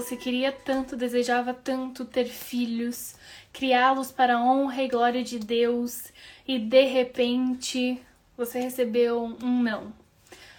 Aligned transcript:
você 0.00 0.16
queria 0.16 0.52
tanto, 0.52 0.96
desejava 0.96 1.52
tanto 1.52 2.04
ter 2.04 2.26
filhos, 2.26 3.16
criá-los 3.52 4.12
para 4.12 4.36
a 4.36 4.40
honra 4.40 4.84
e 4.84 4.88
glória 4.88 5.24
de 5.24 5.40
Deus, 5.40 6.12
e 6.46 6.56
de 6.56 6.84
repente 6.84 8.00
você 8.36 8.60
recebeu 8.60 9.36
um 9.42 9.60
não. 9.60 9.92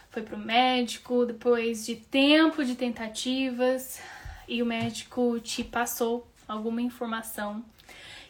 Foi 0.10 0.24
pro 0.24 0.38
médico 0.38 1.26
depois 1.26 1.86
de 1.86 1.96
tempo 1.96 2.66
de 2.66 2.76
tentativas 2.76 4.02
e 4.46 4.62
o 4.62 4.66
médico 4.66 5.40
te 5.40 5.64
passou 5.64 6.28
alguma 6.46 6.82
informação 6.82 7.64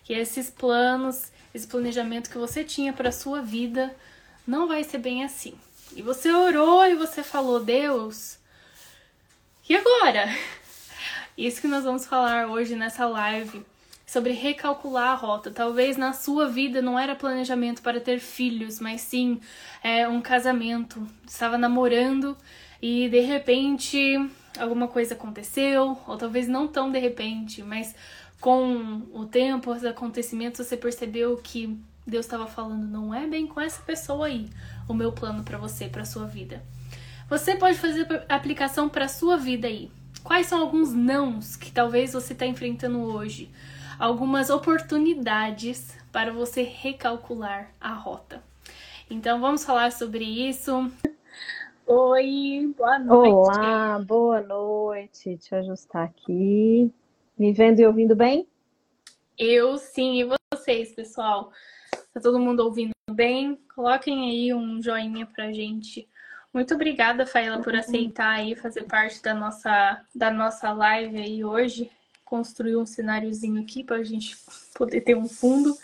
que 0.04 0.14
esses 0.14 0.52
planos, 0.52 1.32
esse 1.55 1.66
planejamento 1.66 2.30
que 2.30 2.38
você 2.38 2.64
tinha 2.64 2.94
para 2.94 3.12
sua 3.12 3.41
vida 3.41 3.96
não 4.46 4.68
vai 4.68 4.84
ser 4.84 5.00
bem 5.00 5.23
assim. 5.23 5.55
E 5.96 6.04
você 6.04 6.32
orou 6.32 6.86
e 6.86 6.94
você 6.94 7.23
falou: 7.23 7.60
"Deus, 7.60 8.38
e 9.68 9.76
agora?" 9.76 10.28
Isso 11.39 11.61
que 11.61 11.70
nós 11.70 11.86
vamos 11.86 12.06
falar 12.06 12.48
hoje 12.48 12.75
nessa 12.75 13.06
live 13.06 13.66
sobre 14.06 14.34
recalcular 14.34 15.11
a 15.11 15.16
rota. 15.16 15.50
Talvez 15.50 15.96
na 15.96 16.12
sua 16.12 16.50
vida 16.50 16.82
não 16.82 17.00
era 17.00 17.15
planejamento 17.15 17.82
para 17.82 18.02
ter 18.02 18.20
filhos, 18.20 18.82
mas 18.82 19.00
sim 19.00 19.39
é, 19.82 20.06
um 20.06 20.20
casamento. 20.20 21.02
Estava 21.25 21.57
namorando 21.57 22.36
e 22.82 23.07
de 23.07 23.21
repente 23.21 24.29
alguma 24.60 24.89
coisa 24.89 25.14
aconteceu, 25.14 25.98
ou 26.06 26.18
talvez 26.18 26.46
não 26.46 26.68
tão 26.68 26.92
de 26.92 27.00
repente, 27.00 27.64
mas 27.64 27.96
com 28.42 29.04
o 29.14 29.26
tempo, 29.26 29.71
os 29.71 29.86
acontecimentos, 29.86 30.68
você 30.68 30.76
percebeu 30.76 31.37
que 31.37 31.79
Deus 32.06 32.26
estava 32.26 32.48
falando, 32.48 32.86
não 32.86 33.16
é 33.16 33.26
bem 33.26 33.48
com 33.48 33.62
essa 33.62 33.81
pessoa 33.84 34.26
aí 34.26 34.50
o 34.90 34.94
meu 34.94 35.14
plano 35.14 35.42
para 35.45 35.58
você, 35.58 35.88
para 35.88 36.03
sua 36.03 36.26
vida. 36.26 36.62
Você 37.30 37.56
pode 37.56 37.78
fazer 37.78 38.26
aplicação 38.28 38.90
para 38.90 39.08
sua 39.08 39.38
vida 39.38 39.70
aí. 39.70 39.90
Quais 40.30 40.46
são 40.46 40.62
alguns 40.62 40.94
nãos 40.94 41.56
que 41.56 41.72
talvez 41.72 42.14
você 42.14 42.34
está 42.34 42.46
enfrentando 42.46 43.02
hoje? 43.02 43.50
Algumas 43.98 44.52
oportunidades 44.52 45.98
para 46.12 46.32
você 46.32 46.62
recalcular 46.62 47.74
a 47.82 47.94
rota. 47.94 48.44
Então 49.10 49.42
vamos 49.42 49.66
falar 49.66 49.92
sobre 49.92 50.24
isso. 50.24 50.72
Oi, 51.84 52.72
boa 52.78 53.00
noite. 53.00 53.34
Olá, 53.34 54.00
boa 54.06 54.40
noite. 54.40 55.30
Deixa 55.30 55.56
eu 55.56 55.60
ajustar 55.62 56.04
aqui. 56.04 56.94
Me 57.36 57.52
vendo 57.52 57.80
e 57.80 57.88
ouvindo 57.88 58.16
bem? 58.16 58.48
Eu 59.36 59.80
sim, 59.80 60.22
e 60.22 60.30
vocês, 60.54 60.94
pessoal? 60.94 61.52
Tá 62.14 62.22
todo 62.22 62.38
mundo 62.38 62.60
ouvindo 62.60 62.94
bem? 63.10 63.60
Coloquem 63.74 64.30
aí 64.30 64.54
um 64.54 64.80
joinha 64.80 65.26
pra 65.26 65.52
gente. 65.52 66.08
Muito 66.53 66.73
obrigada, 66.73 67.28
Faela, 67.28 67.61
por 67.61 67.75
aceitar 67.75 68.31
aí 68.31 68.55
fazer 68.55 68.83
parte 68.83 69.22
da 69.22 69.33
nossa, 69.33 70.02
da 70.14 70.31
nossa 70.31 70.72
live 70.72 71.17
aí 71.17 71.45
hoje. 71.45 71.92
Construir 72.25 72.75
um 72.75 72.86
cenáriozinho 72.86 73.61
aqui 73.61 73.83
para 73.83 73.97
a 73.97 74.03
gente 74.03 74.36
poder 74.75 75.02
ter 75.02 75.16
um 75.16 75.27
fundo. 75.27 75.75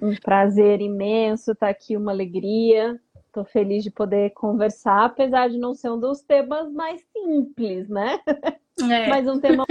Um 0.00 0.14
prazer 0.16 0.80
imenso 0.80 1.52
estar 1.52 1.66
tá 1.66 1.70
aqui, 1.70 1.96
uma 1.96 2.12
alegria. 2.12 3.00
Estou 3.26 3.44
feliz 3.44 3.82
de 3.82 3.90
poder 3.90 4.30
conversar, 4.30 5.06
apesar 5.06 5.48
de 5.48 5.58
não 5.58 5.74
ser 5.74 5.90
um 5.90 5.98
dos 5.98 6.22
temas 6.22 6.72
mais 6.72 7.02
simples, 7.12 7.88
né? 7.88 8.20
É. 8.80 9.08
Mas 9.10 9.26
um 9.26 9.40
tema 9.40 9.64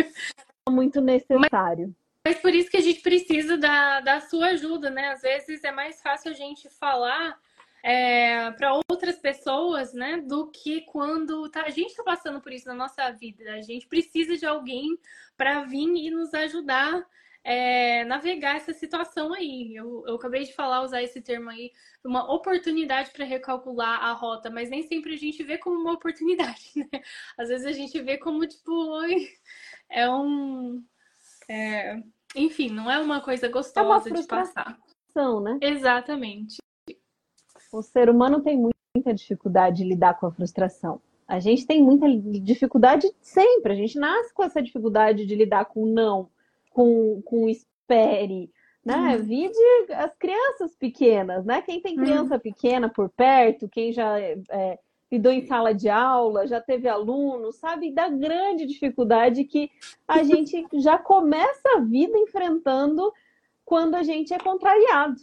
muito 0.69 0.99
necessário. 0.99 1.95
Mas, 2.25 2.33
mas 2.33 2.41
por 2.41 2.53
isso 2.53 2.69
que 2.69 2.77
a 2.77 2.81
gente 2.81 3.01
precisa 3.01 3.57
da, 3.57 4.01
da 4.01 4.19
sua 4.19 4.47
ajuda, 4.47 4.89
né? 4.89 5.11
Às 5.11 5.21
vezes 5.21 5.63
é 5.63 5.71
mais 5.71 6.01
fácil 6.01 6.31
a 6.31 6.33
gente 6.33 6.69
falar 6.69 7.37
é, 7.83 8.49
para 8.51 8.73
outras 8.89 9.17
pessoas, 9.17 9.93
né, 9.93 10.21
do 10.21 10.49
que 10.49 10.81
quando 10.81 11.49
tá, 11.49 11.63
a 11.63 11.69
gente 11.69 11.89
está 11.89 12.01
passando 12.01 12.39
por 12.39 12.53
isso 12.53 12.65
na 12.67 12.73
nossa 12.73 13.11
vida. 13.11 13.51
A 13.51 13.61
gente 13.61 13.85
precisa 13.87 14.37
de 14.37 14.45
alguém 14.45 14.97
para 15.35 15.63
vir 15.63 15.89
e 15.89 16.09
nos 16.09 16.33
ajudar 16.33 17.05
é, 17.43 18.05
navegar 18.05 18.55
essa 18.55 18.73
situação 18.73 19.33
aí. 19.33 19.75
Eu, 19.75 20.01
eu 20.07 20.15
acabei 20.15 20.43
de 20.45 20.53
falar, 20.53 20.81
usar 20.81 21.03
esse 21.03 21.21
termo 21.21 21.49
aí, 21.49 21.73
uma 22.01 22.33
oportunidade 22.33 23.11
para 23.11 23.25
recalcular 23.25 24.01
a 24.01 24.13
rota, 24.13 24.49
mas 24.49 24.69
nem 24.69 24.83
sempre 24.83 25.13
a 25.15 25.17
gente 25.17 25.43
vê 25.43 25.57
como 25.57 25.77
uma 25.77 25.91
oportunidade, 25.93 26.71
né? 26.77 27.01
Às 27.37 27.49
vezes 27.49 27.65
a 27.65 27.73
gente 27.73 28.01
vê 28.01 28.17
como, 28.17 28.47
tipo, 28.47 28.71
oi, 28.71 29.27
é 29.89 30.09
um. 30.09 30.81
É, 31.49 32.01
enfim, 32.33 32.69
não 32.69 32.89
é 32.89 32.97
uma 32.97 33.19
coisa 33.19 33.49
gostosa 33.49 34.09
é 34.09 34.11
uma 34.11 34.21
de 34.21 34.25
passar. 34.25 34.79
Né? 35.43 35.59
Exatamente 35.61 36.63
o 37.73 37.81
ser 37.81 38.09
humano 38.09 38.41
tem 38.41 38.57
muita 38.57 39.13
dificuldade 39.13 39.77
de 39.77 39.83
lidar 39.83 40.19
com 40.19 40.27
a 40.27 40.31
frustração. 40.31 41.01
A 41.27 41.39
gente 41.39 41.65
tem 41.65 41.81
muita 41.81 42.07
dificuldade 42.39 43.11
sempre, 43.19 43.73
a 43.73 43.75
gente 43.75 43.97
nasce 43.97 44.33
com 44.33 44.43
essa 44.43 44.61
dificuldade 44.61 45.25
de 45.25 45.35
lidar 45.35 45.65
com 45.65 45.85
não, 45.85 46.29
com, 46.69 47.21
com 47.23 47.49
espere, 47.49 48.51
né? 48.85 49.15
Uhum. 49.15 49.23
Vide 49.23 49.57
as 49.89 50.15
crianças 50.15 50.75
pequenas, 50.75 51.45
né? 51.45 51.61
Quem 51.61 51.81
tem 51.81 51.95
criança 51.95 52.35
uhum. 52.35 52.39
pequena 52.39 52.89
por 52.89 53.09
perto, 53.09 53.69
quem 53.69 53.91
já 53.91 54.19
é, 54.19 54.77
lidou 55.11 55.31
em 55.31 55.45
sala 55.45 55.73
de 55.73 55.89
aula, 55.89 56.45
já 56.45 56.61
teve 56.61 56.87
aluno, 56.87 57.51
sabe 57.51 57.91
da 57.91 58.09
grande 58.09 58.65
dificuldade 58.65 59.45
que 59.45 59.71
a 60.07 60.21
gente 60.23 60.67
já 60.73 60.97
começa 60.97 61.77
a 61.77 61.79
vida 61.79 62.17
enfrentando 62.17 63.11
quando 63.65 63.95
a 63.95 64.03
gente 64.03 64.33
é 64.33 64.37
contrariado. 64.37 65.15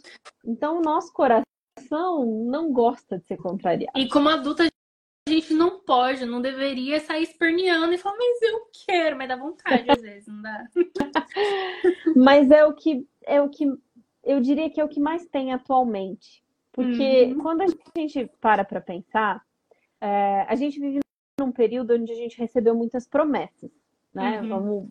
Então, 0.43 0.79
o 0.79 0.81
nosso 0.81 1.13
coração 1.13 1.50
não 1.89 2.71
gosta 2.71 3.17
de 3.17 3.25
ser 3.25 3.37
contrariada. 3.37 3.97
E 3.97 4.07
como 4.07 4.29
adulta, 4.29 4.63
a 5.27 5.31
gente 5.31 5.53
não 5.53 5.79
pode, 5.79 6.25
não 6.25 6.41
deveria 6.41 6.99
sair 6.99 7.23
esperneando 7.23 7.93
e 7.93 7.97
falar, 7.97 8.17
mas 8.17 8.41
eu 8.41 8.61
quero, 8.85 9.17
mas 9.17 9.27
dá 9.27 9.35
vontade 9.35 9.89
às 9.89 10.01
vezes, 10.01 10.27
não 10.27 10.41
dá. 10.41 10.67
mas 12.15 12.51
é 12.51 12.65
o 12.65 12.73
que 12.73 13.07
é 13.25 13.41
o 13.41 13.49
que 13.49 13.65
eu 14.23 14.39
diria 14.39 14.69
que 14.69 14.79
é 14.79 14.83
o 14.83 14.89
que 14.89 14.99
mais 14.99 15.25
tem 15.25 15.53
atualmente. 15.53 16.43
Porque 16.71 17.25
uhum. 17.25 17.39
quando 17.39 17.61
a 17.61 17.67
gente 17.97 18.29
para 18.39 18.63
para 18.63 18.81
pensar, 18.81 19.43
é, 19.99 20.45
a 20.47 20.55
gente 20.55 20.79
vive 20.79 20.99
num 21.39 21.51
período 21.51 21.93
onde 21.93 22.11
a 22.11 22.15
gente 22.15 22.37
recebeu 22.37 22.73
muitas 22.73 23.07
promessas, 23.07 23.71
né? 24.13 24.41
Uhum. 24.41 24.49
Vamos 24.49 24.89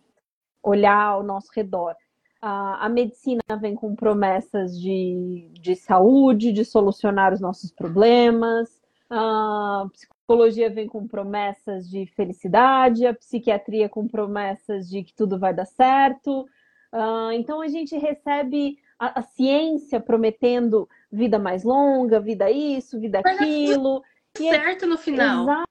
olhar 0.63 1.03
ao 1.03 1.23
nosso 1.23 1.49
redor. 1.53 1.95
A, 2.41 2.85
a 2.85 2.89
medicina 2.89 3.41
vem 3.59 3.75
com 3.75 3.95
promessas 3.95 4.79
de, 4.79 5.49
de 5.53 5.75
saúde, 5.75 6.51
de 6.51 6.65
solucionar 6.65 7.33
os 7.33 7.39
nossos 7.39 7.71
problemas. 7.71 8.81
A 9.09 9.85
psicologia 9.91 10.69
vem 10.69 10.87
com 10.87 11.07
promessas 11.07 11.89
de 11.89 12.05
felicidade, 12.07 13.05
a 13.05 13.13
psiquiatria 13.13 13.87
com 13.87 14.07
promessas 14.07 14.89
de 14.89 15.03
que 15.03 15.13
tudo 15.13 15.37
vai 15.37 15.53
dar 15.53 15.65
certo. 15.65 16.47
Uh, 16.91 17.31
então 17.33 17.61
a 17.61 17.67
gente 17.67 17.97
recebe 17.97 18.77
a, 18.97 19.19
a, 19.19 19.23
ciência 19.23 19.99
prometendo 19.99 20.89
vida 21.11 21.37
mais 21.37 21.63
longa, 21.63 22.19
vida 22.19 22.49
isso, 22.49 22.99
vida 22.99 23.19
aquilo. 23.19 24.01
E 24.39 24.47
é 24.47 24.59
certo 24.59 24.85
é, 24.85 24.87
no 24.87 24.97
final. 24.97 25.65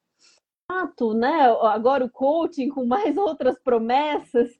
Exato, 0.70 1.14
né? 1.14 1.56
Agora 1.62 2.04
o 2.04 2.10
coaching 2.10 2.68
com 2.68 2.84
mais 2.84 3.16
outras 3.16 3.58
promessas. 3.58 4.50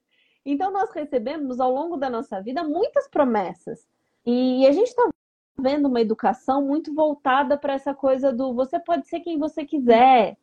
Então, 0.45 0.71
nós 0.71 0.91
recebemos 0.91 1.59
ao 1.59 1.71
longo 1.71 1.97
da 1.97 2.09
nossa 2.09 2.41
vida 2.41 2.63
muitas 2.63 3.07
promessas. 3.07 3.87
E 4.25 4.65
a 4.67 4.71
gente 4.71 4.87
está 4.87 5.09
vendo 5.57 5.87
uma 5.87 6.01
educação 6.01 6.65
muito 6.65 6.93
voltada 6.93 7.57
para 7.57 7.73
essa 7.73 7.93
coisa 7.93 8.33
do 8.33 8.53
você 8.53 8.79
pode 8.79 9.07
ser 9.07 9.19
quem 9.19 9.37
você 9.37 9.65
quiser, 9.65 10.37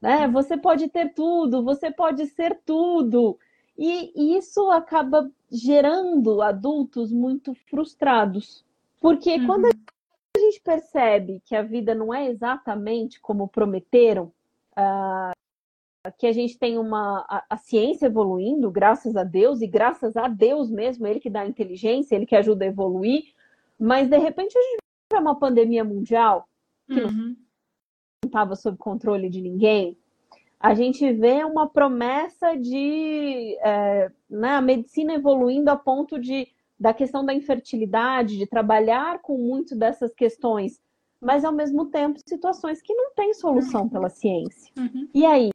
né? 0.00 0.28
Você 0.28 0.56
pode 0.56 0.88
ter 0.88 1.12
tudo, 1.14 1.62
você 1.62 1.90
pode 1.90 2.26
ser 2.26 2.60
tudo. 2.64 3.38
E 3.78 4.36
isso 4.36 4.70
acaba 4.70 5.30
gerando 5.50 6.40
adultos 6.40 7.12
muito 7.12 7.54
frustrados. 7.68 8.64
Porque 9.00 9.36
uhum. 9.36 9.46
quando 9.46 9.66
a 9.66 10.38
gente 10.38 10.60
percebe 10.60 11.42
que 11.44 11.54
a 11.54 11.62
vida 11.62 11.94
não 11.94 12.12
é 12.12 12.28
exatamente 12.28 13.20
como 13.20 13.48
prometeram, 13.48 14.32
uh, 14.76 15.35
que 16.10 16.26
a 16.26 16.32
gente 16.32 16.58
tem 16.58 16.78
uma 16.78 17.24
a, 17.28 17.44
a, 17.50 17.56
ciência 17.56 18.06
evoluindo, 18.06 18.70
graças 18.70 19.16
a 19.16 19.24
Deus, 19.24 19.60
e 19.60 19.66
graças 19.66 20.16
a 20.16 20.28
Deus 20.28 20.70
mesmo, 20.70 21.06
ele 21.06 21.20
que 21.20 21.30
dá 21.30 21.46
inteligência, 21.46 22.14
ele 22.14 22.26
que 22.26 22.36
ajuda 22.36 22.64
a 22.64 22.68
evoluir, 22.68 23.24
mas 23.78 24.08
de 24.08 24.18
repente 24.18 24.56
a 24.56 24.62
gente 24.62 24.78
vê 25.12 25.18
uma 25.18 25.38
pandemia 25.38 25.84
mundial 25.84 26.48
que 26.86 27.00
uhum. 27.00 27.36
não 28.24 28.26
estava 28.26 28.54
sob 28.56 28.76
controle 28.78 29.28
de 29.28 29.40
ninguém. 29.40 29.96
A 30.58 30.74
gente 30.74 31.12
vê 31.12 31.44
uma 31.44 31.68
promessa 31.68 32.56
de 32.56 33.56
é, 33.60 34.10
né, 34.28 34.50
a 34.50 34.60
medicina 34.60 35.14
evoluindo 35.14 35.70
a 35.70 35.76
ponto 35.76 36.18
de 36.18 36.48
da 36.78 36.92
questão 36.92 37.24
da 37.24 37.32
infertilidade, 37.32 38.36
de 38.36 38.46
trabalhar 38.46 39.20
com 39.20 39.38
muito 39.38 39.74
dessas 39.74 40.14
questões, 40.14 40.78
mas 41.20 41.44
ao 41.44 41.52
mesmo 41.52 41.86
tempo 41.86 42.20
situações 42.26 42.82
que 42.82 42.94
não 42.94 43.14
têm 43.14 43.32
solução 43.32 43.88
pela 43.88 44.10
ciência. 44.10 44.72
Uhum. 44.76 45.08
E 45.14 45.24
aí, 45.24 45.50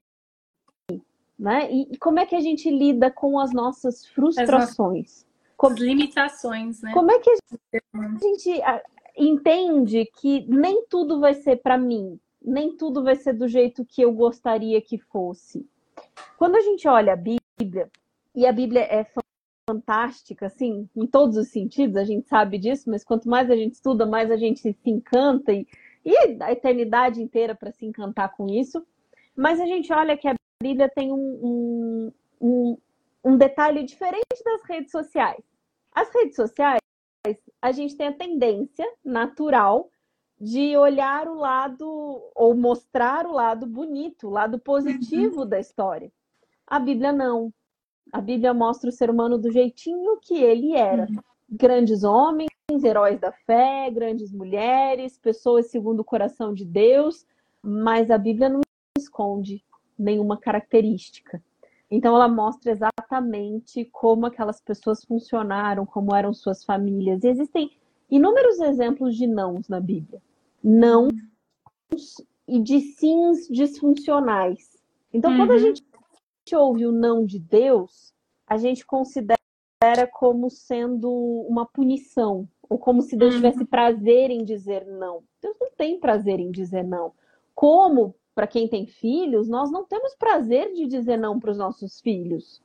né? 1.41 1.67
E, 1.71 1.97
como 1.97 2.19
é 2.19 2.25
que 2.25 2.35
a 2.35 2.39
gente 2.39 2.69
lida 2.69 3.09
com 3.09 3.39
as 3.39 3.51
nossas 3.51 4.05
frustrações? 4.05 5.25
Com 5.57 5.67
as 5.67 5.79
limitações, 5.79 6.83
né? 6.83 6.93
Como 6.93 7.11
é 7.11 7.17
que 7.17 7.31
a 7.31 8.19
gente 8.21 8.61
entende 9.17 10.05
que 10.19 10.45
nem 10.47 10.85
tudo 10.85 11.19
vai 11.19 11.33
ser 11.33 11.57
para 11.57 11.79
mim, 11.79 12.19
nem 12.39 12.77
tudo 12.77 13.03
vai 13.03 13.15
ser 13.15 13.33
do 13.33 13.47
jeito 13.47 13.83
que 13.83 14.03
eu 14.03 14.13
gostaria 14.13 14.79
que 14.79 14.99
fosse? 14.99 15.67
Quando 16.38 16.57
a 16.57 16.61
gente 16.61 16.88
olha 16.88 17.13
a 17.13 17.15
Bíblia, 17.15 17.89
e 18.35 18.45
a 18.45 18.51
Bíblia 18.51 18.81
é 18.81 19.03
fantástica, 19.67 20.45
assim, 20.45 20.87
em 20.95 21.07
todos 21.07 21.37
os 21.37 21.47
sentidos, 21.47 21.97
a 21.97 22.03
gente 22.03 22.27
sabe 22.27 22.59
disso, 22.59 22.87
mas 22.87 23.03
quanto 23.03 23.27
mais 23.27 23.49
a 23.49 23.55
gente 23.55 23.73
estuda, 23.73 24.05
mais 24.05 24.29
a 24.29 24.37
gente 24.37 24.59
se 24.59 24.75
encanta 24.85 25.51
e, 25.51 25.67
e 26.05 26.15
a 26.39 26.51
eternidade 26.51 27.19
inteira 27.19 27.55
para 27.55 27.71
se 27.71 27.83
encantar 27.83 28.31
com 28.35 28.47
isso. 28.47 28.85
Mas 29.35 29.59
a 29.59 29.65
gente 29.65 29.91
olha 29.91 30.15
que 30.15 30.27
a 30.27 30.35
Bíblia 30.61 30.89
tem 30.89 31.11
um, 31.11 31.17
um, 31.17 32.13
um, 32.39 32.77
um 33.23 33.37
detalhe 33.37 33.83
diferente 33.83 34.43
das 34.45 34.63
redes 34.63 34.91
sociais. 34.91 35.43
As 35.93 36.13
redes 36.13 36.35
sociais, 36.35 36.79
a 37.61 37.71
gente 37.71 37.95
tem 37.95 38.07
a 38.07 38.13
tendência 38.13 38.87
natural 39.03 39.89
de 40.39 40.75
olhar 40.75 41.27
o 41.27 41.35
lado 41.35 41.85
ou 42.33 42.55
mostrar 42.55 43.27
o 43.27 43.33
lado 43.33 43.67
bonito, 43.67 44.27
o 44.27 44.31
lado 44.31 44.57
positivo 44.59 45.41
uhum. 45.41 45.47
da 45.47 45.59
história. 45.59 46.11
A 46.65 46.79
Bíblia 46.79 47.11
não. 47.11 47.53
A 48.11 48.19
Bíblia 48.19 48.53
mostra 48.53 48.89
o 48.89 48.93
ser 48.93 49.09
humano 49.09 49.37
do 49.37 49.51
jeitinho 49.51 50.17
que 50.21 50.35
ele 50.35 50.73
era. 50.75 51.03
Uhum. 51.03 51.17
Grandes 51.49 52.03
homens, 52.03 52.49
heróis 52.83 53.19
da 53.19 53.31
fé, 53.31 53.89
grandes 53.91 54.31
mulheres, 54.31 55.17
pessoas 55.17 55.69
segundo 55.69 55.99
o 55.99 56.05
coração 56.05 56.53
de 56.53 56.65
Deus, 56.65 57.25
mas 57.61 58.09
a 58.09 58.17
Bíblia 58.17 58.49
não 58.49 58.61
esconde 58.97 59.63
nenhuma 60.01 60.38
característica. 60.38 61.42
Então 61.89 62.15
ela 62.15 62.27
mostra 62.27 62.71
exatamente 62.71 63.86
como 63.92 64.25
aquelas 64.25 64.62
pessoas 64.62 65.03
funcionaram, 65.03 65.86
como 65.86 66.15
eram 66.15 66.33
suas 66.33 66.63
famílias. 66.63 67.24
E 67.24 67.27
existem 67.27 67.71
inúmeros 68.09 68.59
exemplos 68.59 69.15
de 69.15 69.27
nãos 69.27 69.68
na 69.68 69.80
Bíblia. 69.80 70.21
Não 70.63 71.09
e 72.48 72.59
de 72.59 72.81
sims 72.81 73.48
disfuncionais. 73.48 74.77
Então, 75.13 75.31
uhum. 75.31 75.38
quando 75.38 75.51
a 75.51 75.53
uhum. 75.56 75.59
gente 75.59 75.83
ouve 76.54 76.86
o 76.86 76.92
não 76.92 77.25
de 77.25 77.39
Deus, 77.39 78.13
a 78.47 78.57
gente 78.57 78.86
considera 78.86 79.38
como 80.13 80.50
sendo 80.50 81.09
uma 81.09 81.65
punição, 81.65 82.47
ou 82.69 82.77
como 82.77 83.01
se 83.01 83.15
Deus 83.15 83.33
uhum. 83.33 83.42
tivesse 83.42 83.65
prazer 83.65 84.30
em 84.30 84.44
dizer 84.44 84.86
não. 84.86 85.24
Deus 85.42 85.56
não 85.59 85.69
tem 85.77 86.00
prazer 86.00 86.39
em 86.39 86.51
dizer 86.51 86.83
não. 86.83 87.13
Como 87.56 88.15
para 88.33 88.48
quem 88.48 88.68
tem 88.68 88.86
filhos, 88.86 89.48
nós 89.48 89.72
não 89.72 89.86
temos 89.86 90.16
prazer 90.16 90.74
de 90.74 90.88
dizer 90.88 91.18
não 91.18 91.39
para 91.39 91.51
os 91.51 91.57
nossos 91.57 92.00
filhos. 92.00 92.62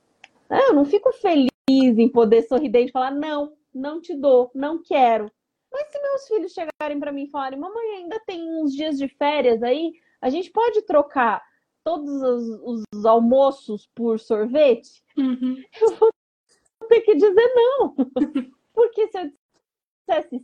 É, 0.49 0.69
eu 0.69 0.75
não 0.75 0.85
fico 0.85 1.13
feliz 1.13 1.51
em 1.69 2.09
poder 2.09 2.43
sorridente 2.43 2.91
e 2.91 2.93
falar 2.93 3.11
não, 3.11 3.53
não 3.75 4.01
te 4.01 4.15
dou, 4.15 4.51
não 4.55 4.81
quero. 4.83 5.31
Mas 5.73 5.89
se 5.91 6.01
meus 6.01 6.29
filhos 6.29 6.53
chegarem 6.53 6.99
para 7.01 7.13
mim 7.13 7.25
e 7.25 7.31
falarem, 7.31 7.59
mamãe, 7.59 7.97
ainda 7.97 8.21
tem 8.21 8.43
uns 8.61 8.73
dias 8.73 8.97
de 8.97 9.09
férias 9.09 9.63
aí, 9.63 9.93
a 10.21 10.31
gente 10.31 10.51
pode 10.51 10.83
trocar 10.83 11.43
todos 11.85 12.11
os, 12.23 12.85
os 12.93 13.05
almoços 13.05 13.89
por 13.95 14.19
sorvete? 14.19 15.03
Uhum. 15.17 15.63
Eu 15.81 15.91
vou 15.97 16.11
ter 16.89 17.01
que 17.01 17.15
dizer 17.15 17.53
não. 17.55 17.95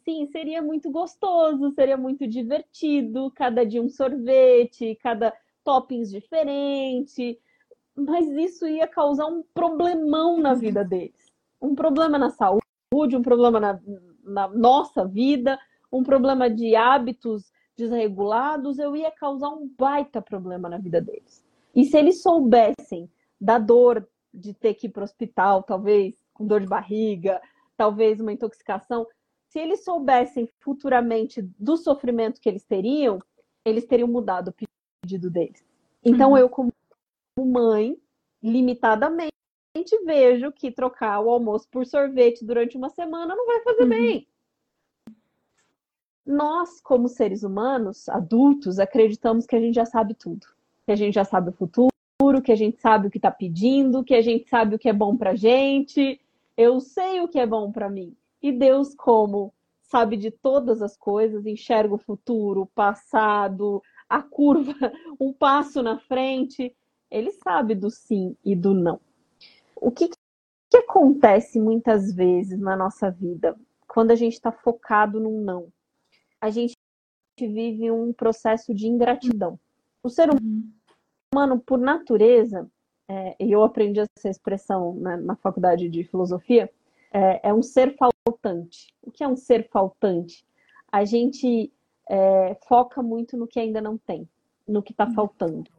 Sim, 0.04 0.26
seria 0.26 0.62
muito 0.62 0.90
gostoso, 0.90 1.70
seria 1.72 1.96
muito 1.96 2.26
divertido, 2.26 3.30
cada 3.34 3.64
dia 3.64 3.82
um 3.82 3.88
sorvete, 3.88 4.98
cada 5.02 5.32
toppings 5.64 6.10
diferente, 6.10 7.38
mas 7.94 8.28
isso 8.30 8.66
ia 8.66 8.86
causar 8.86 9.26
um 9.26 9.42
problemão 9.54 10.38
na 10.38 10.54
vida 10.54 10.84
deles. 10.84 11.32
Um 11.60 11.74
problema 11.74 12.18
na 12.18 12.30
saúde, 12.30 13.16
um 13.16 13.22
problema 13.22 13.60
na, 13.60 13.80
na 14.24 14.48
nossa 14.48 15.06
vida, 15.06 15.58
um 15.90 16.02
problema 16.02 16.48
de 16.48 16.74
hábitos 16.74 17.52
desregulados, 17.76 18.78
eu 18.78 18.96
ia 18.96 19.10
causar 19.10 19.50
um 19.50 19.68
baita 19.78 20.20
problema 20.20 20.68
na 20.68 20.78
vida 20.78 21.00
deles. 21.00 21.44
E 21.74 21.84
se 21.84 21.96
eles 21.96 22.22
soubessem 22.22 23.10
da 23.40 23.58
dor 23.58 24.06
de 24.32 24.54
ter 24.54 24.74
que 24.74 24.86
ir 24.86 24.90
para 24.90 25.02
o 25.02 25.04
hospital, 25.04 25.62
talvez 25.62 26.16
com 26.32 26.46
dor 26.46 26.60
de 26.60 26.66
barriga, 26.66 27.40
talvez 27.76 28.20
uma 28.20 28.32
intoxicação, 28.32 29.06
se 29.52 29.58
eles 29.58 29.84
soubessem 29.84 30.48
futuramente 30.60 31.42
do 31.58 31.76
sofrimento 31.76 32.40
que 32.40 32.48
eles 32.48 32.64
teriam, 32.64 33.22
eles 33.66 33.84
teriam 33.84 34.08
mudado 34.08 34.48
o 34.48 34.54
pedido 35.04 35.28
deles. 35.28 35.62
Então, 36.02 36.30
uhum. 36.30 36.38
eu, 36.38 36.48
como 36.48 36.72
mãe, 37.38 37.98
limitadamente, 38.42 39.30
vejo 40.06 40.50
que 40.52 40.70
trocar 40.70 41.20
o 41.20 41.28
almoço 41.28 41.68
por 41.70 41.84
sorvete 41.84 42.46
durante 42.46 42.78
uma 42.78 42.88
semana 42.88 43.36
não 43.36 43.46
vai 43.46 43.60
fazer 43.60 43.82
uhum. 43.82 43.88
bem. 43.90 44.28
Nós, 46.24 46.80
como 46.80 47.06
seres 47.06 47.42
humanos, 47.42 48.08
adultos, 48.08 48.78
acreditamos 48.78 49.44
que 49.44 49.54
a 49.54 49.60
gente 49.60 49.74
já 49.74 49.84
sabe 49.84 50.14
tudo. 50.14 50.46
Que 50.86 50.92
a 50.92 50.96
gente 50.96 51.12
já 51.12 51.24
sabe 51.24 51.50
o 51.50 51.52
futuro, 51.52 51.90
que 52.42 52.52
a 52.52 52.56
gente 52.56 52.80
sabe 52.80 53.08
o 53.08 53.10
que 53.10 53.18
está 53.18 53.30
pedindo, 53.30 54.02
que 54.02 54.14
a 54.14 54.22
gente 54.22 54.48
sabe 54.48 54.76
o 54.76 54.78
que 54.78 54.88
é 54.88 54.94
bom 54.94 55.14
para 55.14 55.34
gente. 55.34 56.18
Eu 56.56 56.80
sei 56.80 57.20
o 57.20 57.28
que 57.28 57.38
é 57.38 57.46
bom 57.46 57.70
para 57.70 57.90
mim. 57.90 58.16
E 58.42 58.50
Deus, 58.50 58.94
como 58.94 59.52
sabe 59.82 60.16
de 60.16 60.30
todas 60.30 60.82
as 60.82 60.96
coisas, 60.96 61.46
enxerga 61.46 61.94
o 61.94 61.98
futuro, 61.98 62.62
o 62.62 62.66
passado, 62.66 63.82
a 64.08 64.22
curva, 64.22 64.74
um 65.20 65.32
passo 65.32 65.82
na 65.82 65.98
frente, 65.98 66.74
ele 67.10 67.30
sabe 67.30 67.74
do 67.74 67.90
sim 67.90 68.36
e 68.44 68.56
do 68.56 68.72
não. 68.74 69.00
O 69.76 69.90
que, 69.90 70.08
que 70.08 70.76
acontece 70.76 71.60
muitas 71.60 72.12
vezes 72.12 72.58
na 72.58 72.74
nossa 72.74 73.10
vida 73.10 73.54
quando 73.86 74.10
a 74.10 74.14
gente 74.14 74.32
está 74.32 74.50
focado 74.50 75.20
num 75.20 75.42
não? 75.42 75.68
A 76.40 76.50
gente 76.50 76.74
vive 77.38 77.90
um 77.90 78.12
processo 78.12 78.74
de 78.74 78.86
ingratidão. 78.86 79.58
O 80.02 80.08
ser 80.08 80.30
uhum. 80.30 80.70
humano, 81.32 81.60
por 81.60 81.78
natureza, 81.78 82.68
é, 83.08 83.36
e 83.38 83.52
eu 83.52 83.62
aprendi 83.62 84.00
essa 84.00 84.28
expressão 84.28 84.94
na, 84.94 85.16
na 85.16 85.36
faculdade 85.36 85.88
de 85.88 86.04
filosofia, 86.04 86.70
é, 87.12 87.48
é 87.48 87.54
um 87.54 87.62
ser 87.62 87.94
faltante. 87.96 88.94
O 89.02 89.10
que 89.10 89.22
é 89.22 89.28
um 89.28 89.36
ser 89.36 89.68
faltante? 89.70 90.44
A 90.90 91.04
gente 91.04 91.72
é, 92.08 92.56
foca 92.66 93.02
muito 93.02 93.36
no 93.36 93.46
que 93.46 93.60
ainda 93.60 93.80
não 93.80 93.96
tem, 93.98 94.28
no 94.66 94.82
que 94.82 94.92
está 94.92 95.10
faltando, 95.12 95.70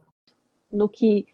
no 0.70 0.88
que, 0.88 1.26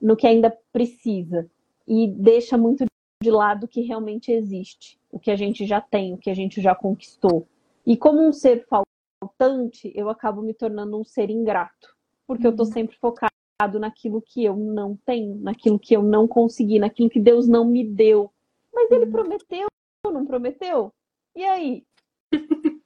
no 0.00 0.16
que 0.16 0.26
ainda 0.26 0.56
precisa 0.72 1.50
e 1.86 2.06
deixa 2.08 2.56
muito 2.56 2.84
de 3.22 3.30
lado 3.30 3.64
o 3.64 3.68
que 3.68 3.82
realmente 3.82 4.32
existe, 4.32 4.98
o 5.10 5.18
que 5.18 5.30
a 5.30 5.36
gente 5.36 5.66
já 5.66 5.80
tem, 5.80 6.14
o 6.14 6.18
que 6.18 6.30
a 6.30 6.34
gente 6.34 6.60
já 6.60 6.74
conquistou. 6.74 7.46
E 7.86 7.96
como 7.96 8.20
um 8.20 8.32
ser 8.32 8.66
faltante, 8.66 9.92
eu 9.94 10.08
acabo 10.08 10.40
me 10.42 10.54
tornando 10.54 10.98
um 10.98 11.04
ser 11.04 11.28
ingrato, 11.28 11.94
porque 12.26 12.46
eu 12.46 12.50
estou 12.50 12.66
uhum. 12.66 12.72
sempre 12.72 12.96
focado 12.96 13.30
naquilo 13.78 14.22
que 14.22 14.44
eu 14.44 14.56
não 14.56 14.96
tenho, 15.04 15.34
naquilo 15.36 15.78
que 15.78 15.94
eu 15.94 16.02
não 16.02 16.26
consegui, 16.26 16.78
naquilo 16.78 17.10
que 17.10 17.20
Deus 17.20 17.46
não 17.46 17.64
me 17.64 17.84
deu. 17.84 18.32
Mas 18.80 18.90
ele 18.92 19.04
uhum. 19.04 19.12
prometeu, 19.12 19.66
não 20.06 20.24
prometeu? 20.24 20.90
E 21.36 21.44
aí? 21.44 21.84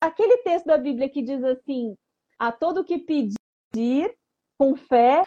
Aquele 0.00 0.38
texto 0.38 0.66
da 0.66 0.78
Bíblia 0.78 1.08
que 1.08 1.22
diz 1.22 1.42
assim: 1.42 1.96
a 2.38 2.52
todo 2.52 2.84
que 2.84 2.98
pedir 2.98 4.16
com 4.56 4.76
fé, 4.76 5.26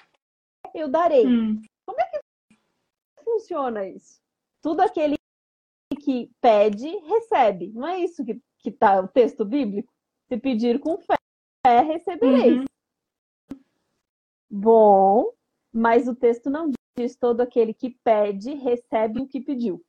eu 0.73 0.87
darei. 0.87 1.27
Hum. 1.27 1.61
Como 1.85 1.99
é 1.99 2.05
que 2.05 2.21
funciona 3.21 3.85
isso? 3.85 4.21
Tudo 4.61 4.79
aquele 4.79 5.17
que 6.01 6.31
pede, 6.39 6.87
recebe. 6.99 7.73
Não 7.73 7.85
é 7.85 7.99
isso 7.99 8.23
que, 8.23 8.41
que 8.59 8.71
tá 8.71 9.01
o 9.01 9.09
texto 9.09 9.43
bíblico? 9.43 9.91
Se 10.29 10.37
pedir 10.37 10.79
com 10.79 10.97
fé, 10.97 11.17
recebereis. 11.81 12.59
Uhum. 12.59 12.65
Bom, 14.49 15.33
mas 15.73 16.07
o 16.07 16.15
texto 16.15 16.49
não 16.49 16.71
diz 17.01 17.15
todo 17.15 17.41
aquele 17.41 17.74
que 17.74 17.89
pede, 18.03 18.53
recebe 18.53 19.20
o 19.20 19.27
que 19.27 19.41
pediu. 19.41 19.84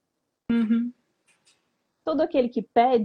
Uhum. 0.50 0.92
Todo 2.04 2.21
aquele 2.23 2.49
que 2.49 2.62
pede, 2.62 3.04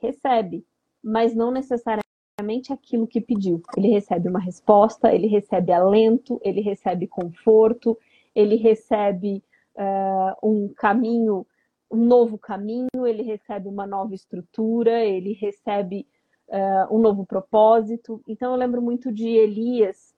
recebe, 0.00 0.66
mas 1.02 1.34
não 1.34 1.50
necessariamente 1.50 2.72
aquilo 2.72 3.06
que 3.06 3.20
pediu. 3.20 3.62
Ele 3.76 3.88
recebe 3.88 4.28
uma 4.28 4.40
resposta, 4.40 5.14
ele 5.14 5.26
recebe 5.26 5.72
alento, 5.72 6.40
ele 6.42 6.60
recebe 6.60 7.06
conforto, 7.06 7.98
ele 8.34 8.56
recebe 8.56 9.42
uh, 9.76 10.48
um 10.48 10.72
caminho, 10.74 11.46
um 11.90 12.04
novo 12.04 12.38
caminho, 12.38 13.06
ele 13.06 13.22
recebe 13.22 13.68
uma 13.68 13.86
nova 13.86 14.14
estrutura, 14.14 15.04
ele 15.04 15.34
recebe 15.34 16.06
uh, 16.48 16.94
um 16.94 16.98
novo 16.98 17.24
propósito. 17.24 18.22
Então 18.26 18.52
eu 18.52 18.58
lembro 18.58 18.80
muito 18.82 19.12
de 19.12 19.28
Elias. 19.28 20.14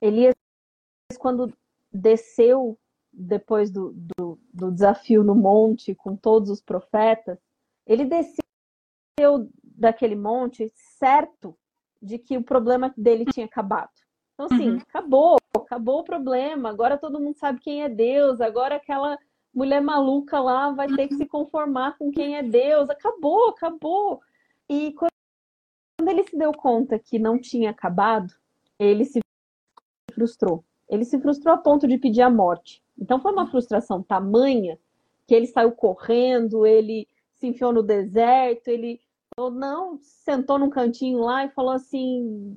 Elias, 0.00 0.34
quando 1.18 1.52
desceu 1.92 2.78
depois 3.12 3.70
do, 3.70 3.92
do, 3.92 4.38
do, 4.52 4.72
desafio 4.72 5.22
no 5.22 5.34
monte 5.34 5.94
com 5.94 6.16
todos 6.16 6.48
os 6.48 6.62
profetas, 6.62 7.38
ele 7.86 8.06
desceu 8.06 8.42
daquele 9.62 10.16
monte 10.16 10.72
certo 10.74 11.56
de 12.00 12.18
que 12.18 12.36
o 12.38 12.42
problema 12.42 12.92
dele 12.96 13.26
tinha 13.26 13.46
acabado. 13.46 13.90
Então, 14.32 14.46
assim, 14.46 14.70
uhum. 14.70 14.78
acabou, 14.78 15.36
acabou 15.54 16.00
o 16.00 16.04
problema, 16.04 16.70
agora 16.70 16.96
todo 16.96 17.20
mundo 17.20 17.36
sabe 17.36 17.60
quem 17.60 17.82
é 17.82 17.88
Deus, 17.88 18.40
agora 18.40 18.76
aquela 18.76 19.18
mulher 19.54 19.82
maluca 19.82 20.40
lá 20.40 20.70
vai 20.70 20.88
ter 20.88 21.08
que 21.08 21.16
se 21.16 21.26
conformar 21.26 21.98
com 21.98 22.10
quem 22.10 22.36
é 22.36 22.42
Deus, 22.42 22.88
acabou, 22.88 23.50
acabou. 23.50 24.20
E 24.68 24.94
quando 24.94 26.08
ele 26.08 26.24
se 26.24 26.36
deu 26.36 26.52
conta 26.52 26.98
que 26.98 27.18
não 27.18 27.38
tinha 27.38 27.70
acabado, 27.70 28.32
ele 28.78 29.04
se 29.04 29.20
frustrou 30.14 30.64
Ele 30.92 31.06
se 31.06 31.18
frustrou 31.18 31.54
a 31.54 31.58
ponto 31.58 31.88
de 31.88 31.96
pedir 31.96 32.20
a 32.20 32.28
morte. 32.28 32.82
Então 32.98 33.18
foi 33.18 33.32
uma 33.32 33.46
frustração 33.50 34.02
tamanha 34.02 34.78
que 35.26 35.34
ele 35.34 35.46
saiu 35.46 35.72
correndo, 35.72 36.66
ele 36.66 37.08
se 37.36 37.46
enfiou 37.46 37.72
no 37.72 37.82
deserto, 37.82 38.68
ele 38.68 39.00
ou 39.38 39.50
não 39.50 39.98
sentou 40.02 40.58
num 40.58 40.68
cantinho 40.68 41.20
lá 41.20 41.46
e 41.46 41.50
falou 41.50 41.72
assim: 41.72 42.54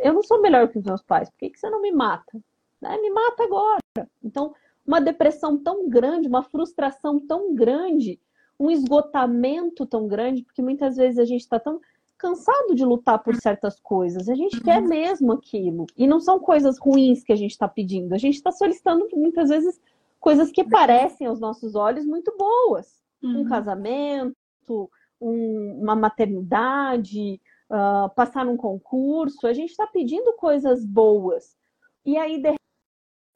Eu 0.00 0.14
não 0.14 0.22
sou 0.24 0.42
melhor 0.42 0.68
que 0.68 0.78
os 0.78 0.84
meus 0.84 1.00
pais, 1.00 1.30
por 1.30 1.38
que, 1.38 1.50
que 1.50 1.60
você 1.60 1.70
não 1.70 1.80
me 1.80 1.92
mata? 1.92 2.36
Né? 2.80 2.98
Me 2.98 3.10
mata 3.10 3.44
agora. 3.44 3.78
Então, 4.20 4.52
uma 4.84 5.00
depressão 5.00 5.56
tão 5.56 5.88
grande, 5.88 6.26
uma 6.26 6.42
frustração 6.42 7.20
tão 7.20 7.54
grande, 7.54 8.20
um 8.58 8.68
esgotamento 8.68 9.86
tão 9.86 10.08
grande, 10.08 10.42
porque 10.42 10.60
muitas 10.60 10.96
vezes 10.96 11.20
a 11.20 11.24
gente 11.24 11.42
está 11.42 11.60
tão 11.60 11.80
cansado 12.18 12.74
de 12.74 12.84
lutar 12.84 13.22
por 13.22 13.34
certas 13.36 13.78
coisas, 13.80 14.28
a 14.28 14.34
gente 14.34 14.60
quer 14.60 14.82
uhum. 14.82 14.88
mesmo 14.88 15.32
aquilo. 15.32 15.86
E 15.96 16.06
não 16.06 16.20
são 16.20 16.38
coisas 16.38 16.78
ruins 16.78 17.22
que 17.22 17.32
a 17.32 17.36
gente 17.36 17.52
está 17.52 17.68
pedindo, 17.68 18.14
a 18.14 18.18
gente 18.18 18.34
está 18.34 18.50
solicitando 18.50 19.06
muitas 19.12 19.48
vezes 19.50 19.80
coisas 20.18 20.50
que 20.50 20.64
parecem 20.64 21.26
aos 21.26 21.38
nossos 21.38 21.74
olhos 21.74 22.04
muito 22.04 22.34
boas. 22.36 23.02
Uhum. 23.22 23.40
Um 23.40 23.44
casamento, 23.44 24.90
um, 25.20 25.80
uma 25.82 25.94
maternidade, 25.94 27.40
uh, 27.70 28.12
passar 28.14 28.44
num 28.44 28.56
concurso, 28.56 29.46
a 29.46 29.52
gente 29.52 29.70
está 29.70 29.86
pedindo 29.86 30.32
coisas 30.34 30.84
boas. 30.84 31.56
E 32.04 32.16
aí, 32.16 32.40
de 32.40 32.54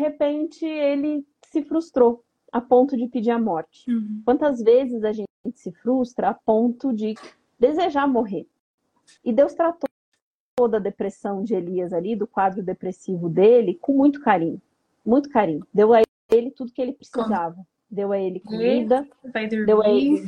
repente, 0.01 0.65
ele 0.65 1.27
se 1.47 1.63
frustrou 1.63 2.25
a 2.53 2.61
ponto 2.61 2.97
de 2.97 3.07
pedir 3.07 3.31
a 3.31 3.39
morte. 3.39 3.91
Uhum. 3.91 4.23
Quantas 4.25 4.63
vezes 4.63 5.05
a 5.05 5.13
gente 5.13 5.29
se 5.55 5.73
frustra 5.73 6.31
a 6.31 6.35
ponto 6.35 6.93
de 6.93 7.15
desejar 7.59 8.07
morrer? 8.07 8.47
E 9.25 9.33
Deus 9.33 9.55
tratou 9.55 9.89
toda 10.57 10.77
a 10.77 10.81
depressão 10.81 11.43
de 11.43 11.55
Elias 11.55 11.93
ali, 11.93 12.15
do 12.15 12.27
quadro 12.27 12.63
depressivo 12.63 13.29
dele, 13.29 13.79
com 13.81 13.93
muito 13.93 14.21
carinho. 14.21 14.61
Muito 15.05 15.31
carinho. 15.31 15.67
Deu 15.73 15.95
a 15.95 16.03
ele 16.31 16.51
tudo 16.51 16.73
que 16.73 16.83
ele 16.83 16.93
precisava. 16.93 17.57
Deu 17.91 18.13
a 18.13 18.19
ele 18.19 18.39
comida, 18.41 19.09
deu 19.67 19.83
a 19.83 19.89
ele 19.89 20.25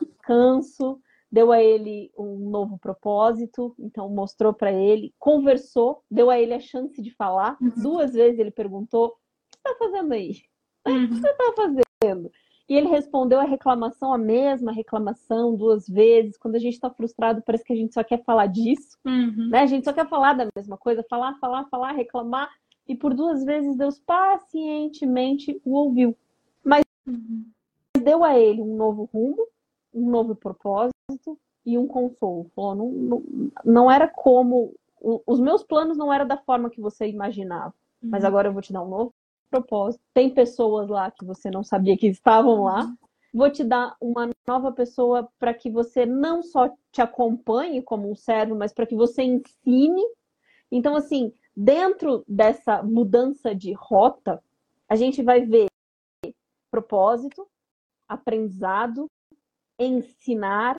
descanso, 0.00 1.00
deu 1.30 1.52
a 1.52 1.62
ele 1.62 2.10
um 2.18 2.50
novo 2.50 2.78
propósito, 2.78 3.74
então 3.78 4.08
mostrou 4.08 4.52
para 4.52 4.72
ele, 4.72 5.14
conversou, 5.18 6.02
deu 6.10 6.30
a 6.30 6.40
ele 6.40 6.54
a 6.54 6.60
chance 6.60 7.00
de 7.00 7.14
falar. 7.14 7.56
Uhum. 7.60 7.70
Duas 7.76 8.14
vezes 8.14 8.38
ele 8.38 8.50
perguntou: 8.50 9.06
O 9.06 9.10
que 9.10 9.58
você 9.58 9.68
está 9.68 9.76
fazendo 9.78 10.12
aí? 10.12 10.42
Uhum. 10.86 11.04
O 11.04 11.08
que 11.08 11.14
você 11.14 11.30
está 11.30 11.52
fazendo? 11.56 12.32
E 12.74 12.76
ele 12.76 12.88
respondeu 12.88 13.38
a 13.38 13.44
reclamação, 13.44 14.12
a 14.12 14.18
mesma 14.18 14.72
reclamação, 14.72 15.54
duas 15.54 15.88
vezes. 15.88 16.36
Quando 16.36 16.56
a 16.56 16.58
gente 16.58 16.72
está 16.72 16.90
frustrado, 16.90 17.40
parece 17.40 17.62
que 17.62 17.72
a 17.72 17.76
gente 17.76 17.94
só 17.94 18.02
quer 18.02 18.24
falar 18.24 18.48
disso. 18.48 18.98
Uhum. 19.04 19.48
Né? 19.48 19.60
A 19.60 19.66
gente 19.66 19.84
só 19.84 19.92
quer 19.92 20.08
falar 20.08 20.32
da 20.32 20.48
mesma 20.56 20.76
coisa, 20.76 21.06
falar, 21.08 21.38
falar, 21.38 21.66
falar, 21.66 21.92
reclamar. 21.92 22.50
E 22.88 22.96
por 22.96 23.14
duas 23.14 23.44
vezes 23.44 23.76
Deus 23.76 24.00
pacientemente 24.00 25.56
o 25.64 25.74
ouviu. 25.74 26.16
Mas 26.64 26.82
uhum. 27.06 27.44
deu 28.02 28.24
a 28.24 28.36
ele 28.36 28.60
um 28.60 28.74
novo 28.74 29.08
rumo, 29.14 29.46
um 29.94 30.10
novo 30.10 30.34
propósito 30.34 31.38
e 31.64 31.78
um 31.78 31.86
consolo. 31.86 32.50
Falou, 32.56 32.74
não, 32.74 32.90
não, 32.90 33.22
não 33.64 33.88
era 33.88 34.08
como. 34.08 34.74
Os 35.00 35.38
meus 35.38 35.62
planos 35.62 35.96
não 35.96 36.12
eram 36.12 36.26
da 36.26 36.38
forma 36.38 36.68
que 36.68 36.80
você 36.80 37.06
imaginava. 37.06 37.72
Uhum. 38.02 38.10
Mas 38.10 38.24
agora 38.24 38.48
eu 38.48 38.52
vou 38.52 38.62
te 38.62 38.72
dar 38.72 38.82
um 38.82 38.88
novo 38.88 39.13
propósito. 39.54 40.02
Tem 40.12 40.30
pessoas 40.30 40.88
lá 40.88 41.10
que 41.10 41.24
você 41.24 41.48
não 41.50 41.62
sabia 41.62 41.96
que 41.96 42.08
estavam 42.08 42.64
lá. 42.64 42.84
Uhum. 42.84 42.96
Vou 43.32 43.50
te 43.50 43.62
dar 43.62 43.96
uma 44.00 44.30
nova 44.46 44.72
pessoa 44.72 45.28
para 45.38 45.54
que 45.54 45.70
você 45.70 46.04
não 46.04 46.42
só 46.42 46.68
te 46.90 47.00
acompanhe 47.00 47.82
como 47.82 48.10
um 48.10 48.14
servo, 48.14 48.56
mas 48.56 48.72
para 48.72 48.86
que 48.86 48.96
você 48.96 49.22
ensine. 49.22 50.02
Então, 50.70 50.96
assim, 50.96 51.32
dentro 51.56 52.24
dessa 52.26 52.82
mudança 52.82 53.54
de 53.54 53.72
rota, 53.72 54.42
a 54.88 54.96
gente 54.96 55.22
vai 55.22 55.40
ver 55.44 55.66
propósito, 56.70 57.46
aprendizado, 58.08 59.08
ensinar, 59.78 60.76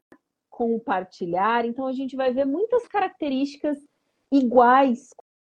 compartilhar. 0.49 1.65
Então, 1.65 1.87
a 1.87 1.93
gente 1.93 2.15
vai 2.15 2.33
ver 2.33 2.45
muitas 2.45 2.87
características 2.87 3.77
iguais 4.31 5.09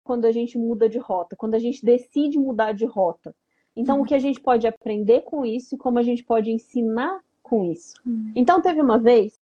quando 0.07 0.23
a 0.23 0.31
gente 0.31 0.57
muda 0.57 0.87
de 0.87 0.97
rota, 0.97 1.35
quando 1.35 1.55
a 1.55 1.59
gente 1.59 1.83
decide 1.83 2.39
mudar 2.39 2.71
de 2.71 2.85
rota. 2.85 3.35
Então, 3.75 3.97
uhum. 3.97 4.03
o 4.03 4.05
que 4.05 4.15
a 4.15 4.19
gente 4.19 4.39
pode 4.39 4.65
aprender 4.65 5.21
com 5.21 5.45
isso 5.45 5.75
e 5.75 5.77
como 5.77 5.99
a 5.99 6.01
gente 6.01 6.23
pode 6.23 6.49
ensinar 6.49 7.19
com 7.43 7.65
isso. 7.65 7.93
Uhum. 8.05 8.31
Então, 8.33 8.61
teve 8.61 8.81
uma 8.81 8.97
vez, 8.97 9.37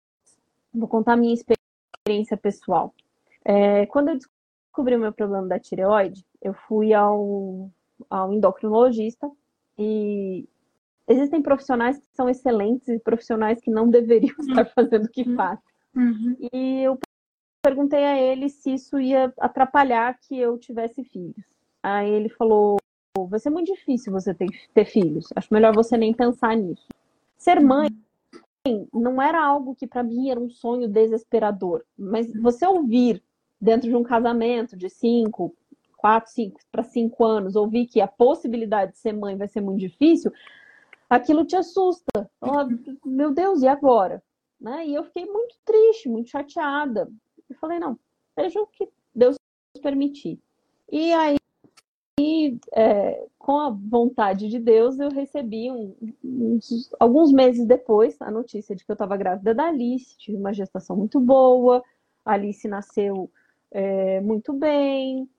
vou 0.73 0.87
contar 0.87 1.13
a 1.13 1.17
minha 1.17 1.33
experiência 1.33 2.37
pessoal. 2.37 2.95
É, 3.43 3.85
quando 3.87 4.07
eu 4.09 4.17
descobri 4.17 4.95
o 4.95 4.99
meu 4.99 5.11
problema 5.11 5.47
da 5.47 5.59
tireoide, 5.59 6.25
eu 6.41 6.53
fui 6.53 6.93
ao, 6.93 7.69
ao 8.09 8.31
endocrinologista 8.31 9.29
e 9.77 10.47
existem 11.09 11.41
profissionais 11.41 11.97
que 11.97 12.07
são 12.15 12.29
excelentes 12.29 12.87
e 12.87 12.99
profissionais 12.99 13.59
que 13.59 13.69
não 13.69 13.89
deveriam 13.91 14.35
uhum. 14.39 14.47
estar 14.47 14.65
fazendo 14.67 15.05
o 15.05 15.11
que 15.11 15.27
uhum. 15.27 15.35
fazem. 15.35 15.63
Uhum. 15.93 16.37
E 16.53 16.83
eu 16.83 16.97
perguntei 17.63 18.03
a 18.03 18.21
ele 18.21 18.49
se 18.49 18.73
isso 18.73 18.99
ia 18.99 19.33
atrapalhar 19.39 20.19
que 20.19 20.37
eu 20.37 20.57
tivesse 20.57 21.03
filhos. 21.05 21.43
Aí 21.81 22.09
ele 22.09 22.29
falou: 22.29 22.77
vai 23.29 23.39
ser 23.39 23.49
muito 23.49 23.73
difícil 23.73 24.11
você 24.11 24.33
ter, 24.33 24.49
ter 24.73 24.85
filhos. 24.85 25.29
Acho 25.35 25.53
melhor 25.53 25.73
você 25.73 25.97
nem 25.97 26.13
pensar 26.13 26.55
nisso. 26.57 26.85
Ser 27.37 27.59
mãe 27.61 27.89
não 28.93 29.21
era 29.21 29.43
algo 29.43 29.75
que 29.75 29.87
para 29.87 30.03
mim 30.03 30.29
era 30.29 30.39
um 30.39 30.49
sonho 30.49 30.87
desesperador, 30.87 31.83
mas 31.97 32.31
você 32.33 32.65
ouvir 32.65 33.21
dentro 33.59 33.89
de 33.89 33.95
um 33.95 34.03
casamento 34.03 34.77
de 34.77 34.89
cinco, 34.89 35.53
quatro, 35.97 36.31
cinco 36.31 36.59
para 36.71 36.83
cinco 36.83 37.25
anos, 37.25 37.55
ouvir 37.55 37.87
que 37.87 37.99
a 37.99 38.07
possibilidade 38.07 38.93
de 38.93 38.99
ser 38.99 39.13
mãe 39.13 39.35
vai 39.35 39.47
ser 39.47 39.61
muito 39.61 39.79
difícil, 39.79 40.31
aquilo 41.09 41.45
te 41.45 41.55
assusta. 41.55 42.29
Oh, 42.41 43.07
meu 43.07 43.33
Deus, 43.33 43.61
e 43.61 43.67
agora? 43.67 44.23
Né? 44.59 44.87
E 44.87 44.95
eu 44.95 45.03
fiquei 45.03 45.25
muito 45.25 45.55
triste, 45.65 46.07
muito 46.07 46.29
chateada. 46.29 47.09
Eu 47.49 47.55
falei, 47.57 47.79
não, 47.79 47.97
seja 48.37 48.61
o 48.61 48.67
que 48.67 48.89
Deus 49.13 49.35
permitir. 49.81 50.39
E 50.91 51.13
aí, 51.13 51.37
é, 52.73 53.25
com 53.37 53.59
a 53.59 53.69
vontade 53.69 54.47
de 54.47 54.59
Deus, 54.59 54.99
eu 54.99 55.09
recebi 55.09 55.71
um, 55.71 55.95
uns, 56.23 56.93
alguns 56.99 57.31
meses 57.31 57.65
depois 57.65 58.15
a 58.21 58.31
notícia 58.31 58.75
de 58.75 58.85
que 58.85 58.91
eu 58.91 58.93
estava 58.93 59.17
grávida 59.17 59.53
da 59.53 59.67
Alice, 59.67 60.17
tive 60.17 60.37
uma 60.37 60.53
gestação 60.53 60.95
muito 60.95 61.19
boa, 61.19 61.83
a 62.25 62.33
Alice 62.33 62.67
nasceu 62.67 63.29
é, 63.71 64.21
muito 64.21 64.53
bem. 64.53 65.29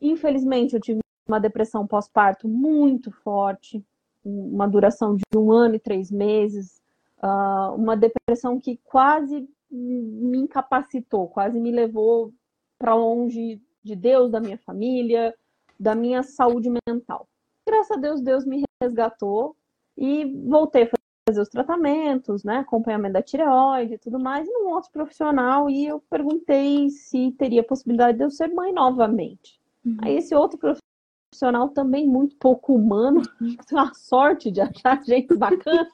Infelizmente, 0.00 0.74
eu 0.74 0.80
tive 0.80 1.00
uma 1.26 1.40
depressão 1.40 1.86
pós-parto 1.86 2.46
muito 2.48 3.10
forte, 3.10 3.82
uma 4.24 4.66
duração 4.66 5.16
de 5.16 5.22
um 5.36 5.52
ano 5.52 5.76
e 5.76 5.78
três 5.78 6.10
meses, 6.10 6.82
uh, 7.22 7.74
uma 7.74 7.96
depressão 7.96 8.60
que 8.60 8.78
quase 8.84 9.48
me 9.74 10.38
incapacitou, 10.38 11.28
quase 11.28 11.58
me 11.58 11.70
levou 11.70 12.32
para 12.78 12.94
longe 12.94 13.60
de 13.82 13.96
Deus, 13.96 14.30
da 14.30 14.40
minha 14.40 14.58
família, 14.58 15.34
da 15.78 15.94
minha 15.94 16.22
saúde 16.22 16.70
mental. 16.88 17.28
Graças 17.66 17.96
a 17.96 18.00
Deus, 18.00 18.20
Deus 18.20 18.44
me 18.44 18.62
resgatou 18.82 19.56
e 19.96 20.24
voltei 20.46 20.84
a 20.84 20.90
fazer 21.28 21.40
os 21.40 21.48
tratamentos, 21.48 22.44
né, 22.44 22.58
acompanhamento 22.58 23.14
da 23.14 23.22
tireoide 23.22 23.94
e 23.94 23.98
tudo 23.98 24.18
mais, 24.18 24.46
e 24.46 24.56
um 24.58 24.68
outro 24.68 24.90
profissional, 24.90 25.70
e 25.70 25.86
eu 25.86 26.00
perguntei 26.10 26.90
se 26.90 27.32
teria 27.32 27.62
possibilidade 27.62 28.18
de 28.18 28.24
eu 28.24 28.30
ser 28.30 28.48
mãe 28.48 28.72
novamente. 28.72 29.58
Uhum. 29.84 29.96
Aí 30.02 30.16
esse 30.16 30.34
outro 30.34 30.58
profissional 30.58 31.70
também 31.70 32.06
muito 32.06 32.36
pouco 32.36 32.74
humano, 32.74 33.22
tem 33.66 33.78
uma 33.78 33.94
sorte 33.94 34.50
de 34.50 34.60
achar 34.60 35.02
gente 35.02 35.34
bacana, 35.34 35.88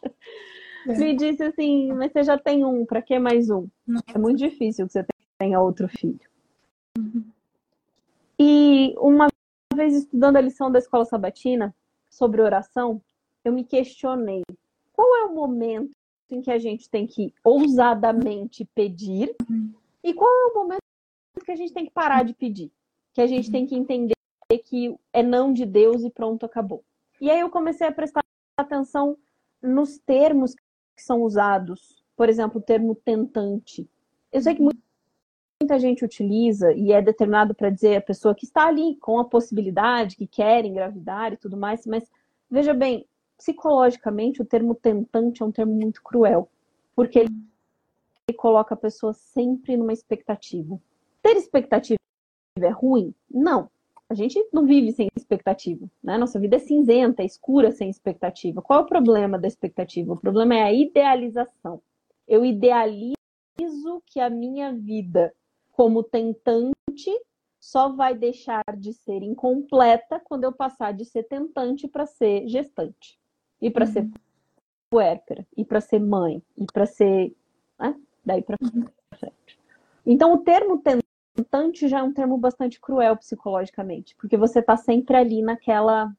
é. 0.87 0.99
me 0.99 1.15
disse 1.15 1.43
assim, 1.43 1.93
mas 1.93 2.13
você 2.13 2.23
já 2.23 2.39
tem 2.39 2.65
um, 2.65 2.85
para 2.85 3.03
que 3.03 3.19
mais 3.19 3.51
um? 3.51 3.69
É 4.15 4.19
muito 4.19 4.39
difícil 4.39 4.87
que 4.87 4.93
você 4.93 5.05
tenha 5.39 5.61
outro 5.61 5.89
filho. 5.89 6.21
Uhum. 6.99 7.25
E 8.39 8.95
uma 8.99 9.29
vez 9.75 9.95
estudando 9.95 10.37
a 10.37 10.41
lição 10.41 10.71
da 10.71 10.79
escola 10.79 11.05
sabatina 11.05 11.75
sobre 12.09 12.41
oração, 12.41 13.01
eu 13.45 13.53
me 13.53 13.65
questionei, 13.65 14.43
qual 14.93 15.15
é 15.17 15.25
o 15.25 15.35
momento 15.35 15.93
em 16.31 16.41
que 16.41 16.51
a 16.51 16.59
gente 16.59 16.89
tem 16.89 17.07
que 17.07 17.35
ousadamente 17.45 18.65
pedir 18.75 19.35
uhum. 19.49 19.73
e 20.03 20.15
qual 20.15 20.31
é 20.31 20.47
o 20.47 20.55
momento 20.55 20.81
que 21.45 21.51
a 21.51 21.57
gente 21.57 21.73
tem 21.73 21.87
que 21.87 21.91
parar 21.91 22.25
de 22.25 22.35
pedir? 22.35 22.71
Que 23.13 23.21
a 23.21 23.27
gente 23.27 23.47
uhum. 23.47 23.53
tem 23.53 23.67
que 23.67 23.75
entender 23.75 24.15
que 24.59 24.97
é 25.13 25.23
não 25.23 25.53
de 25.53 25.65
Deus 25.65 26.03
e 26.03 26.11
pronto, 26.11 26.45
acabou. 26.45 26.85
E 27.21 27.31
aí 27.31 27.41
eu 27.41 27.51
comecei 27.51 27.87
a 27.87 27.93
prestar 27.93 28.25
atenção 28.57 29.17
nos 29.63 29.99
termos 29.99 30.55
que 31.01 31.07
são 31.07 31.23
usados. 31.23 32.05
Por 32.15 32.29
exemplo, 32.29 32.61
o 32.61 32.63
termo 32.63 32.95
tentante. 32.95 33.89
Eu 34.31 34.43
sei 34.43 34.55
que 34.55 34.63
muita 34.63 35.79
gente 35.79 36.05
utiliza 36.05 36.73
e 36.73 36.93
é 36.93 37.01
determinado 37.01 37.55
para 37.55 37.71
dizer 37.71 37.97
a 37.97 38.03
pessoa 38.03 38.35
que 38.35 38.45
está 38.45 38.67
ali 38.69 38.97
com 38.97 39.19
a 39.19 39.25
possibilidade, 39.25 40.17
que 40.17 40.27
quer 40.27 40.65
engravidar 40.65 41.33
e 41.33 41.39
tudo 41.39 41.57
mais, 41.57 41.87
mas 41.87 42.05
veja 42.51 42.75
bem, 42.75 43.07
psicologicamente 43.39 44.43
o 44.43 44.45
termo 44.45 44.75
tentante 44.75 45.43
é 45.43 45.47
um 45.47 45.51
termo 45.51 45.73
muito 45.73 46.03
cruel, 46.03 46.49
porque 46.95 47.21
ele 47.21 47.31
coloca 48.37 48.75
a 48.75 48.79
pessoa 48.79 49.15
sempre 49.15 49.77
numa 49.77 49.93
expectativa. 49.93 50.79
Ter 51.23 51.37
expectativa 51.37 51.99
é 52.61 52.69
ruim? 52.69 53.15
Não. 53.31 53.71
A 54.11 54.15
gente 54.15 54.45
não 54.53 54.67
vive 54.67 54.91
sem 54.91 55.07
expectativa, 55.17 55.89
né? 56.03 56.19
Nossa 56.19 56.41
vida 56.41 56.57
é 56.57 56.59
cinzenta, 56.59 57.23
é 57.23 57.25
escura 57.25 57.71
sem 57.71 57.89
expectativa. 57.89 58.61
Qual 58.61 58.81
é 58.81 58.83
o 58.83 58.87
problema 58.87 59.39
da 59.39 59.47
expectativa? 59.47 60.13
O 60.13 60.17
problema 60.17 60.57
é 60.57 60.63
a 60.65 60.73
idealização. 60.73 61.81
Eu 62.27 62.45
idealizo 62.45 62.85
que 64.05 64.19
a 64.19 64.29
minha 64.29 64.73
vida 64.73 65.33
como 65.71 66.03
tentante 66.03 66.75
só 67.61 67.89
vai 67.89 68.13
deixar 68.17 68.65
de 68.77 68.93
ser 68.93 69.23
incompleta 69.23 70.21
quando 70.25 70.43
eu 70.43 70.53
passar 70.53 70.93
de 70.93 71.05
ser 71.05 71.23
tentante 71.25 71.87
para 71.87 72.05
ser 72.05 72.49
gestante 72.49 73.17
e 73.63 73.71
para 73.71 73.87
uhum. 73.87 73.93
ser 73.93 74.11
puérpera 74.91 75.47
e 75.57 75.65
para 75.65 75.81
ser 75.81 76.01
mãe 76.01 76.43
e 76.57 76.67
para 76.67 76.85
ser 76.85 77.33
né? 77.79 77.95
daí 78.25 78.43
para 78.43 78.57
uhum. 78.61 78.87
frente. 79.15 79.59
Então 80.05 80.33
o 80.33 80.39
termo 80.39 80.79
tentante 80.79 81.10
já 81.89 82.01
é 82.01 82.03
um 82.03 82.13
termo 82.13 82.37
bastante 82.39 82.81
cruel 82.81 83.17
psicologicamente, 83.17 84.15
porque 84.17 84.37
você 84.37 84.61
está 84.61 84.77
sempre 84.77 85.17
ali 85.17 85.43
naquela 85.43 86.13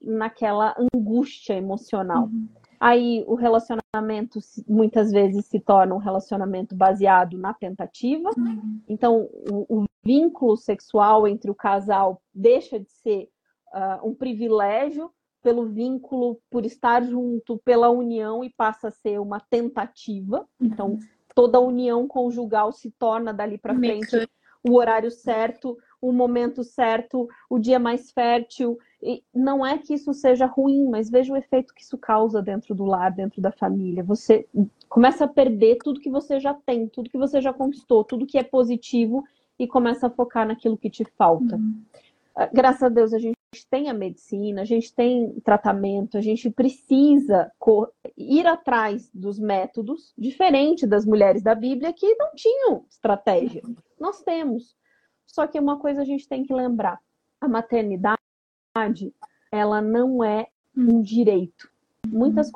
naquela 0.00 0.74
angústia 0.94 1.54
emocional. 1.54 2.24
Uhum. 2.24 2.48
Aí 2.78 3.24
o 3.26 3.34
relacionamento 3.34 4.38
muitas 4.68 5.10
vezes 5.10 5.46
se 5.46 5.58
torna 5.58 5.94
um 5.94 5.98
relacionamento 5.98 6.74
baseado 6.74 7.38
na 7.38 7.54
tentativa. 7.54 8.30
Uhum. 8.36 8.80
Então 8.88 9.28
o, 9.50 9.82
o, 9.82 9.86
vínculo 10.04 10.56
sexual 10.56 11.26
entre 11.26 11.50
o 11.50 11.54
casal 11.54 12.22
deixa 12.32 12.78
de 12.78 12.88
ser 12.88 13.28
uh, 13.74 14.08
um 14.08 14.14
privilégio 14.14 15.10
pelo 15.42 15.66
vínculo, 15.66 16.38
por 16.48 16.64
estar 16.64 17.02
junto, 17.02 17.58
pela 17.64 17.90
união 17.90 18.44
e 18.44 18.50
passa 18.50 18.88
a 18.88 18.92
ser 18.92 19.18
uma 19.20 19.40
tentativa. 19.40 20.46
Então 20.60 20.90
uhum. 20.90 20.98
toda 21.34 21.58
união 21.58 22.06
conjugal 22.06 22.70
se 22.70 22.90
torna 22.92 23.32
dali 23.32 23.58
para 23.58 23.74
frente 23.74 24.28
o 24.68 24.74
horário 24.74 25.10
certo, 25.10 25.76
o 26.00 26.12
momento 26.12 26.62
certo, 26.62 27.28
o 27.48 27.58
dia 27.58 27.78
mais 27.78 28.10
fértil. 28.10 28.78
E 29.02 29.22
não 29.34 29.64
é 29.64 29.78
que 29.78 29.94
isso 29.94 30.12
seja 30.12 30.46
ruim, 30.46 30.88
mas 30.88 31.10
veja 31.10 31.32
o 31.32 31.36
efeito 31.36 31.74
que 31.74 31.82
isso 31.82 31.98
causa 31.98 32.42
dentro 32.42 32.74
do 32.74 32.84
lar, 32.84 33.12
dentro 33.12 33.40
da 33.40 33.52
família. 33.52 34.02
Você 34.02 34.46
começa 34.88 35.24
a 35.24 35.28
perder 35.28 35.78
tudo 35.82 36.00
que 36.00 36.10
você 36.10 36.40
já 36.40 36.54
tem, 36.54 36.88
tudo 36.88 37.10
que 37.10 37.18
você 37.18 37.40
já 37.40 37.52
conquistou, 37.52 38.04
tudo 38.04 38.26
que 38.26 38.38
é 38.38 38.42
positivo 38.42 39.24
e 39.58 39.66
começa 39.66 40.06
a 40.06 40.10
focar 40.10 40.46
naquilo 40.46 40.76
que 40.76 40.90
te 40.90 41.04
falta. 41.16 41.56
Uhum. 41.56 41.82
Ah, 42.34 42.48
graças 42.52 42.82
a 42.82 42.88
Deus 42.88 43.12
a 43.12 43.18
gente 43.18 43.36
tem 43.64 43.88
a 43.88 43.94
medicina, 43.94 44.62
a 44.62 44.64
gente 44.64 44.92
tem 44.92 45.38
tratamento, 45.40 46.18
a 46.18 46.20
gente 46.20 46.50
precisa 46.50 47.52
ir 48.16 48.46
atrás 48.46 49.08
dos 49.14 49.38
métodos, 49.38 50.12
diferente 50.18 50.86
das 50.86 51.06
mulheres 51.06 51.42
da 51.42 51.54
Bíblia 51.54 51.92
que 51.92 52.14
não 52.16 52.34
tinham 52.34 52.84
estratégia. 52.90 53.62
Nós 53.98 54.22
temos. 54.22 54.76
Só 55.26 55.46
que 55.46 55.58
uma 55.58 55.78
coisa 55.78 56.02
a 56.02 56.04
gente 56.04 56.28
tem 56.28 56.44
que 56.44 56.52
lembrar: 56.52 57.00
a 57.40 57.46
maternidade, 57.48 58.18
ela 59.52 59.80
não 59.80 60.24
é 60.24 60.48
um 60.76 61.00
direito. 61.00 61.70
Muitas 62.06 62.50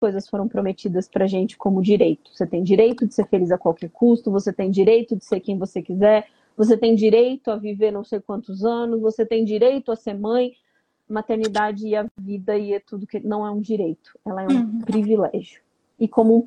coisas 0.00 0.28
foram 0.28 0.48
prometidas 0.48 1.08
para 1.08 1.26
gente 1.26 1.56
como 1.56 1.82
direito. 1.82 2.30
Você 2.32 2.46
tem 2.46 2.62
direito 2.62 3.06
de 3.06 3.14
ser 3.14 3.26
feliz 3.28 3.50
a 3.50 3.58
qualquer 3.58 3.90
custo, 3.90 4.30
você 4.30 4.52
tem 4.52 4.70
direito 4.70 5.16
de 5.16 5.24
ser 5.24 5.40
quem 5.40 5.58
você 5.58 5.82
quiser, 5.82 6.28
você 6.58 6.76
tem 6.76 6.96
direito 6.96 7.52
a 7.52 7.56
viver 7.56 7.92
não 7.92 8.02
sei 8.02 8.20
quantos 8.20 8.64
anos, 8.64 9.00
você 9.00 9.24
tem 9.24 9.44
direito 9.44 9.92
a 9.92 9.96
ser 9.96 10.14
mãe. 10.14 10.52
Maternidade 11.08 11.86
e 11.86 11.96
a 11.96 12.06
vida 12.18 12.58
e 12.58 12.74
é 12.74 12.80
tudo 12.80 13.06
que 13.06 13.18
não 13.20 13.46
é 13.46 13.50
um 13.50 13.62
direito, 13.62 14.18
ela 14.26 14.42
é 14.42 14.46
um 14.46 14.60
uhum. 14.60 14.78
privilégio. 14.80 15.62
E 15.98 16.06
como 16.06 16.36
um 16.36 16.44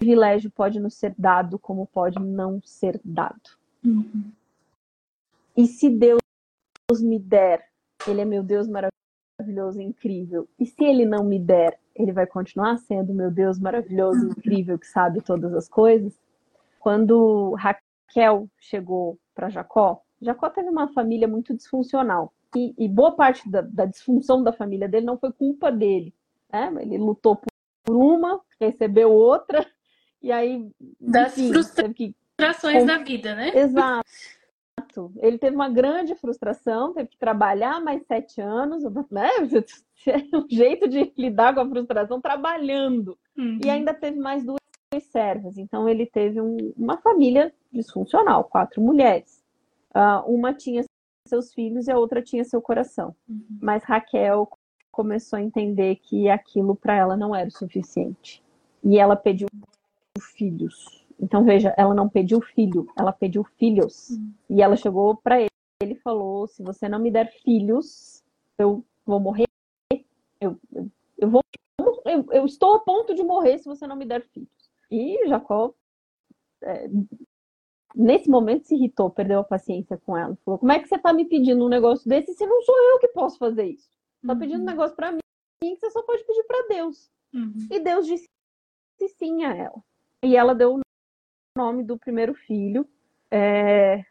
privilégio 0.00 0.50
pode 0.50 0.80
nos 0.80 0.94
ser 0.94 1.14
dado, 1.16 1.60
como 1.60 1.86
pode 1.86 2.18
não 2.18 2.60
ser 2.64 3.00
dado. 3.04 3.56
Uhum. 3.84 4.32
E 5.56 5.66
se 5.68 5.88
Deus 5.88 6.20
me 7.00 7.20
der, 7.20 7.68
Ele 8.04 8.20
é 8.20 8.24
meu 8.24 8.42
Deus 8.42 8.66
maravilhoso 8.66 9.80
e 9.80 9.84
incrível. 9.84 10.48
E 10.58 10.66
se 10.66 10.82
Ele 10.82 11.04
não 11.04 11.22
me 11.22 11.38
der, 11.38 11.78
Ele 11.94 12.10
vai 12.10 12.26
continuar 12.26 12.78
sendo 12.78 13.14
meu 13.14 13.30
Deus 13.30 13.60
maravilhoso 13.60 14.26
e 14.26 14.30
incrível 14.30 14.76
que 14.76 14.88
sabe 14.88 15.20
todas 15.20 15.54
as 15.54 15.68
coisas. 15.68 16.18
Quando 16.80 17.54
Raquel 18.08 18.48
chegou 18.58 19.18
para 19.34 19.50
Jacó, 19.50 20.02
Jacó 20.20 20.50
teve 20.50 20.68
uma 20.68 20.88
família 20.88 21.28
muito 21.28 21.54
disfuncional. 21.54 22.32
E, 22.56 22.74
e 22.78 22.88
boa 22.88 23.12
parte 23.12 23.48
da, 23.48 23.60
da, 23.60 23.84
disfunção 23.84 24.42
da 24.42 24.52
família 24.52 24.88
dele 24.88 25.06
não 25.06 25.18
foi 25.18 25.30
culpa 25.32 25.70
dele. 25.70 26.14
Né? 26.50 26.72
Ele 26.80 26.98
lutou 26.98 27.36
por 27.84 27.94
uma, 27.94 28.40
recebeu 28.60 29.12
outra, 29.12 29.64
e 30.22 30.32
aí. 30.32 30.66
Das 30.98 31.36
enfim, 31.36 31.52
frustrações 31.52 32.80
que... 32.80 32.86
da 32.86 32.98
vida, 32.98 33.34
né? 33.34 33.52
Exato. 33.54 34.02
Ele 35.18 35.38
teve 35.38 35.54
uma 35.54 35.68
grande 35.68 36.14
frustração, 36.14 36.94
teve 36.94 37.10
que 37.10 37.18
trabalhar 37.18 37.80
mais 37.80 38.04
sete 38.06 38.40
anos, 38.40 38.82
né? 39.10 39.28
um 40.34 40.46
jeito 40.48 40.88
de 40.88 41.12
lidar 41.16 41.54
com 41.54 41.60
a 41.60 41.68
frustração 41.68 42.20
trabalhando. 42.20 43.18
Uhum. 43.36 43.60
E 43.62 43.68
ainda 43.68 43.92
teve 43.92 44.18
mais 44.18 44.42
duas 44.42 44.57
servas. 45.04 45.58
Então 45.58 45.88
ele 45.88 46.06
teve 46.06 46.40
um, 46.40 46.56
uma 46.76 46.98
família 46.98 47.52
disfuncional, 47.72 48.44
quatro 48.44 48.80
mulheres. 48.80 49.42
Uh, 49.94 50.32
uma 50.32 50.52
tinha 50.52 50.84
seus 51.26 51.52
filhos 51.52 51.86
e 51.86 51.92
a 51.92 51.98
outra 51.98 52.22
tinha 52.22 52.44
seu 52.44 52.60
coração. 52.60 53.14
Uhum. 53.28 53.58
Mas 53.60 53.84
Raquel 53.84 54.48
começou 54.90 55.38
a 55.38 55.42
entender 55.42 55.96
que 55.96 56.28
aquilo 56.28 56.74
para 56.74 56.96
ela 56.96 57.16
não 57.16 57.34
era 57.34 57.48
o 57.48 57.52
suficiente. 57.52 58.42
E 58.82 58.98
ela 58.98 59.14
pediu 59.14 59.48
filhos. 60.20 61.06
Então, 61.20 61.44
veja, 61.44 61.74
ela 61.76 61.94
não 61.94 62.08
pediu 62.08 62.40
filho, 62.40 62.88
ela 62.96 63.12
pediu 63.12 63.44
filhos. 63.44 64.10
Uhum. 64.10 64.32
E 64.50 64.62
ela 64.62 64.76
chegou 64.76 65.16
para 65.16 65.40
ele 65.40 65.50
e 65.82 65.94
falou: 65.96 66.46
se 66.46 66.62
você 66.62 66.88
não 66.88 66.98
me 66.98 67.10
der 67.10 67.32
filhos, 67.42 68.24
eu 68.56 68.84
vou 69.04 69.20
morrer. 69.20 69.46
Eu, 70.40 70.56
eu, 70.72 70.90
eu 71.18 71.30
vou. 71.30 71.42
Eu, 72.04 72.26
eu, 72.32 72.44
estou 72.46 72.74
a 72.74 72.80
ponto 72.80 73.14
de 73.14 73.22
morrer 73.22 73.58
se 73.58 73.66
você 73.66 73.86
não 73.86 73.96
me 73.96 74.06
der 74.06 74.22
filhos. 74.28 74.67
E 74.90 75.28
Jacó, 75.28 75.74
é, 76.62 76.88
nesse 77.94 78.28
momento, 78.28 78.66
se 78.66 78.74
irritou, 78.74 79.10
perdeu 79.10 79.40
a 79.40 79.44
paciência 79.44 79.96
com 79.98 80.16
ela. 80.16 80.36
Falou: 80.44 80.58
como 80.58 80.72
é 80.72 80.78
que 80.78 80.88
você 80.88 80.96
está 80.96 81.12
me 81.12 81.24
pedindo 81.24 81.64
um 81.64 81.68
negócio 81.68 82.08
desse 82.08 82.34
se 82.34 82.46
não 82.46 82.62
sou 82.62 82.76
eu 82.76 82.98
que 82.98 83.08
posso 83.08 83.38
fazer 83.38 83.64
isso? 83.64 83.88
Está 84.22 84.32
uhum. 84.32 84.38
pedindo 84.38 84.62
um 84.62 84.66
negócio 84.66 84.96
para 84.96 85.12
mim 85.12 85.18
que 85.60 85.76
você 85.76 85.90
só 85.90 86.02
pode 86.02 86.24
pedir 86.24 86.44
para 86.44 86.68
Deus. 86.68 87.10
Uhum. 87.34 87.66
E 87.70 87.80
Deus 87.80 88.06
disse 88.06 88.26
sim 89.16 89.44
a 89.44 89.54
ela. 89.54 89.82
E 90.24 90.36
ela 90.36 90.54
deu 90.54 90.80
nome 91.56 91.82
do 91.82 91.98
primeiro 91.98 92.34
filho. 92.34 92.88
É... 93.30 94.04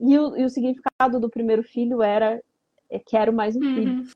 E, 0.00 0.18
o, 0.18 0.36
e, 0.36 0.44
o, 0.44 0.48
significado 0.48 1.18
do 1.18 1.28
primeiro 1.28 1.62
filho 1.62 2.02
era 2.02 2.40
é, 2.88 2.98
quero 2.98 3.32
mais 3.32 3.56
um 3.56 3.60
filho. 3.60 3.92
Uhum. 3.92 4.08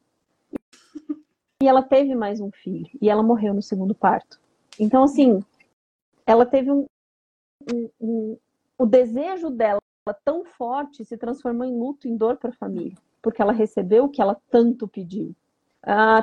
E 1.63 1.67
ela 1.67 1.83
teve 1.83 2.15
mais 2.15 2.41
um 2.41 2.51
filho. 2.51 2.91
E 3.01 3.09
ela 3.09 3.23
morreu 3.23 3.55
no 3.55 3.63
segundo 3.63 3.95
parto. 3.95 4.41
Então, 4.79 5.05
assim, 5.05 5.41
ela 6.33 6.47
teve 6.47 6.71
um, 6.71 6.87
um, 7.71 7.91
um 8.01 8.39
o 8.79 8.87
desejo 8.87 9.51
dela 9.51 9.81
tão 10.25 10.45
forte 10.45 11.05
se 11.05 11.17
transformou 11.17 11.65
em 11.65 11.79
luto, 11.79 12.09
em 12.09 12.17
dor 12.17 12.37
para 12.39 12.51
a 12.51 12.55
família, 12.55 12.97
porque 13.21 13.41
ela 13.41 13.53
recebeu 13.53 14.05
o 14.05 14.09
que 14.09 14.21
ela 14.21 14.37
tanto 14.51 14.89
pediu. 14.89 15.37
Ah, 15.83 16.23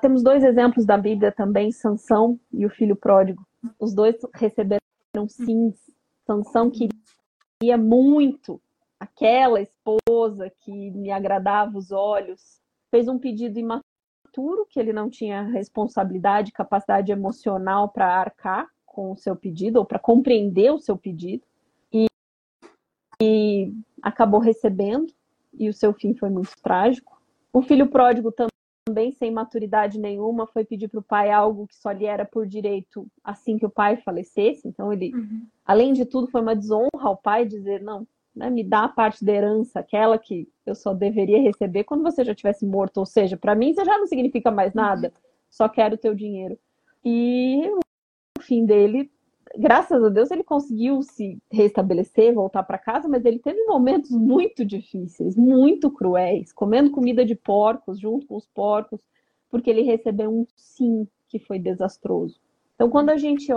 temos 0.00 0.22
dois 0.22 0.44
exemplos 0.44 0.84
da 0.84 0.98
Bíblia 0.98 1.32
também, 1.32 1.72
Sansão 1.72 2.38
e 2.52 2.66
o 2.66 2.70
filho 2.70 2.94
pródigo. 2.94 3.44
Os 3.80 3.94
dois 3.94 4.16
receberam 4.34 4.80
sim. 5.28 5.74
Sansão 6.26 6.70
queria 6.70 7.78
muito 7.78 8.60
aquela 9.00 9.60
esposa 9.60 10.52
que 10.60 10.90
me 10.90 11.10
agradava 11.10 11.76
os 11.76 11.90
olhos. 11.90 12.60
Fez 12.90 13.08
um 13.08 13.18
pedido 13.18 13.58
imaturo, 13.58 14.66
que 14.68 14.78
ele 14.78 14.92
não 14.92 15.08
tinha 15.08 15.42
responsabilidade, 15.42 16.52
capacidade 16.52 17.10
emocional 17.10 17.88
para 17.88 18.20
arcar 18.20 18.68
com 18.96 19.12
o 19.12 19.16
seu 19.16 19.36
pedido, 19.36 19.78
ou 19.78 19.84
para 19.84 19.98
compreender 19.98 20.72
o 20.72 20.78
seu 20.78 20.96
pedido. 20.96 21.44
E, 21.92 22.06
e 23.20 23.74
acabou 24.02 24.40
recebendo, 24.40 25.12
e 25.52 25.68
o 25.68 25.74
seu 25.74 25.92
fim 25.92 26.14
foi 26.14 26.30
muito 26.30 26.52
trágico. 26.62 27.20
O 27.52 27.60
filho 27.60 27.88
pródigo 27.88 28.32
também 28.32 29.12
sem 29.12 29.30
maturidade 29.30 29.98
nenhuma, 29.98 30.46
foi 30.46 30.64
pedir 30.64 30.88
para 30.88 31.00
o 31.00 31.02
pai 31.02 31.30
algo 31.30 31.66
que 31.66 31.76
só 31.76 31.90
lhe 31.90 32.06
era 32.06 32.24
por 32.24 32.46
direito 32.46 33.06
assim 33.22 33.58
que 33.58 33.66
o 33.66 33.70
pai 33.70 33.98
falecesse. 33.98 34.66
Então, 34.66 34.90
ele, 34.90 35.14
uhum. 35.14 35.46
além 35.66 35.92
de 35.92 36.06
tudo, 36.06 36.28
foi 36.28 36.40
uma 36.40 36.56
desonra 36.56 36.88
ao 37.02 37.18
pai 37.18 37.44
dizer: 37.44 37.82
não, 37.82 38.06
né, 38.34 38.48
me 38.48 38.64
dá 38.64 38.84
a 38.84 38.88
parte 38.88 39.22
da 39.22 39.32
herança, 39.32 39.80
aquela 39.80 40.18
que 40.18 40.48
eu 40.64 40.74
só 40.74 40.94
deveria 40.94 41.42
receber 41.42 41.84
quando 41.84 42.02
você 42.02 42.24
já 42.24 42.34
tivesse 42.34 42.64
morto. 42.64 42.96
Ou 42.96 43.04
seja, 43.06 43.36
para 43.36 43.54
mim, 43.54 43.74
você 43.74 43.84
já 43.84 43.98
não 43.98 44.06
significa 44.06 44.50
mais 44.50 44.72
nada, 44.72 45.08
uhum. 45.08 45.22
só 45.50 45.68
quero 45.68 45.96
o 45.96 45.98
teu 45.98 46.14
dinheiro. 46.14 46.58
E 47.04 47.70
fim 48.46 48.64
dele 48.64 49.10
graças 49.58 50.02
a 50.02 50.08
Deus 50.08 50.30
ele 50.30 50.44
conseguiu 50.44 51.02
se 51.02 51.40
restabelecer, 51.50 52.34
voltar 52.34 52.62
para 52.62 52.78
casa, 52.78 53.08
mas 53.08 53.24
ele 53.24 53.38
teve 53.38 53.64
momentos 53.64 54.10
muito 54.10 54.64
difíceis, 54.64 55.36
muito 55.36 55.90
cruéis, 55.90 56.52
comendo 56.52 56.90
comida 56.90 57.24
de 57.24 57.34
porcos 57.34 57.98
junto 57.98 58.26
com 58.26 58.36
os 58.36 58.46
porcos, 58.46 59.00
porque 59.50 59.70
ele 59.70 59.82
recebeu 59.82 60.30
um 60.30 60.46
sim 60.56 61.06
que 61.28 61.38
foi 61.38 61.58
desastroso. 61.58 62.40
Então, 62.74 62.90
quando 62.90 63.10
a 63.10 63.16
gente 63.16 63.50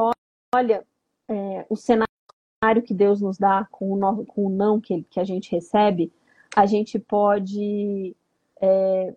olha 0.56 0.86
é, 1.28 1.66
o 1.70 1.76
cenário 1.76 2.84
que 2.86 2.94
Deus 2.94 3.22
nos 3.22 3.38
dá 3.38 3.68
com 3.72 3.92
o, 3.92 3.98
no, 3.98 4.26
com 4.26 4.46
o 4.46 4.50
não 4.50 4.80
que, 4.80 5.04
que 5.10 5.20
a 5.20 5.24
gente 5.24 5.52
recebe, 5.52 6.12
a 6.56 6.66
gente 6.66 6.98
pode 6.98 8.16
é, 8.62 9.16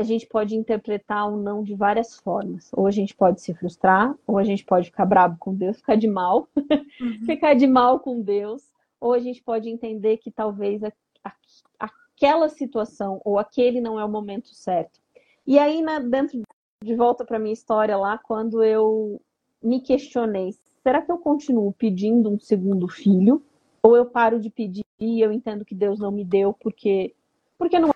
a 0.00 0.02
gente 0.02 0.26
pode 0.26 0.56
interpretar 0.56 1.30
o 1.30 1.36
não 1.36 1.62
de 1.62 1.74
várias 1.74 2.18
formas. 2.18 2.70
Ou 2.72 2.86
a 2.86 2.90
gente 2.90 3.14
pode 3.14 3.42
se 3.42 3.52
frustrar, 3.52 4.16
ou 4.26 4.38
a 4.38 4.44
gente 4.44 4.64
pode 4.64 4.86
ficar 4.86 5.04
bravo 5.04 5.36
com 5.38 5.54
Deus, 5.54 5.76
ficar 5.76 5.96
de 5.96 6.08
mal, 6.08 6.48
uhum. 6.56 7.20
ficar 7.26 7.52
de 7.52 7.66
mal 7.66 8.00
com 8.00 8.22
Deus, 8.22 8.62
ou 8.98 9.12
a 9.12 9.18
gente 9.18 9.42
pode 9.42 9.68
entender 9.68 10.16
que 10.16 10.30
talvez 10.30 10.82
a, 10.82 10.90
a, 11.22 11.34
aquela 11.78 12.48
situação 12.48 13.20
ou 13.26 13.38
aquele 13.38 13.78
não 13.78 14.00
é 14.00 14.04
o 14.04 14.08
momento 14.08 14.48
certo. 14.54 14.98
E 15.46 15.58
aí, 15.58 15.82
na, 15.82 15.98
dentro 15.98 16.40
de 16.82 16.94
volta 16.94 17.22
para 17.22 17.38
minha 17.38 17.52
história 17.52 17.94
lá, 17.94 18.16
quando 18.16 18.64
eu 18.64 19.20
me 19.62 19.82
questionei, 19.82 20.54
será 20.82 21.02
que 21.02 21.12
eu 21.12 21.18
continuo 21.18 21.74
pedindo 21.74 22.30
um 22.30 22.38
segundo 22.38 22.88
filho? 22.88 23.42
Ou 23.82 23.96
eu 23.96 24.06
paro 24.06 24.40
de 24.40 24.48
pedir 24.48 24.84
e 24.98 25.20
eu 25.20 25.30
entendo 25.30 25.62
que 25.62 25.74
Deus 25.74 25.98
não 25.98 26.10
me 26.10 26.24
deu 26.24 26.54
porque 26.54 27.14
porque 27.58 27.78
não 27.78 27.90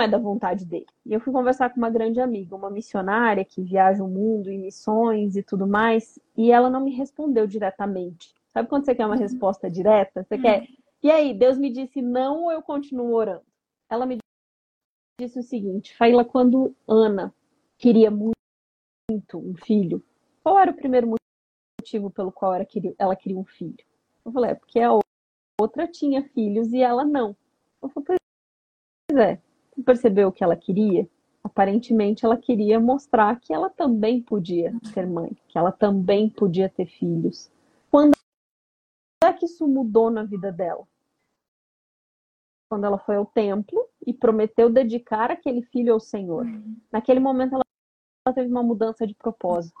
é 0.00 0.08
da 0.08 0.18
vontade 0.18 0.64
dele. 0.64 0.86
E 1.04 1.12
eu 1.12 1.20
fui 1.20 1.32
conversar 1.32 1.70
com 1.70 1.76
uma 1.78 1.90
grande 1.90 2.20
amiga, 2.20 2.54
uma 2.54 2.70
missionária 2.70 3.44
que 3.44 3.62
viaja 3.62 4.02
o 4.02 4.08
mundo 4.08 4.50
em 4.50 4.58
missões 4.58 5.36
e 5.36 5.42
tudo 5.42 5.66
mais, 5.66 6.18
e 6.36 6.50
ela 6.52 6.70
não 6.70 6.80
me 6.80 6.94
respondeu 6.94 7.46
diretamente. 7.46 8.34
Sabe 8.48 8.68
quando 8.68 8.84
você 8.84 8.94
quer 8.94 9.06
uma 9.06 9.14
uhum. 9.14 9.20
resposta 9.20 9.70
direta? 9.70 10.24
Você 10.24 10.36
uhum. 10.36 10.42
quer. 10.42 10.66
E 11.02 11.10
aí, 11.10 11.32
Deus 11.32 11.56
me 11.58 11.70
disse 11.70 12.02
não 12.02 12.44
ou 12.44 12.52
eu 12.52 12.62
continuo 12.62 13.14
orando? 13.14 13.44
Ela 13.88 14.04
me 14.04 14.18
disse 15.20 15.38
o 15.38 15.42
seguinte: 15.42 15.96
Faila, 15.96 16.24
quando 16.24 16.74
Ana 16.86 17.34
queria 17.76 18.10
muito 18.10 18.34
um 19.34 19.54
filho, 19.54 20.02
qual 20.42 20.58
era 20.58 20.70
o 20.70 20.76
primeiro 20.76 21.14
motivo 21.80 22.10
pelo 22.10 22.32
qual 22.32 22.54
ela 22.54 22.64
queria, 22.64 22.94
ela 22.98 23.16
queria 23.16 23.38
um 23.38 23.44
filho? 23.44 23.84
Eu 24.24 24.32
falei: 24.32 24.50
é 24.50 24.54
porque 24.54 24.80
a 24.80 24.98
outra 25.60 25.86
tinha 25.86 26.22
filhos 26.30 26.72
e 26.72 26.80
ela 26.80 27.04
não. 27.04 27.36
Eu 27.82 27.88
falei: 27.88 28.18
pois 29.08 29.20
é, 29.20 29.40
percebeu 29.82 30.28
o 30.28 30.32
que 30.32 30.44
ela 30.44 30.56
queria? 30.56 31.08
Aparentemente, 31.42 32.24
ela 32.24 32.36
queria 32.36 32.78
mostrar 32.80 33.38
que 33.40 33.52
ela 33.52 33.70
também 33.70 34.20
podia 34.20 34.74
ser 34.92 35.06
mãe, 35.06 35.36
que 35.48 35.56
ela 35.56 35.72
também 35.72 36.28
podia 36.28 36.68
ter 36.68 36.86
filhos. 36.86 37.50
Quando 37.90 38.12
é 39.24 39.32
que 39.32 39.46
isso 39.46 39.66
mudou 39.66 40.10
na 40.10 40.24
vida 40.24 40.52
dela? 40.52 40.86
Quando 42.68 42.84
ela 42.84 42.98
foi 42.98 43.16
ao 43.16 43.24
templo 43.24 43.88
e 44.06 44.12
prometeu 44.12 44.68
dedicar 44.68 45.30
aquele 45.30 45.62
filho 45.62 45.94
ao 45.94 46.00
Senhor. 46.00 46.44
Uhum. 46.44 46.76
Naquele 46.92 47.20
momento, 47.20 47.54
ela 47.54 48.34
teve 48.34 48.50
uma 48.50 48.62
mudança 48.62 49.06
de 49.06 49.14
propósito. 49.14 49.74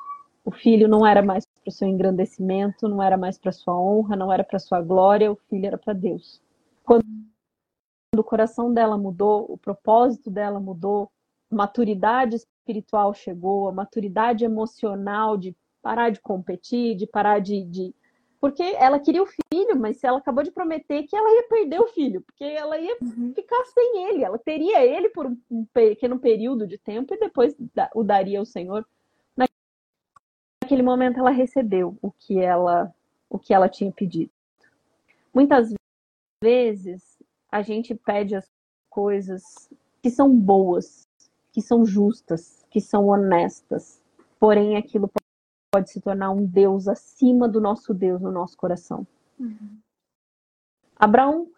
O 0.44 0.50
filho 0.50 0.88
não 0.88 1.06
era 1.06 1.20
mais 1.20 1.44
para 1.44 1.68
o 1.68 1.70
seu 1.70 1.86
engrandecimento, 1.86 2.88
não 2.88 3.02
era 3.02 3.18
mais 3.18 3.36
para 3.36 3.52
sua 3.52 3.78
honra, 3.78 4.16
não 4.16 4.32
era 4.32 4.42
para 4.42 4.58
sua 4.58 4.80
glória, 4.80 5.30
o 5.30 5.36
filho 5.36 5.66
era 5.66 5.76
para 5.76 5.92
Deus. 5.92 6.40
Quando 6.82 7.04
o 8.20 8.24
coração 8.24 8.72
dela 8.72 8.96
mudou, 8.96 9.46
o 9.48 9.58
propósito 9.58 10.30
dela 10.30 10.60
mudou, 10.60 11.10
maturidade 11.50 12.36
espiritual 12.36 13.14
chegou, 13.14 13.68
a 13.68 13.72
maturidade 13.72 14.44
emocional 14.44 15.36
de 15.36 15.56
parar 15.82 16.10
de 16.10 16.20
competir, 16.20 16.94
de 16.96 17.06
parar 17.06 17.40
de, 17.40 17.64
de. 17.64 17.94
Porque 18.40 18.62
ela 18.62 19.00
queria 19.00 19.22
o 19.22 19.26
filho, 19.26 19.78
mas 19.78 20.02
ela 20.04 20.18
acabou 20.18 20.44
de 20.44 20.50
prometer 20.50 21.02
que 21.04 21.16
ela 21.16 21.30
ia 21.34 21.48
perder 21.48 21.80
o 21.80 21.88
filho, 21.88 22.20
porque 22.20 22.44
ela 22.44 22.78
ia 22.78 22.96
uhum. 23.00 23.32
ficar 23.34 23.64
sem 23.66 24.08
ele, 24.08 24.22
ela 24.22 24.38
teria 24.38 24.84
ele 24.84 25.08
por 25.08 25.26
um 25.50 25.64
pequeno 25.72 26.18
período 26.18 26.66
de 26.66 26.78
tempo 26.78 27.14
e 27.14 27.18
depois 27.18 27.56
o 27.94 28.04
daria 28.04 28.38
ao 28.38 28.44
Senhor. 28.44 28.86
Naquele 30.62 30.82
momento 30.82 31.18
ela 31.18 31.30
recebeu 31.30 31.96
o 32.02 32.12
que 32.12 32.38
ela, 32.38 32.94
o 33.28 33.38
que 33.38 33.52
ela 33.52 33.68
tinha 33.68 33.90
pedido. 33.90 34.30
Muitas 35.34 35.72
vezes 36.40 37.17
a 37.50 37.62
gente 37.62 37.94
pede 37.94 38.34
as 38.34 38.46
coisas 38.90 39.42
que 40.02 40.10
são 40.10 40.34
boas, 40.34 41.08
que 41.52 41.60
são 41.60 41.84
justas, 41.84 42.64
que 42.70 42.80
são 42.80 43.06
honestas. 43.06 44.02
Porém, 44.38 44.76
aquilo 44.76 45.10
pode 45.72 45.90
se 45.90 46.00
tornar 46.00 46.30
um 46.30 46.44
Deus 46.44 46.88
acima 46.88 47.48
do 47.48 47.60
nosso 47.60 47.92
Deus 47.92 48.20
no 48.20 48.30
nosso 48.30 48.56
coração. 48.56 49.06
Uhum. 49.38 49.78
Abraão 50.96 51.50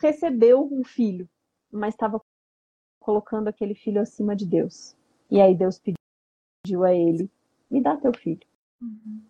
recebeu 0.00 0.68
um 0.70 0.84
filho, 0.84 1.28
mas 1.70 1.94
estava 1.94 2.20
colocando 3.00 3.48
aquele 3.48 3.74
filho 3.74 4.00
acima 4.00 4.36
de 4.36 4.46
Deus. 4.46 4.96
E 5.30 5.40
aí 5.40 5.54
Deus 5.54 5.80
pediu 5.80 6.84
a 6.84 6.94
ele: 6.94 7.30
me 7.70 7.80
dá 7.80 7.96
teu 7.96 8.12
filho. 8.14 8.46
Uhum. 8.80 9.22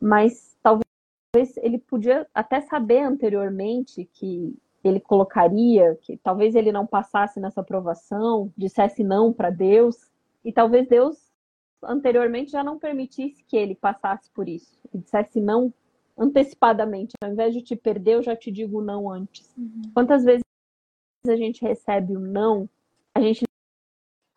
Mas 0.00 0.56
talvez 0.62 0.84
talvez 1.34 1.56
ele 1.56 1.78
podia 1.78 2.28
até 2.32 2.60
saber 2.60 3.00
anteriormente 3.00 4.08
que 4.12 4.56
ele 4.84 5.00
colocaria, 5.00 5.98
que 6.00 6.16
talvez 6.18 6.54
ele 6.54 6.70
não 6.70 6.86
passasse 6.86 7.40
nessa 7.40 7.60
aprovação, 7.60 8.52
dissesse 8.56 9.02
não 9.02 9.32
para 9.32 9.50
Deus, 9.50 9.96
e 10.44 10.52
talvez 10.52 10.86
Deus 10.86 11.32
anteriormente 11.82 12.52
já 12.52 12.62
não 12.62 12.78
permitisse 12.78 13.42
que 13.44 13.56
ele 13.56 13.74
passasse 13.74 14.30
por 14.30 14.48
isso, 14.48 14.78
e 14.92 14.98
dissesse 14.98 15.40
não 15.40 15.74
antecipadamente, 16.16 17.14
ao 17.20 17.32
invés 17.32 17.52
de 17.52 17.62
te 17.62 17.74
perder, 17.74 18.14
eu 18.14 18.22
já 18.22 18.36
te 18.36 18.52
digo 18.52 18.80
não 18.80 19.10
antes. 19.10 19.52
Uhum. 19.58 19.90
Quantas 19.92 20.22
vezes 20.22 20.44
a 21.26 21.34
gente 21.34 21.62
recebe 21.62 22.16
o 22.16 22.20
não, 22.20 22.68
a 23.12 23.20
gente 23.20 23.42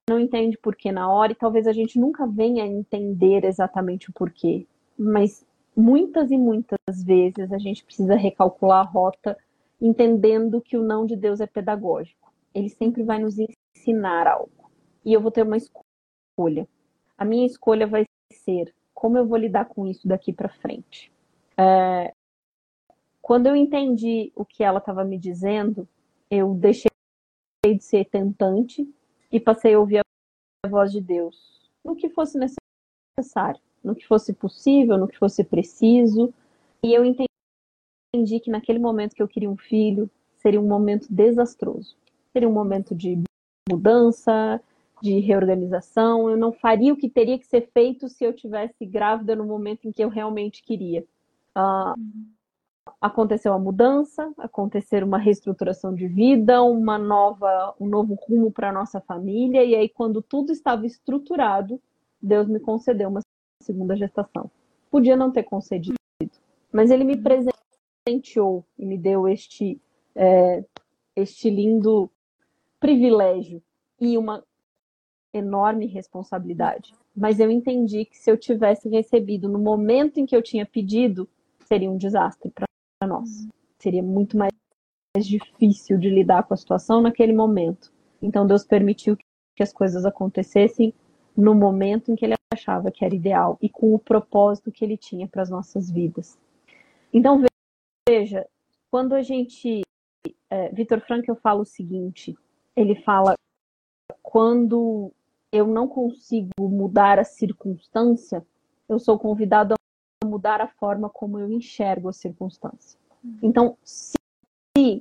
não 0.10 0.20
entende 0.20 0.58
porquê 0.58 0.92
na 0.92 1.12
hora, 1.12 1.34
e 1.34 1.36
talvez 1.36 1.68
a 1.68 1.74
gente 1.74 2.00
nunca 2.00 2.26
venha 2.26 2.64
a 2.64 2.68
entender 2.68 3.44
exatamente 3.44 4.10
o 4.10 4.14
porquê, 4.14 4.66
mas 4.98 5.46
muitas 5.78 6.32
e 6.32 6.38
muitas 6.38 7.04
vezes 7.04 7.52
a 7.54 7.60
gente 7.60 7.86
precisa 7.86 8.16
recalcular 8.16 8.80
a 8.80 8.90
rota, 8.90 9.38
entendendo 9.80 10.60
que 10.60 10.76
o 10.76 10.82
não 10.82 11.06
de 11.06 11.16
Deus 11.16 11.40
é 11.40 11.46
pedagógico. 11.46 12.34
Ele 12.54 12.68
sempre 12.68 13.04
vai 13.04 13.20
nos 13.20 13.36
ensinar 13.38 14.26
algo. 14.26 14.72
E 15.06 15.14
eu 15.14 15.22
vou 15.22 15.30
ter 15.30 15.44
uma 15.44 15.56
escolha. 15.56 16.68
A 17.16 17.24
minha 17.24 17.46
escolha 17.46 17.86
vai 17.86 18.06
ser 18.34 18.74
como 18.94 19.16
eu 19.16 19.28
vou 19.28 19.38
lidar 19.38 19.66
com 19.66 19.86
isso 19.86 20.08
daqui 20.08 20.34
para 20.34 20.50
frente. 20.50 21.12
É... 21.56 22.12
Quando 23.22 23.46
eu 23.46 23.56
entendi 23.56 24.32
o 24.36 24.44
que 24.44 24.64
ela 24.64 24.80
estava 24.80 25.04
me 25.04 25.20
dizendo, 25.20 25.88
eu 26.32 26.56
deixei 26.56 26.90
de 27.64 27.84
ser 27.84 28.06
tentante 28.06 28.90
e 29.32 29.40
passei 29.40 29.76
a 29.76 29.80
ouvir 29.80 30.00
a 30.00 30.68
voz 30.68 30.92
de 30.92 31.02
Deus 31.02 31.70
no 31.84 31.96
que 31.96 32.10
fosse 32.10 32.40
necessário 32.40 33.62
no 33.88 33.96
que 33.96 34.06
fosse 34.06 34.34
possível, 34.34 34.98
no 34.98 35.08
que 35.08 35.18
fosse 35.18 35.44
preciso. 35.44 36.34
E 36.84 36.94
eu 36.94 37.04
entendi 37.06 38.40
que 38.40 38.52
naquele 38.52 38.80
momento 38.80 39.16
que 39.16 39.24
eu 39.24 39.28
queria 39.28 39.50
um 39.50 39.58
filho, 39.58 40.10
seria 40.36 40.60
um 40.60 40.68
momento 40.68 41.08
desastroso. 41.10 41.96
Seria 42.32 42.48
um 42.50 42.54
momento 42.54 42.94
de 42.94 43.22
mudança, 43.70 44.62
de 45.02 45.20
reorganização. 45.20 46.30
Eu 46.30 46.38
não 46.38 46.52
faria 46.52 46.94
o 46.94 46.98
que 46.98 47.10
teria 47.10 47.40
que 47.40 47.48
ser 47.48 47.70
feito 47.74 48.10
se 48.10 48.24
eu 48.24 48.34
tivesse 48.34 48.86
grávida 48.86 49.36
no 49.36 49.46
momento 49.46 49.88
em 49.88 49.92
que 49.92 50.04
eu 50.04 50.10
realmente 50.10 50.62
queria. 50.64 51.06
Uh, 51.58 51.96
aconteceu 53.02 53.54
a 53.54 53.60
mudança, 53.60 54.32
aconteceu 54.38 55.06
uma 55.06 55.18
reestruturação 55.18 55.94
de 55.94 56.08
vida, 56.08 56.62
uma 56.62 56.98
nova, 56.98 57.76
um 57.80 57.88
novo 57.88 58.16
rumo 58.16 58.52
para 58.52 58.72
nossa 58.72 59.00
família. 59.02 59.64
E 59.64 59.76
aí, 59.76 59.90
quando 59.90 60.22
tudo 60.22 60.52
estava 60.52 60.86
estruturado, 60.86 61.82
Deus 62.22 62.48
me 62.48 62.60
concedeu 62.60 63.10
uma 63.10 63.22
segunda 63.62 63.96
gestação. 63.96 64.50
Podia 64.90 65.16
não 65.16 65.32
ter 65.32 65.44
concedido, 65.44 65.96
mas 66.72 66.92
ele 66.92 67.04
me 67.04 67.18
presenteou 67.18 68.66
e 68.78 68.86
me 68.86 68.98
deu 68.98 69.28
este, 69.28 69.80
é, 70.16 70.64
este 71.16 71.50
lindo 71.50 72.10
privilégio 72.80 73.62
e 74.00 74.18
uma 74.18 74.44
enorme 75.34 75.86
responsabilidade. 75.86 76.94
Mas 77.16 77.40
eu 77.40 77.50
entendi 77.52 78.06
que 78.06 78.18
se 78.18 78.32
eu 78.32 78.38
tivesse 78.38 78.88
recebido 78.90 79.50
no 79.50 79.60
momento 79.60 80.20
em 80.20 80.26
que 80.26 80.36
eu 80.36 80.42
tinha 80.42 80.66
pedido, 80.66 81.28
seria 81.66 81.90
um 81.90 81.98
desastre 81.98 82.52
para 82.52 82.68
nós. 83.08 83.48
Seria 83.80 84.04
muito 84.04 84.38
mais 84.38 84.54
difícil 85.20 85.98
de 85.98 86.10
lidar 86.10 86.44
com 86.44 86.54
a 86.54 86.58
situação 86.58 87.02
naquele 87.02 87.34
momento. 87.34 87.92
Então 88.22 88.48
Deus 88.48 88.64
permitiu 88.64 89.18
que 89.56 89.64
as 89.64 89.74
coisas 89.74 90.06
acontecessem 90.06 90.94
no 91.38 91.54
momento 91.54 92.12
em 92.12 92.16
que 92.16 92.26
ele 92.26 92.34
achava 92.52 92.92
que 92.92 93.06
era 93.06 93.14
ideal 93.14 93.58
e 93.62 93.70
com 93.70 93.94
o 93.94 94.00
propósito 94.00 94.72
que 94.72 94.84
ele 94.84 94.98
tinha 94.98 95.28
para 95.28 95.44
as 95.44 95.50
nossas 95.50 95.90
vidas. 95.90 96.38
Então, 97.14 97.44
veja, 98.10 98.48
quando 98.90 99.14
a 99.14 99.22
gente. 99.22 99.82
É, 100.50 100.70
Vitor 100.70 101.00
Frankl 101.02 101.36
fala 101.36 101.62
o 101.62 101.66
seguinte: 101.66 102.36
ele 102.76 102.96
fala, 102.96 103.36
quando 104.24 105.12
eu 105.52 105.68
não 105.68 105.88
consigo 105.88 106.50
mudar 106.60 107.20
a 107.20 107.24
circunstância, 107.24 108.46
eu 108.90 108.98
sou 108.98 109.20
convidado 109.20 109.74
a 109.74 110.26
mudar 110.26 110.60
a 110.60 110.68
forma 110.68 111.10
como 111.10 111.40
eu 111.40 111.52
enxergo 111.52 112.10
a 112.10 112.14
circunstância. 112.14 113.00
Então, 113.42 113.78
se 113.84 114.18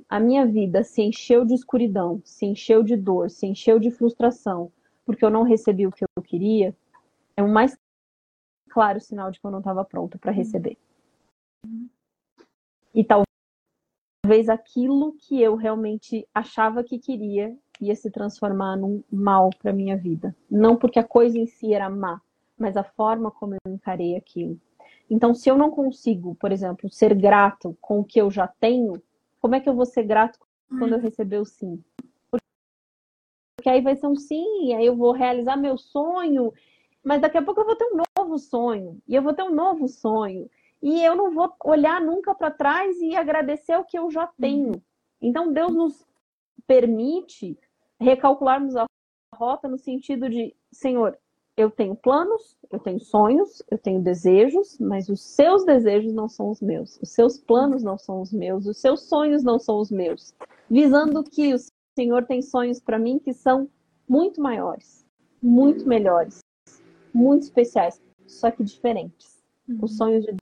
a 0.09 0.19
minha 0.19 0.45
vida 0.45 0.83
se 0.83 1.01
encheu 1.01 1.45
de 1.45 1.53
escuridão, 1.53 2.21
se 2.23 2.45
encheu 2.45 2.83
de 2.83 2.95
dor, 2.95 3.29
se 3.29 3.45
encheu 3.45 3.79
de 3.79 3.91
frustração, 3.91 4.71
porque 5.07 5.25
eu 5.25 5.29
não 5.31 5.43
recebi 5.43 5.87
o 5.87 5.91
que 5.91 6.03
eu 6.03 6.21
queria, 6.21 6.75
é 7.35 7.41
o 7.41 7.47
mais 7.47 7.75
claro 8.69 8.99
sinal 8.99 9.31
de 9.31 9.39
que 9.39 9.47
eu 9.47 9.51
não 9.51 9.59
estava 9.59 9.83
pronta 9.83 10.19
para 10.19 10.31
receber. 10.31 10.77
E 12.93 13.03
talvez 13.03 13.27
talvez 14.27 14.49
aquilo 14.49 15.13
que 15.13 15.41
eu 15.41 15.55
realmente 15.55 16.27
achava 16.35 16.83
que 16.83 16.99
queria 16.99 17.57
ia 17.79 17.95
se 17.95 18.11
transformar 18.11 18.75
num 18.75 19.01
mal 19.09 19.49
para 19.57 19.71
minha 19.71 19.95
vida. 19.95 20.35
Não 20.51 20.75
porque 20.75 20.99
a 20.99 21.03
coisa 21.03 21.37
em 21.37 21.45
si 21.45 21.73
era 21.73 21.89
má, 21.89 22.19
mas 22.57 22.75
a 22.75 22.83
forma 22.83 23.31
como 23.31 23.53
eu 23.53 23.71
encarei 23.71 24.17
aquilo. 24.17 24.59
Então, 25.09 25.33
se 25.33 25.49
eu 25.49 25.57
não 25.57 25.71
consigo, 25.71 26.35
por 26.35 26.51
exemplo, 26.51 26.89
ser 26.89 27.15
grato 27.15 27.77
com 27.79 27.99
o 27.99 28.03
que 28.03 28.19
eu 28.19 28.29
já 28.29 28.47
tenho, 28.47 29.01
como 29.39 29.55
é 29.55 29.61
que 29.61 29.69
eu 29.69 29.75
vou 29.75 29.85
ser 29.85 30.03
grato 30.03 30.37
quando 30.67 30.93
eu 30.93 30.99
receber 30.99 31.37
o 31.37 31.45
sim? 31.45 31.81
Porque 33.67 33.75
aí 33.75 33.81
vai 33.81 33.97
ser 33.97 34.07
um 34.07 34.15
sim, 34.15 34.73
aí 34.75 34.85
eu 34.85 34.95
vou 34.95 35.11
realizar 35.11 35.57
meu 35.57 35.77
sonho, 35.77 36.53
mas 37.03 37.19
daqui 37.19 37.37
a 37.37 37.41
pouco 37.41 37.59
eu 37.59 37.65
vou 37.65 37.75
ter 37.75 37.83
um 37.83 38.01
novo 38.17 38.37
sonho, 38.37 38.97
e 39.05 39.13
eu 39.13 39.21
vou 39.21 39.33
ter 39.33 39.43
um 39.43 39.53
novo 39.53 39.89
sonho, 39.89 40.49
e 40.81 41.03
eu 41.03 41.17
não 41.17 41.33
vou 41.33 41.53
olhar 41.65 41.99
nunca 41.99 42.33
para 42.33 42.49
trás 42.49 42.97
e 43.01 43.13
agradecer 43.13 43.75
o 43.75 43.83
que 43.83 43.99
eu 43.99 44.09
já 44.09 44.25
tenho. 44.39 44.81
Então, 45.21 45.51
Deus 45.51 45.73
nos 45.73 46.07
permite 46.65 47.59
recalcularmos 47.99 48.77
a 48.77 48.85
rota 49.35 49.67
no 49.67 49.77
sentido 49.77 50.29
de, 50.29 50.55
Senhor, 50.71 51.17
eu 51.57 51.69
tenho 51.69 51.93
planos, 51.93 52.55
eu 52.71 52.79
tenho 52.79 53.01
sonhos, 53.01 53.61
eu 53.69 53.77
tenho 53.77 54.01
desejos, 54.01 54.77
mas 54.79 55.09
os 55.09 55.19
seus 55.19 55.65
desejos 55.65 56.13
não 56.13 56.29
são 56.29 56.51
os 56.51 56.61
meus, 56.61 56.97
os 57.01 57.09
seus 57.09 57.37
planos 57.37 57.83
não 57.83 57.97
são 57.97 58.21
os 58.21 58.31
meus, 58.31 58.65
os 58.65 58.77
seus 58.77 59.09
sonhos 59.09 59.43
não 59.43 59.59
são 59.59 59.77
os 59.81 59.91
meus. 59.91 60.33
Visando 60.69 61.21
que 61.21 61.53
o 61.53 61.57
Senhor 61.97 62.27
tem 62.27 62.43
sonhos 62.43 62.79
para 62.79 62.99
mim 62.99 63.17
que 63.17 63.33
são 63.33 63.67
muito 64.07 64.39
maiores, 64.39 65.03
muito 65.41 65.87
melhores, 65.87 66.41
muito 67.11 67.41
especiais, 67.41 67.99
só 68.27 68.51
que 68.51 68.63
diferentes. 68.63 69.43
Uhum. 69.67 69.79
Os 69.81 69.97
sonhos 69.97 70.23
de 70.23 70.35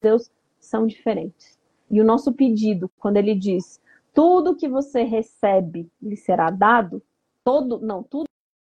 Deus 0.00 0.30
são 0.58 0.86
diferentes. 0.86 1.58
E 1.90 2.00
o 2.00 2.04
nosso 2.04 2.32
pedido, 2.32 2.90
quando 2.96 3.18
ele 3.18 3.34
diz: 3.34 3.78
tudo 4.14 4.56
que 4.56 4.66
você 4.66 5.02
recebe 5.02 5.92
lhe 6.00 6.16
será 6.16 6.48
dado, 6.48 7.02
todo, 7.44 7.78
não, 7.80 8.02
tudo 8.02 8.24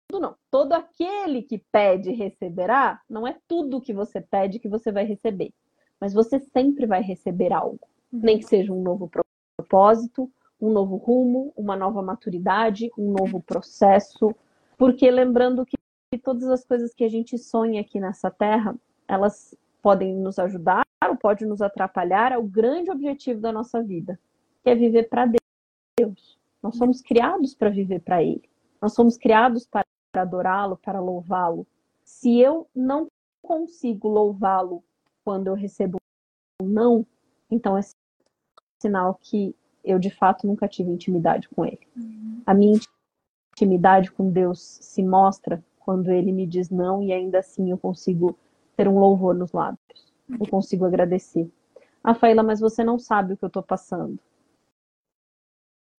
tudo 0.09 0.21
não. 0.21 0.35
Todo 0.49 0.73
aquele 0.73 1.43
que 1.43 1.59
pede 1.71 2.11
receberá, 2.13 2.99
não 3.07 3.27
é 3.27 3.37
tudo 3.47 3.81
que 3.81 3.93
você 3.93 4.21
pede 4.21 4.57
que 4.57 4.69
você 4.69 4.91
vai 4.91 5.05
receber. 5.05 5.53
Mas 6.01 6.15
você 6.15 6.39
sempre 6.39 6.87
vai 6.87 7.03
receber 7.03 7.53
algo. 7.53 7.87
Uhum. 8.11 8.21
Nem 8.23 8.39
que 8.39 8.45
seja 8.45 8.73
um 8.73 8.81
novo 8.81 9.07
propósito, 9.57 10.31
um 10.59 10.71
novo 10.71 10.95
rumo, 10.95 11.53
uma 11.55 11.75
nova 11.75 12.01
maturidade, 12.01 12.89
um 12.97 13.11
novo 13.11 13.41
processo. 13.41 14.35
Porque 14.77 15.09
lembrando 15.09 15.65
que 15.65 15.77
todas 16.17 16.49
as 16.49 16.65
coisas 16.65 16.93
que 16.93 17.03
a 17.03 17.09
gente 17.09 17.37
sonha 17.37 17.81
aqui 17.81 17.99
nessa 17.99 18.31
terra, 18.31 18.75
elas 19.07 19.55
podem 19.81 20.13
nos 20.15 20.39
ajudar 20.39 20.85
ou 21.07 21.15
podem 21.15 21.47
nos 21.47 21.61
atrapalhar 21.61 22.33
ao 22.33 22.43
grande 22.43 22.89
objetivo 22.89 23.39
da 23.39 23.51
nossa 23.51 23.81
vida, 23.81 24.19
que 24.63 24.69
é 24.69 24.75
viver 24.75 25.09
para 25.09 25.31
Deus. 25.97 26.37
Nós 26.61 26.75
somos 26.75 27.01
criados 27.01 27.53
para 27.53 27.69
viver 27.69 28.01
para 28.01 28.23
Ele. 28.23 28.49
Nós 28.81 28.93
somos 28.93 29.17
criados 29.17 29.65
para 29.65 29.85
para 30.17 30.23
adorá-lo, 30.23 30.77
para 30.77 30.99
louvá-lo. 30.99 31.67
Se 32.03 32.39
eu 32.39 32.67
não 32.75 33.07
consigo 33.41 34.07
louvá-lo 34.07 34.83
quando 35.23 35.47
eu 35.47 35.53
recebo 35.53 35.97
um 36.61 36.67
não, 36.67 37.05
então 37.51 37.77
é 37.77 37.81
sinal 38.79 39.15
que 39.15 39.55
eu 39.87 39.99
de 39.99 40.09
fato 40.09 40.45
nunca 40.45 40.67
tive 40.67 40.91
intimidade 40.91 41.47
com 41.49 41.65
ele. 41.65 41.79
Uhum. 41.95 42.41
A 42.45 42.53
minha 42.53 42.79
intimidade 43.53 44.11
com 44.11 44.29
Deus 44.29 44.79
se 44.81 45.03
mostra 45.03 45.63
quando 45.79 46.11
ele 46.11 46.31
me 46.31 46.45
diz 46.45 46.69
não 46.69 47.01
e 47.01 47.13
ainda 47.13 47.39
assim 47.39 47.71
eu 47.71 47.77
consigo 47.77 48.37
ter 48.75 48.87
um 48.87 48.99
louvor 48.99 49.33
nos 49.33 49.51
lábios. 49.51 50.13
Eu 50.29 50.47
consigo 50.47 50.85
agradecer. 50.85 51.49
Rafaela, 52.03 52.43
mas 52.43 52.59
você 52.59 52.83
não 52.83 52.99
sabe 52.99 53.33
o 53.33 53.37
que 53.37 53.43
eu 53.43 53.47
estou 53.47 53.63
passando. 53.63 54.19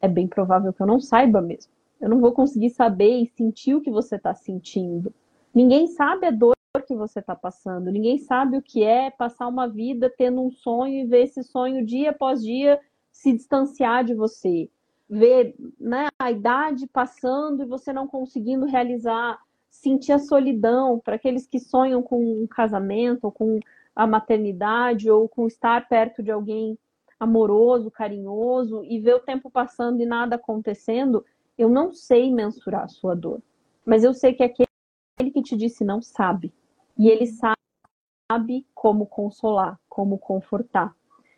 É 0.02 0.08
bem 0.08 0.28
provável 0.28 0.71
que 0.71 0.82
eu 0.82 0.88
não 0.88 1.00
saiba 1.00 1.41
mesmo. 1.41 1.71
Eu 2.00 2.10
não 2.10 2.19
vou 2.19 2.32
conseguir 2.32 2.69
saber 2.69 3.21
e 3.21 3.26
sentir 3.26 3.76
o 3.76 3.82
que 3.82 3.89
você 3.89 4.15
está 4.15 4.34
sentindo. 4.34 5.13
Ninguém 5.54 5.88
sabe 5.88 6.28
a 6.28 6.32
dor 6.32 6.54
que 6.86 6.95
você 6.95 7.19
está 7.19 7.36
passando. 7.36 7.91
Ninguém 7.91 8.17
sabe 8.19 8.58
o 8.58 8.62
que 8.62 8.84
é 8.84 9.10
passar 9.10 9.47
uma 9.47 9.67
vida 9.67 10.13
tendo 10.15 10.41
um 10.41 10.52
sonho 10.52 11.02
e 11.02 11.06
ver 11.06 11.23
esse 11.23 11.43
sonho 11.43 11.86
dia 11.86 12.12
após 12.12 12.43
dia 12.43 12.80
se 13.17 13.34
distanciar 13.34 14.03
de 14.03 14.13
você. 14.13 14.69
Ver 15.10 15.56
né, 15.80 16.08
a 16.19 16.32
idade 16.32 16.86
passando 16.88 17.63
e 17.63 17.65
você 17.65 17.91
não 17.91 18.08
conseguindo 18.08 18.65
realizar. 18.65 19.39
Sentir 19.69 20.12
a 20.12 20.19
solidão 20.19 20.99
para 20.99 21.15
aqueles 21.15 21.45
que 21.47 21.60
sonham 21.60 22.01
com 22.01 22.43
um 22.43 22.47
casamento, 22.47 23.25
ou 23.25 23.32
com 23.32 23.60
a 23.95 24.08
maternidade, 24.08 25.10
ou 25.10 25.27
com 25.27 25.47
estar 25.47 25.88
perto 25.88 26.23
de 26.23 26.32
alguém 26.32 26.77
amoroso, 27.19 27.91
carinhoso, 27.91 28.84
e 28.84 28.99
ver 28.99 29.15
o 29.15 29.19
tempo 29.19 29.49
passando 29.49 30.01
e 30.01 30.06
nada 30.06 30.36
acontecendo 30.36 31.23
eu 31.58 31.69
não 31.69 31.91
sei 31.91 32.32
mensurar 32.32 32.84
a 32.84 32.88
sua 32.88 33.15
dor, 33.15 33.41
mas 33.84 34.03
eu 34.03 34.13
sei 34.13 34.34
que 34.34 34.43
aquele 34.43 35.32
que 35.34 35.41
te 35.41 35.58
disse 35.58 35.84
não 35.84 36.01
sabe. 36.01 36.53
E 36.95 37.10
ele 37.10 37.25
sabe 37.25 38.65
como 38.75 39.08
consolar, 39.08 39.80
como 39.89 40.19
confortar. 40.19 40.95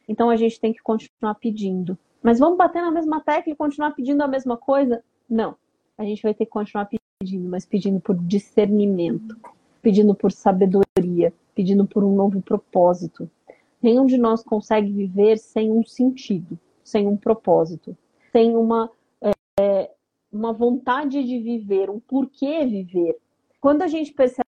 Então 0.10 0.28
a 0.28 0.36
gente 0.36 0.60
tem 0.60 0.74
que 0.74 0.82
continuar 0.82 1.36
pedindo. 1.36 1.96
Mas 2.22 2.40
vamos 2.40 2.58
bater 2.58 2.82
na 2.82 2.90
mesma 2.90 3.22
tecla 3.22 3.54
e 3.54 3.56
continuar 3.56 3.92
pedindo 3.92 4.24
a 4.24 4.28
mesma 4.28 4.58
coisa? 4.58 5.04
Não. 5.30 5.56
A 5.96 6.04
gente 6.04 6.24
vai 6.24 6.34
ter 6.34 6.46
que 6.46 6.52
continuar 6.52 6.90
pedindo, 7.22 7.48
mas 7.48 7.64
pedindo 7.66 8.00
por 8.00 8.16
discernimento, 8.16 9.38
pedindo 9.84 10.16
por 10.16 10.32
sabedoria, 10.32 11.32
pedindo 11.54 11.86
por 11.86 12.04
um 12.04 12.16
novo 12.16 12.42
propósito. 12.42 13.30
Nenhum 13.82 14.08
de 14.08 14.18
nós 14.18 14.44
consegue 14.44 14.92
viver 14.92 15.38
sem 15.38 15.72
um 15.72 15.86
sentido, 15.86 16.58
sem 16.84 17.08
um 17.08 17.16
propósito, 17.16 17.96
sem 18.32 18.56
uma 18.56 18.90
é, 19.22 19.92
uma 20.32 20.54
vontade 20.54 21.24
de 21.24 21.40
viver, 21.40 21.90
um 21.90 22.00
porquê 22.00 22.66
viver. 22.66 23.16
Quando 23.62 23.84
a 23.84 23.88
gente 23.88 24.12
percebe 24.14 24.49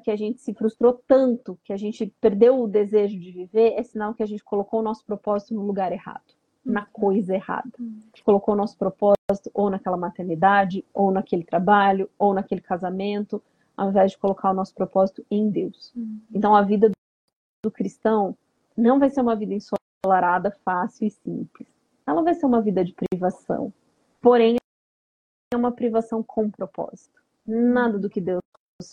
que 0.00 0.10
a 0.10 0.16
gente 0.16 0.40
se 0.40 0.54
frustrou 0.54 1.00
tanto, 1.06 1.58
que 1.64 1.72
a 1.72 1.76
gente 1.76 2.12
perdeu 2.20 2.60
o 2.60 2.68
desejo 2.68 3.18
de 3.18 3.30
viver, 3.30 3.74
é 3.76 3.82
sinal 3.82 4.14
que 4.14 4.22
a 4.22 4.26
gente 4.26 4.44
colocou 4.44 4.80
o 4.80 4.82
nosso 4.82 5.04
propósito 5.04 5.54
no 5.54 5.62
lugar 5.62 5.92
errado, 5.92 6.34
na 6.64 6.82
uhum. 6.82 6.86
coisa 6.92 7.34
errada. 7.34 7.70
Uhum. 7.78 7.98
A 7.98 8.04
gente 8.06 8.24
colocou 8.24 8.54
o 8.54 8.56
nosso 8.56 8.76
propósito 8.76 9.50
ou 9.52 9.70
naquela 9.70 9.96
maternidade, 9.96 10.84
ou 10.92 11.10
naquele 11.10 11.44
trabalho, 11.44 12.08
ou 12.18 12.32
naquele 12.34 12.60
casamento, 12.60 13.42
ao 13.76 13.90
invés 13.90 14.12
de 14.12 14.18
colocar 14.18 14.50
o 14.50 14.54
nosso 14.54 14.74
propósito 14.74 15.24
em 15.30 15.50
Deus. 15.50 15.92
Uhum. 15.94 16.20
Então 16.32 16.54
a 16.54 16.62
vida 16.62 16.90
do 17.64 17.70
cristão 17.70 18.36
não 18.76 18.98
vai 18.98 19.10
ser 19.10 19.20
uma 19.20 19.34
vida 19.34 19.54
ensolarada, 19.54 20.50
fácil 20.64 21.06
e 21.06 21.10
simples. 21.10 21.68
Ela 22.06 22.22
vai 22.22 22.34
ser 22.34 22.46
uma 22.46 22.62
vida 22.62 22.84
de 22.84 22.94
privação. 22.94 23.72
Porém, 24.20 24.56
é 25.52 25.56
uma 25.56 25.72
privação 25.72 26.22
com 26.22 26.50
propósito. 26.50 27.22
Nada 27.46 27.98
do 27.98 28.10
que 28.10 28.20
Deus 28.20 28.40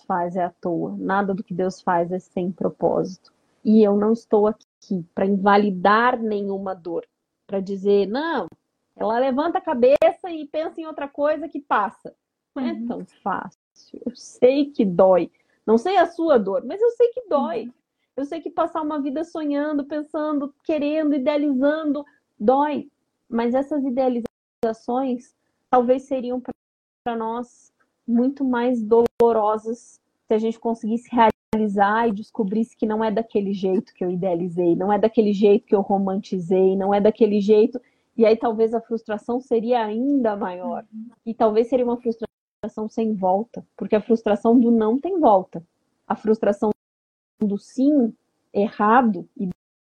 faz 0.08 0.36
é 0.36 0.44
à 0.44 0.50
toa, 0.50 0.96
nada 0.98 1.34
do 1.34 1.44
que 1.44 1.54
Deus 1.54 1.82
faz 1.82 2.12
é 2.12 2.18
sem 2.18 2.52
propósito. 2.52 3.32
E 3.64 3.84
eu 3.84 3.96
não 3.96 4.14
estou 4.14 4.48
aqui 4.48 5.06
para 5.14 5.26
invalidar 5.26 6.20
nenhuma 6.20 6.74
dor, 6.74 7.06
para 7.46 7.60
dizer, 7.60 8.08
não, 8.08 8.48
ela 8.96 9.20
levanta 9.20 9.60
a 9.60 9.62
cabeça 9.62 10.30
e 10.30 10.48
pensa 10.48 10.82
em 10.82 10.88
outra 10.88 11.08
coisa 11.08 11.48
que 11.48 11.60
passa. 11.60 12.16
Não 12.56 12.66
é 12.66 12.72
uhum. 12.72 12.88
tão 12.88 13.06
fácil. 13.22 14.02
Eu 14.06 14.16
sei 14.16 14.72
que 14.72 14.86
dói. 14.86 15.32
Não 15.66 15.78
sei 15.78 15.98
a 15.98 16.08
sua 16.08 16.38
dor, 16.38 16.64
mas 16.66 16.82
eu 16.82 16.90
sei 16.92 17.10
que 17.10 17.28
dói. 17.28 17.66
Uhum. 17.66 17.74
Eu 18.18 18.26
sei 18.26 18.42
que 18.42 18.50
passar 18.50 18.82
uma 18.82 19.00
vida 19.00 19.24
sonhando, 19.24 19.86
pensando, 19.86 20.54
querendo, 20.64 21.16
idealizando, 21.16 22.06
dói. 22.40 22.90
Mas 23.30 23.54
essas 23.54 23.84
idealizações 23.84 25.36
talvez 25.70 26.04
seriam 26.04 26.42
para 26.42 27.16
nós 27.16 27.74
muito 28.08 28.44
mais 28.44 28.82
dolorosas 28.82 30.00
se 30.28 30.34
a 30.34 30.38
gente 30.38 30.60
conseguisse 30.60 31.10
realizar 31.54 32.08
e 32.08 32.12
descobrisse 32.12 32.76
que 32.76 32.86
não 32.86 33.04
é 33.04 33.12
daquele 33.12 33.54
jeito 33.54 33.94
que 33.94 34.04
eu 34.04 34.10
idealizei, 34.10 34.76
não 34.76 34.92
é 34.92 35.00
daquele 35.00 35.34
jeito 35.34 35.66
que 35.66 35.76
eu 35.76 35.82
romantizei, 35.82 36.76
não 36.76 36.94
é 36.94 37.00
daquele 37.00 37.40
jeito. 37.40 37.80
E 38.18 38.26
aí 38.26 38.36
talvez 38.36 38.74
a 38.74 38.82
frustração 38.82 39.40
seria 39.40 39.84
ainda 39.84 40.36
maior. 40.36 40.86
E 41.26 41.34
talvez 41.34 41.68
seria 41.68 41.86
uma 41.86 41.98
frustração 41.98 42.90
sem 42.90 43.14
volta, 43.14 43.66
porque 43.76 43.96
a 43.96 44.02
frustração 44.02 44.60
do 44.60 44.72
não 44.72 45.00
tem 45.00 45.20
volta. 45.20 45.64
A 46.08 46.16
frustração 46.16 46.72
do 47.40 47.58
sim 47.58 48.14
errado, 48.54 49.28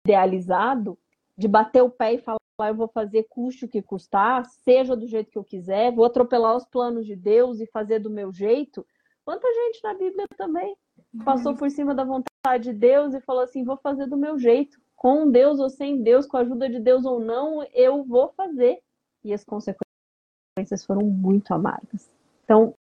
idealizado, 0.05 0.97
de 1.37 1.47
bater 1.47 1.81
o 1.81 1.89
pé 1.89 2.13
e 2.13 2.17
falar 2.19 2.37
eu 2.67 2.75
vou 2.75 2.87
fazer 2.87 3.25
custe 3.29 3.65
o 3.65 3.67
que 3.67 3.81
custar, 3.81 4.45
seja 4.45 4.95
do 4.95 5.07
jeito 5.07 5.31
que 5.31 5.37
eu 5.37 5.43
quiser, 5.43 5.91
vou 5.91 6.05
atropelar 6.05 6.55
os 6.55 6.65
planos 6.65 7.05
de 7.05 7.15
Deus 7.15 7.59
e 7.59 7.65
fazer 7.65 7.99
do 7.99 8.09
meu 8.09 8.31
jeito. 8.31 8.85
Quanta 9.25 9.47
gente 9.47 9.83
na 9.83 9.93
Bíblia 9.93 10.25
também 10.37 10.75
passou 11.23 11.55
por 11.55 11.69
cima 11.69 11.95
da 11.95 12.03
vontade 12.03 12.65
de 12.65 12.73
Deus 12.73 13.13
e 13.13 13.21
falou 13.21 13.43
assim: 13.43 13.63
vou 13.63 13.77
fazer 13.77 14.07
do 14.07 14.17
meu 14.17 14.37
jeito, 14.37 14.79
com 14.95 15.29
Deus 15.29 15.59
ou 15.59 15.69
sem 15.69 16.01
Deus, 16.01 16.25
com 16.25 16.37
a 16.37 16.41
ajuda 16.41 16.69
de 16.69 16.79
Deus 16.79 17.05
ou 17.05 17.19
não, 17.19 17.63
eu 17.73 18.03
vou 18.03 18.29
fazer. 18.29 18.79
E 19.23 19.33
as 19.33 19.43
consequências 19.43 20.85
foram 20.85 21.05
muito 21.05 21.53
amargas. 21.53 22.11
Então, 22.43 22.73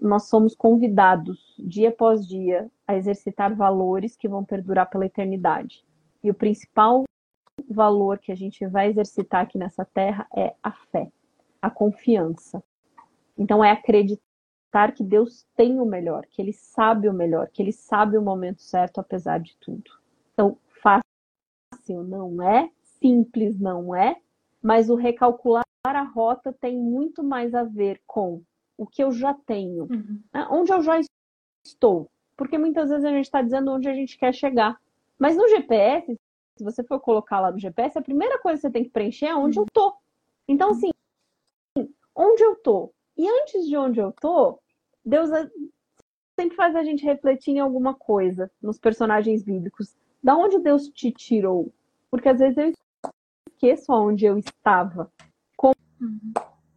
nós 0.00 0.24
somos 0.24 0.54
convidados, 0.54 1.54
dia 1.58 1.88
após 1.88 2.26
dia, 2.26 2.70
a 2.86 2.96
exercitar 2.96 3.54
valores 3.54 4.16
que 4.16 4.28
vão 4.28 4.44
perdurar 4.44 4.88
pela 4.90 5.06
eternidade. 5.06 5.84
E 6.22 6.30
o 6.30 6.34
principal 6.34 7.05
valor 7.68 8.18
que 8.18 8.32
a 8.32 8.34
gente 8.34 8.66
vai 8.66 8.88
exercitar 8.88 9.42
aqui 9.42 9.58
nessa 9.58 9.84
terra 9.84 10.26
é 10.34 10.54
a 10.62 10.72
fé, 10.72 11.10
a 11.60 11.70
confiança. 11.70 12.62
Então, 13.36 13.64
é 13.64 13.70
acreditar 13.70 14.92
que 14.94 15.02
Deus 15.02 15.46
tem 15.56 15.80
o 15.80 15.84
melhor, 15.84 16.26
que 16.26 16.40
Ele 16.40 16.52
sabe 16.52 17.08
o 17.08 17.12
melhor, 17.12 17.48
que 17.48 17.62
Ele 17.62 17.72
sabe 17.72 18.16
o 18.16 18.22
momento 18.22 18.62
certo, 18.62 18.98
apesar 18.98 19.38
de 19.40 19.56
tudo. 19.58 19.90
Então, 20.32 20.58
fácil 20.82 22.02
não 22.02 22.42
é, 22.42 22.70
simples 22.82 23.58
não 23.58 23.94
é, 23.94 24.16
mas 24.62 24.90
o 24.90 24.94
recalcular 24.94 25.64
a 25.84 26.02
rota 26.02 26.52
tem 26.52 26.76
muito 26.76 27.22
mais 27.22 27.54
a 27.54 27.62
ver 27.62 28.00
com 28.06 28.42
o 28.76 28.86
que 28.86 29.02
eu 29.02 29.12
já 29.12 29.32
tenho, 29.32 29.84
uhum. 29.84 30.20
né? 30.32 30.46
onde 30.50 30.72
eu 30.72 30.82
já 30.82 31.00
estou. 31.64 32.10
Porque 32.36 32.58
muitas 32.58 32.90
vezes 32.90 33.04
a 33.04 33.10
gente 33.10 33.24
está 33.24 33.40
dizendo 33.40 33.70
onde 33.70 33.88
a 33.88 33.94
gente 33.94 34.18
quer 34.18 34.34
chegar. 34.34 34.78
Mas 35.18 35.36
no 35.36 35.48
GPS, 35.48 36.18
se 36.56 36.64
você 36.64 36.82
for 36.82 36.98
colocar 37.00 37.40
lá 37.40 37.52
no 37.52 37.58
GPS, 37.58 37.98
a 37.98 38.02
primeira 38.02 38.38
coisa 38.38 38.56
que 38.56 38.62
você 38.62 38.72
tem 38.72 38.84
que 38.84 38.90
preencher 38.90 39.26
é 39.26 39.36
onde 39.36 39.58
eu 39.58 39.62
uhum. 39.62 39.68
tô. 39.72 39.94
Então, 40.48 40.70
assim, 40.70 40.90
onde 42.14 42.42
eu 42.42 42.56
tô? 42.56 42.92
E 43.16 43.28
antes 43.28 43.66
de 43.66 43.76
onde 43.76 44.00
eu 44.00 44.12
tô, 44.12 44.58
Deus 45.04 45.30
é, 45.30 45.48
sempre 46.38 46.56
faz 46.56 46.74
a 46.74 46.82
gente 46.82 47.04
refletir 47.04 47.52
em 47.52 47.60
alguma 47.60 47.94
coisa 47.94 48.50
nos 48.60 48.78
personagens 48.78 49.42
bíblicos. 49.42 49.94
Da 50.22 50.36
onde 50.36 50.58
Deus 50.58 50.88
te 50.88 51.12
tirou? 51.12 51.72
Porque 52.10 52.28
às 52.28 52.38
vezes 52.38 52.56
eu 52.56 52.72
esqueço 53.50 53.92
onde 53.92 54.24
eu 54.24 54.38
estava, 54.38 55.10
como, 55.56 55.74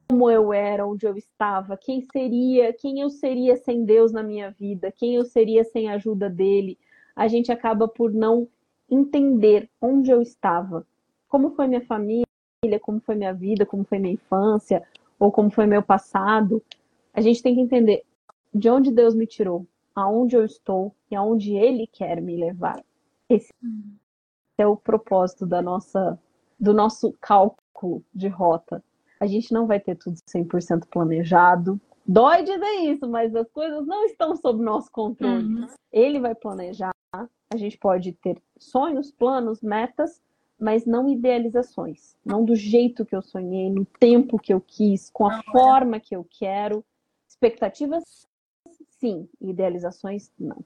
como 0.09 0.29
eu 0.29 0.51
era, 0.51 0.85
onde 0.85 1.05
eu 1.05 1.15
estava, 1.15 1.77
quem 1.77 2.01
seria, 2.01 2.73
quem 2.73 2.99
eu 2.99 3.09
seria 3.09 3.55
sem 3.55 3.85
Deus 3.85 4.11
na 4.11 4.23
minha 4.23 4.51
vida, 4.51 4.91
quem 4.91 5.15
eu 5.15 5.23
seria 5.23 5.63
sem 5.63 5.89
a 5.89 5.93
ajuda 5.93 6.29
dele. 6.29 6.77
A 7.15 7.27
gente 7.27 7.51
acaba 7.51 7.87
por 7.87 8.13
não 8.13 8.47
entender 8.89 9.69
onde 9.81 10.11
eu 10.11 10.21
estava, 10.21 10.85
como 11.27 11.51
foi 11.51 11.67
minha 11.67 11.85
família, 11.85 12.25
como 12.81 12.99
foi 12.99 13.15
minha 13.15 13.33
vida, 13.33 13.65
como 13.65 13.83
foi 13.83 13.99
minha 13.99 14.13
infância, 14.13 14.83
ou 15.19 15.31
como 15.31 15.49
foi 15.49 15.65
meu 15.65 15.83
passado. 15.83 16.63
A 17.13 17.21
gente 17.21 17.41
tem 17.41 17.55
que 17.55 17.61
entender 17.61 18.03
de 18.53 18.69
onde 18.69 18.91
Deus 18.91 19.13
me 19.13 19.27
tirou, 19.27 19.65
aonde 19.95 20.35
eu 20.35 20.43
estou 20.43 20.93
e 21.09 21.15
aonde 21.15 21.55
Ele 21.55 21.87
quer 21.87 22.21
me 22.21 22.35
levar. 22.35 22.83
Esse 23.29 23.53
é 24.57 24.65
o 24.65 24.75
propósito 24.75 25.45
da 25.45 25.61
nossa 25.61 26.19
do 26.59 26.73
nosso 26.73 27.13
cálculo 27.21 28.03
de 28.13 28.27
rota. 28.27 28.83
A 29.19 29.25
gente 29.25 29.53
não 29.53 29.65
vai 29.65 29.79
ter 29.79 29.95
tudo 29.95 30.17
100% 30.29 30.85
planejado. 30.89 31.79
Dói 32.05 32.43
dizer 32.43 32.91
isso, 32.91 33.07
mas 33.07 33.33
as 33.35 33.49
coisas 33.51 33.85
não 33.85 34.03
estão 34.05 34.35
sob 34.35 34.61
nosso 34.61 34.91
controle. 34.91 35.43
Uhum. 35.43 35.67
Ele 35.91 36.19
vai 36.19 36.35
planejar. 36.35 36.91
A 37.51 37.57
gente 37.57 37.77
pode 37.77 38.13
ter 38.13 38.41
sonhos, 38.57 39.11
planos, 39.11 39.61
metas, 39.61 40.21
mas 40.59 40.85
não 40.85 41.09
idealizações. 41.09 42.15
Não 42.23 42.45
do 42.45 42.55
jeito 42.55 43.05
que 43.05 43.15
eu 43.15 43.21
sonhei, 43.21 43.71
no 43.71 43.85
tempo 43.85 44.37
que 44.37 44.53
eu 44.53 44.61
quis, 44.61 45.09
com 45.09 45.25
a 45.25 45.37
não, 45.37 45.43
forma 45.43 45.95
é. 45.95 45.99
que 45.99 46.15
eu 46.15 46.25
quero. 46.29 46.85
Expectativas, 47.27 48.27
sim. 48.89 49.27
Idealizações, 49.41 50.31
não. 50.37 50.63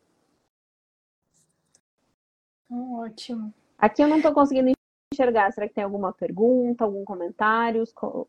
Ótimo. 2.70 3.54
Aqui 3.78 4.02
eu 4.02 4.08
não 4.08 4.18
estou 4.18 4.34
conseguindo 4.34 4.72
enxergar. 5.14 5.52
Será 5.54 5.68
que 5.68 5.76
tem 5.76 5.84
alguma 5.84 6.12
pergunta, 6.12 6.84
algum 6.84 7.06
comentário? 7.06 7.84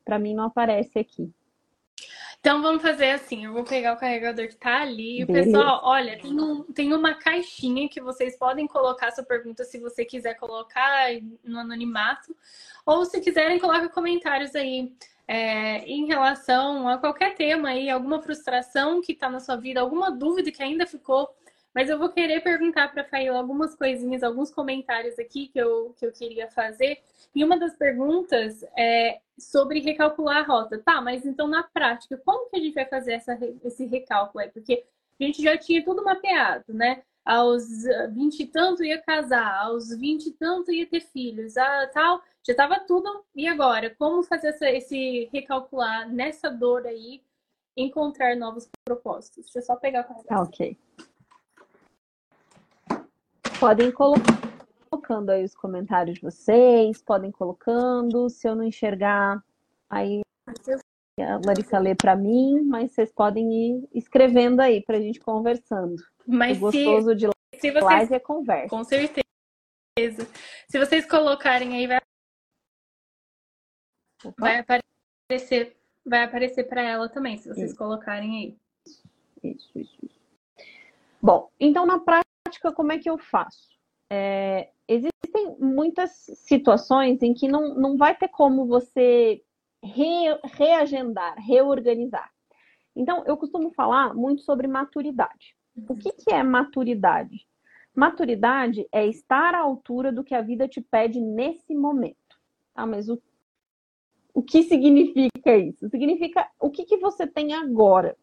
Para 0.05 0.19
mim 0.19 0.35
não 0.35 0.45
aparece 0.45 0.99
aqui. 0.99 1.33
Então 2.45 2.61
vamos 2.61 2.83
fazer 2.83 3.13
assim, 3.13 3.47
eu 3.47 3.55
vou 3.55 3.65
pegar 3.65 3.95
o 3.95 3.97
carregador 3.97 4.47
que 4.49 4.57
tá 4.57 4.83
ali. 4.83 5.25
O 5.25 5.27
pessoal, 5.27 5.81
olha, 5.83 6.19
tem, 6.19 6.39
um, 6.39 6.63
tem 6.63 6.93
uma 6.93 7.15
caixinha 7.15 7.89
que 7.89 8.03
vocês 8.03 8.37
podem 8.37 8.67
colocar 8.67 9.11
sua 9.13 9.25
pergunta 9.25 9.65
se 9.65 9.81
você 9.81 10.05
quiser 10.05 10.35
colocar 10.35 11.07
no 11.43 11.59
anonimato. 11.59 12.37
Ou 12.85 13.07
se 13.07 13.19
quiserem, 13.23 13.59
coloca 13.59 13.89
comentários 13.89 14.55
aí 14.55 14.93
é, 15.27 15.87
em 15.87 16.05
relação 16.05 16.87
a 16.87 16.99
qualquer 16.99 17.35
tema 17.35 17.71
aí, 17.71 17.89
alguma 17.89 18.21
frustração 18.21 19.01
que 19.01 19.15
tá 19.15 19.31
na 19.31 19.41
sua 19.41 19.57
vida, 19.57 19.81
alguma 19.81 20.11
dúvida 20.11 20.53
que 20.53 20.63
ainda 20.63 20.87
ficou 20.87 21.35
mas 21.75 21.91
eu 21.91 21.99
vou 21.99 22.09
querer 22.09 22.41
perguntar 22.41 22.93
para 22.93 23.03
a 23.03 23.05
Faila 23.05 23.37
algumas 23.37 23.75
coisinhas, 23.75 24.23
alguns 24.23 24.51
comentários 24.53 25.19
aqui 25.19 25.49
que 25.49 25.59
eu, 25.59 25.93
que 25.99 26.07
eu 26.07 26.13
queria 26.13 26.49
fazer. 26.49 27.03
E 27.35 27.43
uma 27.43 27.59
das 27.59 27.77
perguntas 27.77 28.65
é 28.79 29.21
sobre 29.37 29.81
recalcular 29.81 30.37
a 30.37 30.47
rota. 30.47 30.79
Tá, 30.79 31.01
mas 31.01 31.27
então 31.27 31.49
na 31.49 31.65
prática, 31.65 32.17
como 32.25 32.49
que 32.49 32.57
a 32.57 32.61
gente 32.61 32.75
vai 32.75 32.87
fazer 32.87 33.15
essa, 33.15 33.37
esse 33.65 33.87
recálculo 33.87 34.45
aí? 34.45 34.51
Porque 34.51 34.85
a 35.21 35.25
gente 35.25 35.43
já 35.43 35.59
tinha 35.59 35.85
tudo 35.85 36.05
mapeado, 36.05 36.73
né? 36.73 37.03
Aos 37.25 37.65
20 38.13 38.41
e 38.41 38.47
tanto 38.47 38.85
ia 38.85 39.01
casar, 39.01 39.65
aos 39.65 39.89
20 39.89 40.27
e 40.27 40.33
tanto 40.33 40.71
ia 40.71 40.87
ter 40.87 41.01
filhos, 41.01 41.57
a 41.57 41.87
tal, 41.89 42.23
já 42.47 42.53
estava 42.53 42.79
tudo. 42.81 43.25
E 43.35 43.49
agora, 43.49 43.93
como 43.99 44.23
fazer 44.23 44.49
essa, 44.49 44.71
esse 44.71 45.29
recalcular 45.33 46.09
nessa 46.09 46.51
dor 46.51 46.87
aí, 46.87 47.23
encontrar 47.77 48.37
novos 48.37 48.69
propósitos? 48.85 49.45
Deixa 49.45 49.59
eu 49.59 49.63
só 49.63 49.75
pegar 49.75 50.07
o 50.09 50.25
Ah, 50.29 50.43
ok 50.43 50.77
podem 53.65 53.91
colocando 53.91 55.31
aí 55.31 55.43
os 55.43 55.55
comentários 55.55 56.17
de 56.17 56.21
vocês, 56.21 57.01
podem 57.01 57.33
colocando. 57.33 58.29
Se 58.29 58.47
eu 58.47 58.55
não 58.55 58.63
enxergar, 58.63 59.43
aí 59.89 60.21
a 61.19 61.41
Larissa 61.43 61.79
lê 61.79 61.95
para 61.95 62.15
mim, 62.15 62.61
mas 62.61 62.93
vocês 62.93 63.11
podem 63.11 63.51
ir 63.55 63.89
escrevendo 63.95 64.61
aí 64.61 64.83
para 64.83 64.99
a 64.99 65.01
gente 65.01 65.19
conversando. 65.19 65.97
Mas 66.27 66.59
o 66.59 66.61
gostoso 66.61 67.09
se, 67.09 67.15
de 67.15 67.27
se 67.59 67.71
vocês, 67.71 67.85
live 67.85 68.15
é 68.15 68.21
conversa. 68.21 68.69
Com 68.69 68.85
certeza. 68.85 69.25
Se 70.69 70.79
vocês 70.79 71.07
colocarem 71.07 71.75
aí, 71.75 71.87
vai, 71.87 72.01
vai 74.39 74.59
aparecer, 74.59 75.75
vai 76.05 76.23
aparecer 76.23 76.65
para 76.65 76.83
ela 76.83 77.09
também, 77.09 77.39
se 77.39 77.49
vocês 77.49 77.71
isso. 77.71 77.79
colocarem 77.79 78.37
aí. 78.37 78.59
Isso, 79.43 79.71
isso, 79.75 79.99
isso. 80.03 80.21
Bom, 81.23 81.49
então 81.59 81.87
na 81.87 81.99
prática 81.99 82.24
prática, 82.55 82.73
como 82.73 82.93
é 82.93 82.99
que 82.99 83.11
eu 83.11 83.19
faço? 83.19 83.69
É, 84.11 84.71
existem 84.87 85.57
muitas 85.59 86.11
situações 86.35 87.23
em 87.23 87.35
que 87.35 87.49
não, 87.49 87.75
não 87.75 87.97
vai 87.97 88.15
ter 88.17 88.29
como 88.29 88.67
você 88.67 89.43
re, 89.83 90.39
reagendar, 90.45 91.35
reorganizar. 91.39 92.31
Então, 92.95 93.25
eu 93.27 93.37
costumo 93.37 93.73
falar 93.73 94.15
muito 94.15 94.43
sobre 94.43 94.69
maturidade. 94.69 95.57
O 95.89 95.97
que, 95.97 96.13
que 96.13 96.33
é 96.33 96.43
maturidade? 96.43 97.47
Maturidade 97.95 98.87
é 98.93 99.07
estar 99.07 99.55
à 99.55 99.61
altura 99.61 100.13
do 100.13 100.23
que 100.23 100.35
a 100.35 100.43
vida 100.43 100.69
te 100.69 100.81
pede 100.81 101.21
nesse 101.21 101.75
momento. 101.75 102.17
Ah, 102.75 102.87
mas 102.87 103.09
o, 103.09 103.21
o 104.33 104.43
que 104.43 104.63
significa 104.63 105.57
isso? 105.57 105.89
Significa 105.89 106.49
o 106.61 106.71
que, 106.71 106.85
que 106.85 106.99
você 106.99 107.27
tem 107.27 107.53
agora. 107.53 108.17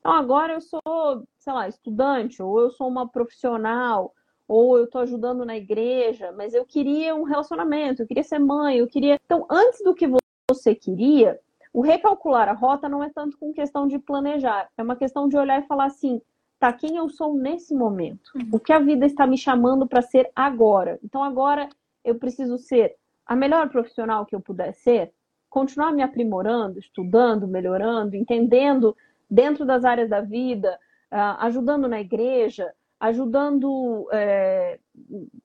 Então, 0.00 0.12
agora 0.12 0.54
eu 0.54 0.60
sou, 0.60 1.26
sei 1.48 1.54
lá, 1.54 1.66
estudante, 1.66 2.42
ou 2.42 2.60
eu 2.60 2.70
sou 2.70 2.86
uma 2.86 3.08
profissional, 3.08 4.14
ou 4.46 4.76
eu 4.76 4.84
estou 4.84 5.00
ajudando 5.00 5.46
na 5.46 5.56
igreja, 5.56 6.30
mas 6.30 6.52
eu 6.52 6.62
queria 6.62 7.14
um 7.14 7.22
relacionamento, 7.22 8.02
eu 8.02 8.06
queria 8.06 8.22
ser 8.22 8.38
mãe, 8.38 8.76
eu 8.76 8.86
queria. 8.86 9.18
Então, 9.24 9.46
antes 9.50 9.82
do 9.82 9.94
que 9.94 10.06
você 10.50 10.74
queria, 10.74 11.40
o 11.72 11.80
recalcular 11.80 12.50
a 12.50 12.52
rota 12.52 12.86
não 12.86 13.02
é 13.02 13.08
tanto 13.08 13.38
com 13.38 13.50
questão 13.54 13.88
de 13.88 13.98
planejar, 13.98 14.68
é 14.76 14.82
uma 14.82 14.94
questão 14.94 15.26
de 15.26 15.38
olhar 15.38 15.58
e 15.58 15.66
falar 15.66 15.86
assim: 15.86 16.20
tá, 16.60 16.70
quem 16.70 16.96
eu 16.96 17.08
sou 17.08 17.34
nesse 17.34 17.74
momento? 17.74 18.30
Uhum. 18.34 18.50
O 18.52 18.60
que 18.60 18.72
a 18.72 18.78
vida 18.78 19.06
está 19.06 19.26
me 19.26 19.38
chamando 19.38 19.86
para 19.86 20.02
ser 20.02 20.30
agora? 20.36 20.98
Então, 21.02 21.24
agora 21.24 21.66
eu 22.04 22.16
preciso 22.16 22.58
ser 22.58 22.94
a 23.24 23.34
melhor 23.34 23.70
profissional 23.70 24.26
que 24.26 24.34
eu 24.34 24.40
puder 24.40 24.74
ser, 24.74 25.12
continuar 25.48 25.92
me 25.92 26.02
aprimorando, 26.02 26.78
estudando, 26.78 27.48
melhorando, 27.48 28.16
entendendo 28.16 28.94
dentro 29.30 29.64
das 29.64 29.82
áreas 29.82 30.10
da 30.10 30.20
vida, 30.20 30.78
ajudando 31.10 31.88
na 31.88 32.00
igreja, 32.00 32.72
ajudando 33.00 34.08
é, 34.12 34.78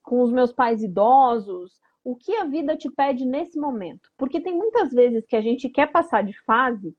com 0.01 0.21
os 0.21 0.31
meus 0.31 0.51
pais 0.51 0.83
idosos, 0.83 1.79
o 2.03 2.15
que 2.15 2.35
a 2.35 2.45
vida 2.45 2.75
te 2.75 2.89
pede 2.89 3.25
nesse 3.25 3.59
momento. 3.59 4.11
Porque 4.17 4.41
tem 4.41 4.55
muitas 4.55 4.91
vezes 4.91 5.25
que 5.25 5.35
a 5.35 5.41
gente 5.41 5.69
quer 5.69 5.91
passar 5.91 6.23
de 6.23 6.37
fase, 6.43 6.95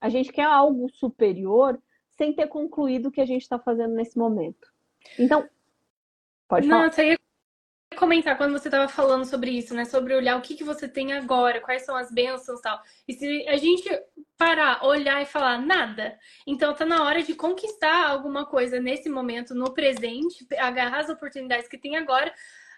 a 0.00 0.08
gente 0.08 0.32
quer 0.32 0.44
algo 0.44 0.88
superior 0.88 1.78
sem 2.16 2.32
ter 2.32 2.46
concluído 2.48 3.06
o 3.06 3.12
que 3.12 3.20
a 3.20 3.26
gente 3.26 3.42
está 3.42 3.58
fazendo 3.58 3.94
nesse 3.94 4.18
momento. 4.18 4.72
Então, 5.18 5.48
pode 6.48 6.68
falar. 6.68 6.86
Eu 6.86 7.18
comentar 7.98 8.36
quando 8.36 8.52
você 8.52 8.68
estava 8.68 8.88
falando 8.88 9.24
sobre 9.24 9.50
isso, 9.50 9.74
né? 9.74 9.84
Sobre 9.84 10.14
olhar 10.14 10.36
o 10.36 10.40
que, 10.40 10.54
que 10.54 10.64
você 10.64 10.88
tem 10.88 11.12
agora, 11.12 11.60
quais 11.60 11.82
são 11.84 11.96
as 11.96 12.10
bênçãos 12.10 12.60
e 12.60 12.62
tal. 12.62 12.82
E 13.06 13.12
se 13.12 13.48
a 13.48 13.56
gente 13.56 13.88
parar, 14.36 14.84
olhar 14.84 15.20
e 15.20 15.26
falar 15.26 15.58
nada, 15.58 16.18
então 16.46 16.72
tá 16.74 16.86
na 16.86 17.02
hora 17.02 17.22
de 17.22 17.34
conquistar 17.34 18.08
alguma 18.08 18.46
coisa 18.46 18.80
nesse 18.80 19.08
momento, 19.08 19.54
no 19.54 19.74
presente, 19.74 20.46
agarrar 20.56 21.00
as 21.00 21.08
oportunidades 21.08 21.68
que 21.68 21.76
tem 21.76 21.96
agora, 21.96 22.32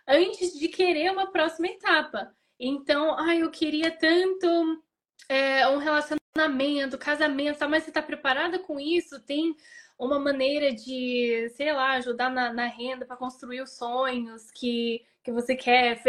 antes 0.08 0.58
de 0.58 0.68
querer 0.68 1.12
uma 1.12 1.30
próxima 1.30 1.68
etapa. 1.68 2.34
Então, 2.58 3.16
ai, 3.18 3.42
eu 3.42 3.50
queria 3.50 3.90
tanto 3.90 4.82
é, 5.28 5.68
um 5.68 5.78
relacionamento, 5.78 6.98
casamento, 6.98 7.68
mas 7.68 7.84
você 7.84 7.92
tá 7.92 8.02
preparada 8.02 8.58
com 8.58 8.80
isso? 8.80 9.20
Tem 9.20 9.54
uma 9.98 10.18
maneira 10.18 10.72
de, 10.72 11.50
sei 11.50 11.72
lá, 11.72 11.92
ajudar 11.92 12.30
na, 12.30 12.52
na 12.52 12.66
renda 12.66 13.04
para 13.04 13.16
construir 13.16 13.60
os 13.60 13.76
sonhos 13.76 14.50
que, 14.50 15.04
que 15.22 15.32
você 15.32 15.54
quer, 15.54 16.02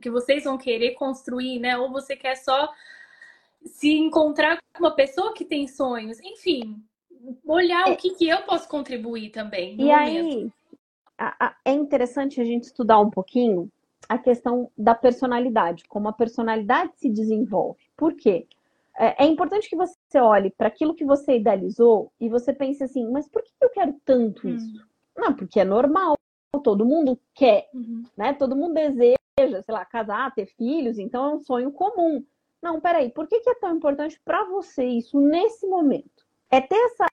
que 0.00 0.10
vocês 0.10 0.44
vão 0.44 0.58
querer 0.58 0.92
construir, 0.92 1.58
né? 1.58 1.76
Ou 1.78 1.90
você 1.90 2.16
quer 2.16 2.36
só 2.36 2.70
se 3.64 3.92
encontrar 3.92 4.58
com 4.74 4.84
uma 4.84 4.94
pessoa 4.94 5.34
que 5.34 5.44
tem 5.44 5.66
sonhos, 5.66 6.18
enfim, 6.20 6.82
olhar 7.44 7.88
é. 7.88 7.92
o 7.92 7.96
que, 7.96 8.10
que 8.10 8.28
eu 8.28 8.42
posso 8.42 8.68
contribuir 8.68 9.30
também. 9.30 9.80
e 9.80 9.90
aí, 9.90 10.50
a, 11.18 11.46
a, 11.46 11.56
é 11.64 11.72
interessante 11.72 12.40
a 12.40 12.44
gente 12.44 12.64
estudar 12.64 12.98
um 12.98 13.10
pouquinho 13.10 13.70
a 14.08 14.18
questão 14.18 14.70
da 14.76 14.94
personalidade, 14.94 15.84
como 15.88 16.08
a 16.08 16.12
personalidade 16.12 16.92
se 16.96 17.08
desenvolve. 17.08 17.78
Por 17.96 18.14
quê? 18.14 18.46
É, 18.98 19.24
é 19.24 19.26
importante 19.26 19.68
que 19.68 19.76
você 19.76 20.18
olhe 20.18 20.50
para 20.50 20.68
aquilo 20.68 20.94
que 20.94 21.04
você 21.04 21.36
idealizou 21.36 22.10
e 22.20 22.28
você 22.28 22.52
pense 22.52 22.82
assim, 22.82 23.08
mas 23.10 23.28
por 23.28 23.42
que 23.42 23.50
eu 23.60 23.70
quero 23.70 23.94
tanto 24.04 24.48
hum. 24.48 24.56
isso? 24.56 24.84
Não, 25.16 25.32
porque 25.34 25.60
é 25.60 25.64
normal, 25.64 26.18
todo 26.58 26.84
mundo 26.84 27.18
quer, 27.34 27.68
uhum. 27.72 28.02
né? 28.16 28.32
Todo 28.34 28.56
mundo 28.56 28.74
deseja, 28.74 29.16
sei 29.36 29.62
lá, 29.68 29.84
casar, 29.84 30.34
ter 30.34 30.46
filhos, 30.46 30.98
então 30.98 31.24
é 31.24 31.34
um 31.34 31.38
sonho 31.38 31.70
comum. 31.70 32.24
Não, 32.60 32.80
peraí, 32.80 33.10
por 33.10 33.26
que, 33.26 33.40
que 33.40 33.50
é 33.50 33.54
tão 33.54 33.76
importante 33.76 34.20
para 34.24 34.44
você 34.44 34.84
isso 34.84 35.20
nesse 35.20 35.66
momento? 35.66 36.26
É 36.50 36.60
ter 36.60 36.76
essa, 36.76 37.06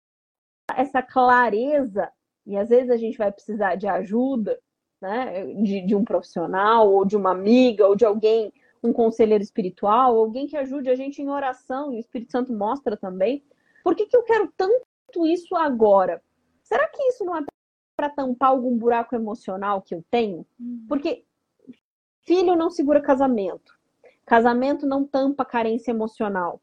essa 0.76 1.02
clareza, 1.02 2.12
e 2.46 2.58
às 2.58 2.70
vezes 2.70 2.90
a 2.90 2.98
gente 2.98 3.18
vai 3.18 3.32
precisar 3.32 3.76
de 3.76 3.88
ajuda, 3.88 4.60
né? 5.00 5.46
De, 5.54 5.86
de 5.86 5.96
um 5.96 6.04
profissional, 6.04 6.92
ou 6.92 7.06
de 7.06 7.16
uma 7.16 7.32
amiga, 7.32 7.88
ou 7.88 7.96
de 7.96 8.06
alguém, 8.06 8.52
um 8.84 8.92
conselheiro 8.92 9.44
espiritual, 9.44 10.18
alguém 10.18 10.48
que 10.48 10.58
ajude 10.58 10.90
a 10.90 10.96
gente 10.96 11.22
em 11.22 11.30
oração, 11.30 11.94
e 11.94 11.98
o 11.98 12.00
Espírito 12.00 12.32
Santo 12.32 12.52
mostra 12.52 12.98
também. 12.98 13.44
Por 13.84 13.96
que, 13.96 14.08
que 14.08 14.18
eu 14.18 14.24
quero 14.24 14.52
tanto 14.58 15.26
isso 15.26 15.56
agora? 15.56 16.22
Será 16.64 16.88
que 16.90 17.02
isso 17.04 17.24
não 17.24 17.38
é 17.38 17.42
para 17.98 18.10
tampar 18.10 18.50
algum 18.50 18.78
buraco 18.78 19.16
emocional 19.16 19.82
que 19.82 19.96
eu 19.96 20.06
tenho? 20.12 20.46
Hum. 20.62 20.86
Porque 20.88 21.26
filho 22.24 22.56
não 22.56 22.70
segura 22.70 23.02
casamento. 23.02 23.74
Casamento 24.24 24.86
não 24.86 25.04
tampa 25.04 25.44
carência 25.44 25.90
emocional. 25.90 26.62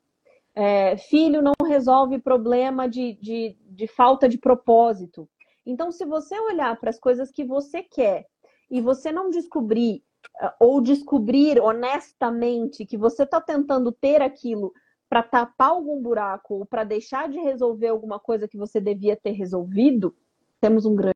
É, 0.55 0.97
filho 0.97 1.43
não 1.43 1.55
resolve 1.67 2.21
problema 2.21 2.89
de, 2.89 3.15
de, 3.15 3.57
de 3.61 3.87
falta 3.89 4.29
de 4.29 4.39
propósito. 4.39 5.29
Então, 5.67 5.91
se 5.91 6.05
você 6.05 6.39
olhar 6.39 6.79
para 6.79 6.91
as 6.91 7.01
coisas 7.01 7.33
que 7.33 7.45
você 7.45 7.83
quer 7.83 8.27
e 8.71 8.81
você 8.81 9.11
não 9.11 9.31
descobrir 9.31 10.05
é, 10.41 10.53
ou 10.61 10.81
descobrir 10.81 11.61
honestamente 11.61 12.87
que 12.87 12.97
você 12.97 13.25
está 13.25 13.41
tentando 13.41 13.91
ter 13.91 14.23
aquilo 14.23 14.73
para 15.09 15.23
tapar 15.23 15.71
algum 15.71 16.01
buraco 16.01 16.55
ou 16.55 16.67
para 16.67 16.85
deixar 16.85 17.29
de 17.29 17.39
resolver 17.39 17.89
alguma 17.89 18.21
coisa 18.21 18.47
que 18.47 18.57
você 18.57 18.81
devia 18.81 19.17
ter 19.17 19.33
resolvido, 19.33 20.15
temos 20.61 20.87
um 20.87 20.95
grande 20.95 21.14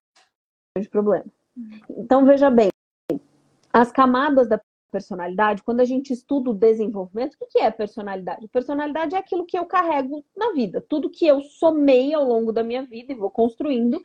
problema. 0.87 1.25
Uhum. 1.57 1.81
Então, 1.97 2.27
veja 2.27 2.51
bem, 2.51 2.69
as 3.73 3.91
camadas 3.91 4.47
da 4.47 4.61
personalidade, 4.91 5.63
quando 5.63 5.81
a 5.81 5.85
gente 5.85 6.13
estuda 6.13 6.51
o 6.51 6.55
desenvolvimento, 6.55 7.37
o 7.41 7.47
que 7.47 7.59
é 7.59 7.71
personalidade? 7.71 8.49
Personalidade 8.49 9.15
é 9.15 9.19
aquilo 9.19 9.45
que 9.45 9.59
eu 9.59 9.65
carrego 9.67 10.25
na 10.37 10.53
vida. 10.53 10.85
Tudo 10.89 11.11
que 11.11 11.27
eu 11.27 11.41
somei 11.43 12.15
ao 12.15 12.25
longo 12.25 12.53
da 12.53 12.63
minha 12.63 12.83
vida 12.83 13.13
e 13.13 13.17
vou 13.17 13.31
construindo 13.31 14.01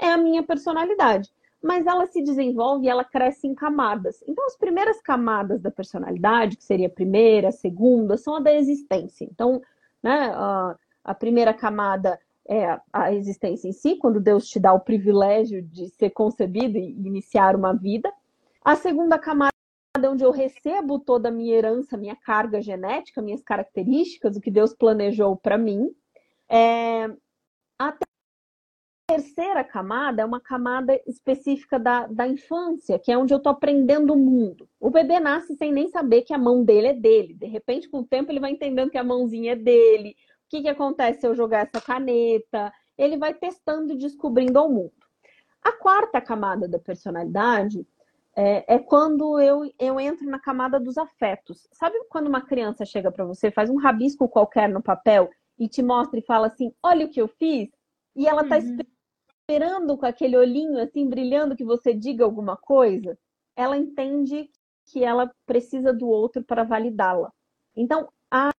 é 0.00 0.10
a 0.10 0.16
minha 0.16 0.42
personalidade. 0.42 1.30
Mas 1.62 1.86
ela 1.86 2.06
se 2.06 2.20
desenvolve 2.20 2.86
e 2.86 2.88
ela 2.88 3.04
cresce 3.04 3.46
em 3.46 3.54
camadas. 3.54 4.22
Então, 4.26 4.44
as 4.46 4.56
primeiras 4.56 5.00
camadas 5.00 5.62
da 5.62 5.70
personalidade, 5.70 6.56
que 6.56 6.64
seria 6.64 6.88
a 6.88 6.90
primeira, 6.90 7.48
a 7.48 7.52
segunda, 7.52 8.16
são 8.16 8.34
a 8.34 8.40
da 8.40 8.52
existência. 8.52 9.24
Então, 9.24 9.62
né, 10.02 10.32
a 11.04 11.14
primeira 11.14 11.54
camada 11.54 12.18
é 12.48 12.78
a 12.92 13.12
existência 13.12 13.68
em 13.68 13.72
si, 13.72 13.96
quando 13.96 14.20
Deus 14.20 14.46
te 14.46 14.60
dá 14.60 14.72
o 14.72 14.80
privilégio 14.80 15.62
de 15.62 15.88
ser 15.88 16.10
concebido 16.10 16.76
e 16.78 16.90
iniciar 16.90 17.56
uma 17.56 17.72
vida. 17.72 18.12
A 18.64 18.76
segunda 18.76 19.18
camada 19.18 19.52
onde 20.06 20.24
eu 20.24 20.30
recebo 20.30 20.98
toda 20.98 21.28
a 21.28 21.32
minha 21.32 21.54
herança, 21.54 21.96
minha 21.96 22.16
carga 22.16 22.60
genética, 22.60 23.22
minhas 23.22 23.42
características, 23.42 24.36
o 24.36 24.40
que 24.40 24.50
Deus 24.50 24.74
planejou 24.74 25.36
para 25.36 25.56
mim. 25.56 25.94
É... 26.48 27.10
A 27.78 27.96
terceira 29.06 29.62
camada 29.62 30.22
é 30.22 30.24
uma 30.24 30.40
camada 30.40 30.98
específica 31.06 31.78
da, 31.78 32.06
da 32.06 32.26
infância, 32.26 32.98
que 32.98 33.12
é 33.12 33.18
onde 33.18 33.34
eu 33.34 33.38
estou 33.38 33.52
aprendendo 33.52 34.14
o 34.14 34.16
mundo. 34.16 34.68
O 34.80 34.90
bebê 34.90 35.20
nasce 35.20 35.54
sem 35.56 35.72
nem 35.72 35.88
saber 35.88 36.22
que 36.22 36.32
a 36.32 36.38
mão 36.38 36.64
dele 36.64 36.88
é 36.88 36.94
dele. 36.94 37.34
De 37.34 37.46
repente, 37.46 37.88
com 37.88 37.98
o 37.98 38.06
tempo, 38.06 38.32
ele 38.32 38.40
vai 38.40 38.50
entendendo 38.50 38.90
que 38.90 38.98
a 38.98 39.04
mãozinha 39.04 39.52
é 39.52 39.56
dele. 39.56 40.16
O 40.54 40.56
que, 40.56 40.62
que 40.62 40.68
acontece 40.68 41.18
se 41.18 41.26
eu 41.26 41.34
jogar 41.34 41.66
essa 41.66 41.84
caneta? 41.84 42.72
Ele 42.96 43.16
vai 43.16 43.34
testando 43.34 43.92
e 43.92 43.98
descobrindo 43.98 44.62
o 44.62 44.68
mundo. 44.68 44.92
A 45.60 45.72
quarta 45.72 46.20
camada 46.20 46.68
da 46.68 46.78
personalidade 46.78 47.84
é, 48.36 48.76
é, 48.76 48.78
quando 48.78 49.40
eu, 49.40 49.68
eu 49.80 49.98
entro 49.98 50.24
na 50.30 50.38
camada 50.38 50.78
dos 50.78 50.96
afetos. 50.96 51.66
Sabe 51.72 51.98
quando 52.08 52.28
uma 52.28 52.40
criança 52.40 52.84
chega 52.84 53.10
para 53.10 53.24
você, 53.24 53.50
faz 53.50 53.68
um 53.68 53.78
rabisco 53.78 54.28
qualquer 54.28 54.68
no 54.68 54.80
papel 54.80 55.28
e 55.58 55.68
te 55.68 55.82
mostra 55.82 56.20
e 56.20 56.24
fala 56.24 56.46
assim: 56.46 56.72
olha 56.80 57.06
o 57.06 57.10
que 57.10 57.20
eu 57.20 57.26
fiz? 57.26 57.68
E 58.14 58.28
ela 58.28 58.42
está 58.42 58.56
uhum. 58.56 58.78
esperando 59.50 59.98
com 59.98 60.06
aquele 60.06 60.36
olhinho 60.36 60.80
assim 60.80 61.08
brilhando 61.08 61.56
que 61.56 61.64
você 61.64 61.92
diga 61.92 62.24
alguma 62.24 62.56
coisa. 62.56 63.18
Ela 63.56 63.76
entende 63.76 64.48
que 64.86 65.02
ela 65.02 65.28
precisa 65.46 65.92
do 65.92 66.06
outro 66.06 66.44
para 66.44 66.62
validá-la. 66.62 67.32
Então, 67.74 68.08
a, 68.30 68.50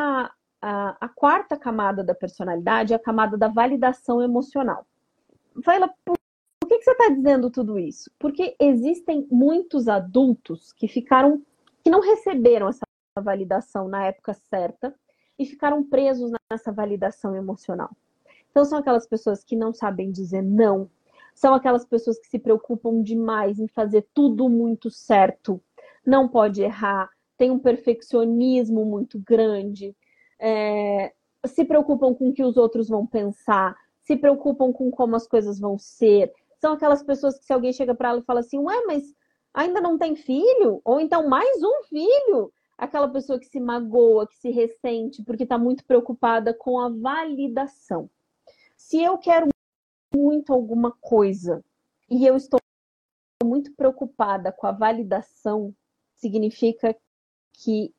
a, 0.00 0.32
a, 0.66 0.96
a, 1.00 1.08
quarta 1.08 1.56
camada 1.56 2.02
da 2.02 2.14
personalidade 2.14 2.92
é 2.92 2.96
a 2.96 3.02
camada 3.02 3.36
da 3.36 3.48
validação 3.48 4.22
emocional. 4.22 4.86
Fala, 5.62 5.92
por 6.04 6.16
por 6.64 6.68
que, 6.68 6.78
que 6.78 6.84
você 6.84 6.92
está 6.92 7.08
dizendo 7.10 7.50
tudo 7.50 7.78
isso? 7.78 8.10
Porque 8.18 8.56
existem 8.58 9.28
muitos 9.30 9.86
adultos 9.86 10.72
que 10.72 10.88
ficaram, 10.88 11.42
que 11.82 11.90
não 11.90 12.00
receberam 12.00 12.70
essa 12.70 12.86
validação 13.20 13.86
na 13.86 14.06
época 14.06 14.32
certa 14.32 14.94
e 15.38 15.44
ficaram 15.44 15.84
presos 15.84 16.32
nessa 16.50 16.72
validação 16.72 17.36
emocional. 17.36 17.90
Então 18.50 18.64
são 18.64 18.78
aquelas 18.78 19.06
pessoas 19.06 19.44
que 19.44 19.54
não 19.54 19.74
sabem 19.74 20.10
dizer 20.10 20.40
não, 20.40 20.88
são 21.34 21.52
aquelas 21.52 21.84
pessoas 21.84 22.18
que 22.18 22.28
se 22.28 22.38
preocupam 22.38 23.02
demais 23.02 23.58
em 23.58 23.68
fazer 23.68 24.08
tudo 24.14 24.48
muito 24.48 24.90
certo, 24.90 25.60
não 26.06 26.26
pode 26.26 26.62
errar, 26.62 27.10
tem 27.36 27.50
um 27.50 27.58
perfeccionismo 27.58 28.86
muito 28.86 29.18
grande, 29.18 29.94
é, 30.46 31.14
se 31.46 31.64
preocupam 31.64 32.14
com 32.14 32.28
o 32.28 32.32
que 32.34 32.44
os 32.44 32.58
outros 32.58 32.86
vão 32.86 33.06
pensar, 33.06 33.74
se 34.02 34.14
preocupam 34.14 34.70
com 34.74 34.90
como 34.90 35.16
as 35.16 35.26
coisas 35.26 35.58
vão 35.58 35.78
ser, 35.78 36.30
são 36.60 36.74
aquelas 36.74 37.02
pessoas 37.02 37.38
que 37.38 37.46
se 37.46 37.52
alguém 37.52 37.72
chega 37.72 37.94
para 37.94 38.10
ela 38.10 38.18
e 38.18 38.24
fala 38.24 38.40
assim, 38.40 38.58
ué, 38.58 38.84
mas 38.86 39.14
ainda 39.54 39.80
não 39.80 39.96
tem 39.96 40.14
filho? 40.14 40.82
Ou 40.84 41.00
então 41.00 41.26
mais 41.28 41.62
um 41.62 41.82
filho? 41.84 42.52
Aquela 42.76 43.08
pessoa 43.08 43.38
que 43.38 43.46
se 43.46 43.58
magoa, 43.58 44.26
que 44.26 44.36
se 44.36 44.50
ressente, 44.50 45.22
porque 45.22 45.44
está 45.44 45.56
muito 45.56 45.84
preocupada 45.86 46.52
com 46.52 46.78
a 46.78 46.90
validação. 46.90 48.10
Se 48.76 49.02
eu 49.02 49.16
quero 49.16 49.48
muito 50.14 50.52
alguma 50.52 50.92
coisa 51.00 51.64
e 52.10 52.26
eu 52.26 52.36
estou 52.36 52.60
muito 53.42 53.72
preocupada 53.74 54.52
com 54.52 54.66
a 54.66 54.72
validação, 54.72 55.74
significa 56.14 56.94
que 57.52 57.94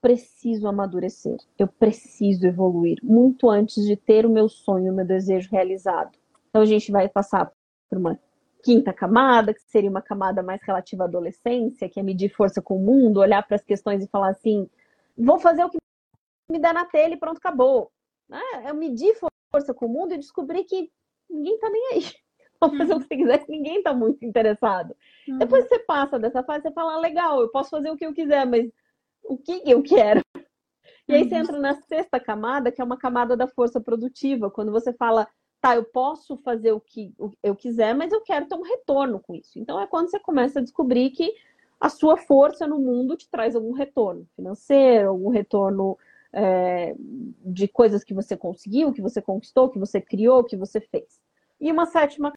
preciso 0.00 0.66
amadurecer, 0.66 1.36
eu 1.58 1.68
preciso 1.68 2.46
evoluir 2.46 2.98
muito 3.02 3.50
antes 3.50 3.84
de 3.84 3.96
ter 3.96 4.24
o 4.24 4.30
meu 4.30 4.48
sonho, 4.48 4.92
o 4.92 4.96
meu 4.96 5.04
desejo 5.04 5.50
realizado. 5.50 6.16
Então 6.48 6.62
a 6.62 6.66
gente 6.66 6.90
vai 6.90 7.08
passar 7.08 7.52
por 7.88 7.98
uma 7.98 8.18
quinta 8.62 8.92
camada, 8.92 9.54
que 9.54 9.60
seria 9.62 9.90
uma 9.90 10.02
camada 10.02 10.42
mais 10.42 10.60
relativa 10.62 11.04
à 11.04 11.06
adolescência, 11.06 11.88
que 11.88 12.00
é 12.00 12.02
medir 12.02 12.30
força 12.30 12.60
com 12.62 12.76
o 12.76 12.80
mundo, 12.80 13.20
olhar 13.20 13.46
para 13.46 13.56
as 13.56 13.64
questões 13.64 14.02
e 14.02 14.08
falar 14.08 14.30
assim: 14.30 14.68
vou 15.16 15.38
fazer 15.38 15.64
o 15.64 15.70
que 15.70 15.78
me 16.50 16.58
der 16.58 16.74
na 16.74 16.84
telha 16.84 17.14
e 17.14 17.18
pronto, 17.18 17.38
acabou. 17.38 17.90
É, 18.30 18.70
eu 18.70 18.74
medir 18.74 19.16
força 19.52 19.74
com 19.74 19.86
o 19.86 19.88
mundo 19.88 20.14
e 20.14 20.18
descobri 20.18 20.64
que 20.64 20.90
ninguém 21.28 21.54
está 21.54 21.68
nem 21.70 21.86
aí. 21.92 22.04
Pode 22.60 22.76
fazer 22.76 22.94
o 22.94 23.00
que 23.00 23.06
você 23.06 23.16
quiser, 23.16 23.44
ninguém 23.48 23.78
está 23.78 23.94
muito 23.94 24.24
interessado. 24.24 24.94
Uhum. 25.26 25.38
Depois 25.38 25.66
você 25.66 25.78
passa 25.78 26.18
dessa 26.18 26.42
fase, 26.42 26.62
você 26.62 26.72
fala: 26.72 26.98
legal, 26.98 27.40
eu 27.40 27.48
posso 27.48 27.70
fazer 27.70 27.90
o 27.90 27.96
que 27.96 28.04
eu 28.04 28.12
quiser, 28.12 28.46
mas 28.46 28.70
o 29.30 29.38
que 29.38 29.62
eu 29.64 29.82
quero? 29.82 30.20
E 31.08 31.14
aí 31.14 31.24
você 31.24 31.34
uhum. 31.34 31.40
entra 31.40 31.58
na 31.58 31.74
sexta 31.74 32.18
camada, 32.18 32.70
que 32.72 32.80
é 32.80 32.84
uma 32.84 32.96
camada 32.96 33.36
da 33.36 33.46
força 33.46 33.80
produtiva, 33.80 34.50
quando 34.50 34.72
você 34.72 34.92
fala 34.92 35.28
tá, 35.60 35.76
eu 35.76 35.84
posso 35.84 36.38
fazer 36.38 36.72
o 36.72 36.80
que 36.80 37.14
eu 37.42 37.54
quiser, 37.54 37.94
mas 37.94 38.12
eu 38.12 38.22
quero 38.22 38.46
ter 38.46 38.54
um 38.54 38.62
retorno 38.62 39.20
com 39.20 39.34
isso. 39.34 39.58
Então 39.58 39.78
é 39.78 39.86
quando 39.86 40.10
você 40.10 40.18
começa 40.18 40.58
a 40.58 40.62
descobrir 40.62 41.10
que 41.10 41.34
a 41.78 41.88
sua 41.88 42.16
força 42.16 42.66
no 42.66 42.78
mundo 42.78 43.16
te 43.16 43.28
traz 43.28 43.54
algum 43.54 43.72
retorno 43.72 44.26
financeiro, 44.34 45.10
algum 45.10 45.28
retorno 45.28 45.98
é, 46.32 46.94
de 46.98 47.68
coisas 47.68 48.02
que 48.02 48.14
você 48.14 48.36
conseguiu, 48.36 48.92
que 48.92 49.02
você 49.02 49.20
conquistou, 49.20 49.68
que 49.68 49.78
você 49.78 50.00
criou, 50.00 50.44
que 50.44 50.56
você 50.56 50.80
fez. 50.80 51.20
E 51.60 51.70
uma 51.70 51.84
sétima 51.84 52.32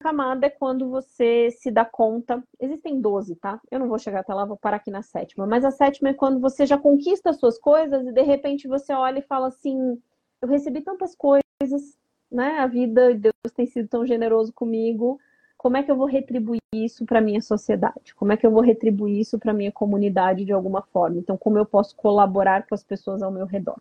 camada 0.00 0.46
é 0.46 0.50
quando 0.50 0.88
você 0.88 1.50
se 1.50 1.70
dá 1.70 1.84
conta. 1.84 2.42
Existem 2.60 3.00
12, 3.00 3.36
tá? 3.36 3.60
Eu 3.70 3.78
não 3.78 3.88
vou 3.88 3.98
chegar 3.98 4.20
até 4.20 4.32
lá, 4.32 4.44
vou 4.44 4.56
parar 4.56 4.76
aqui 4.76 4.90
na 4.90 5.02
sétima. 5.02 5.46
Mas 5.46 5.64
a 5.64 5.70
sétima 5.70 6.10
é 6.10 6.14
quando 6.14 6.40
você 6.40 6.64
já 6.64 6.78
conquista 6.78 7.30
as 7.30 7.38
suas 7.38 7.58
coisas 7.58 8.06
e 8.06 8.12
de 8.12 8.22
repente 8.22 8.68
você 8.68 8.92
olha 8.92 9.18
e 9.18 9.22
fala 9.22 9.48
assim: 9.48 10.00
eu 10.40 10.48
recebi 10.48 10.80
tantas 10.80 11.14
coisas, 11.14 11.98
né? 12.30 12.58
A 12.58 12.66
vida, 12.66 13.14
Deus 13.14 13.34
tem 13.54 13.66
sido 13.66 13.88
tão 13.88 14.06
generoso 14.06 14.52
comigo, 14.52 15.18
como 15.56 15.76
é 15.76 15.82
que 15.82 15.90
eu 15.90 15.96
vou 15.96 16.06
retribuir 16.06 16.60
isso 16.72 17.04
para 17.04 17.20
minha 17.20 17.42
sociedade? 17.42 18.14
Como 18.14 18.32
é 18.32 18.36
que 18.36 18.46
eu 18.46 18.50
vou 18.50 18.62
retribuir 18.62 19.18
isso 19.18 19.38
para 19.38 19.52
minha 19.52 19.72
comunidade 19.72 20.44
de 20.44 20.52
alguma 20.52 20.82
forma? 20.82 21.18
Então, 21.18 21.36
como 21.36 21.58
eu 21.58 21.66
posso 21.66 21.96
colaborar 21.96 22.64
com 22.66 22.74
as 22.76 22.84
pessoas 22.84 23.22
ao 23.22 23.32
meu 23.32 23.44
redor? 23.44 23.76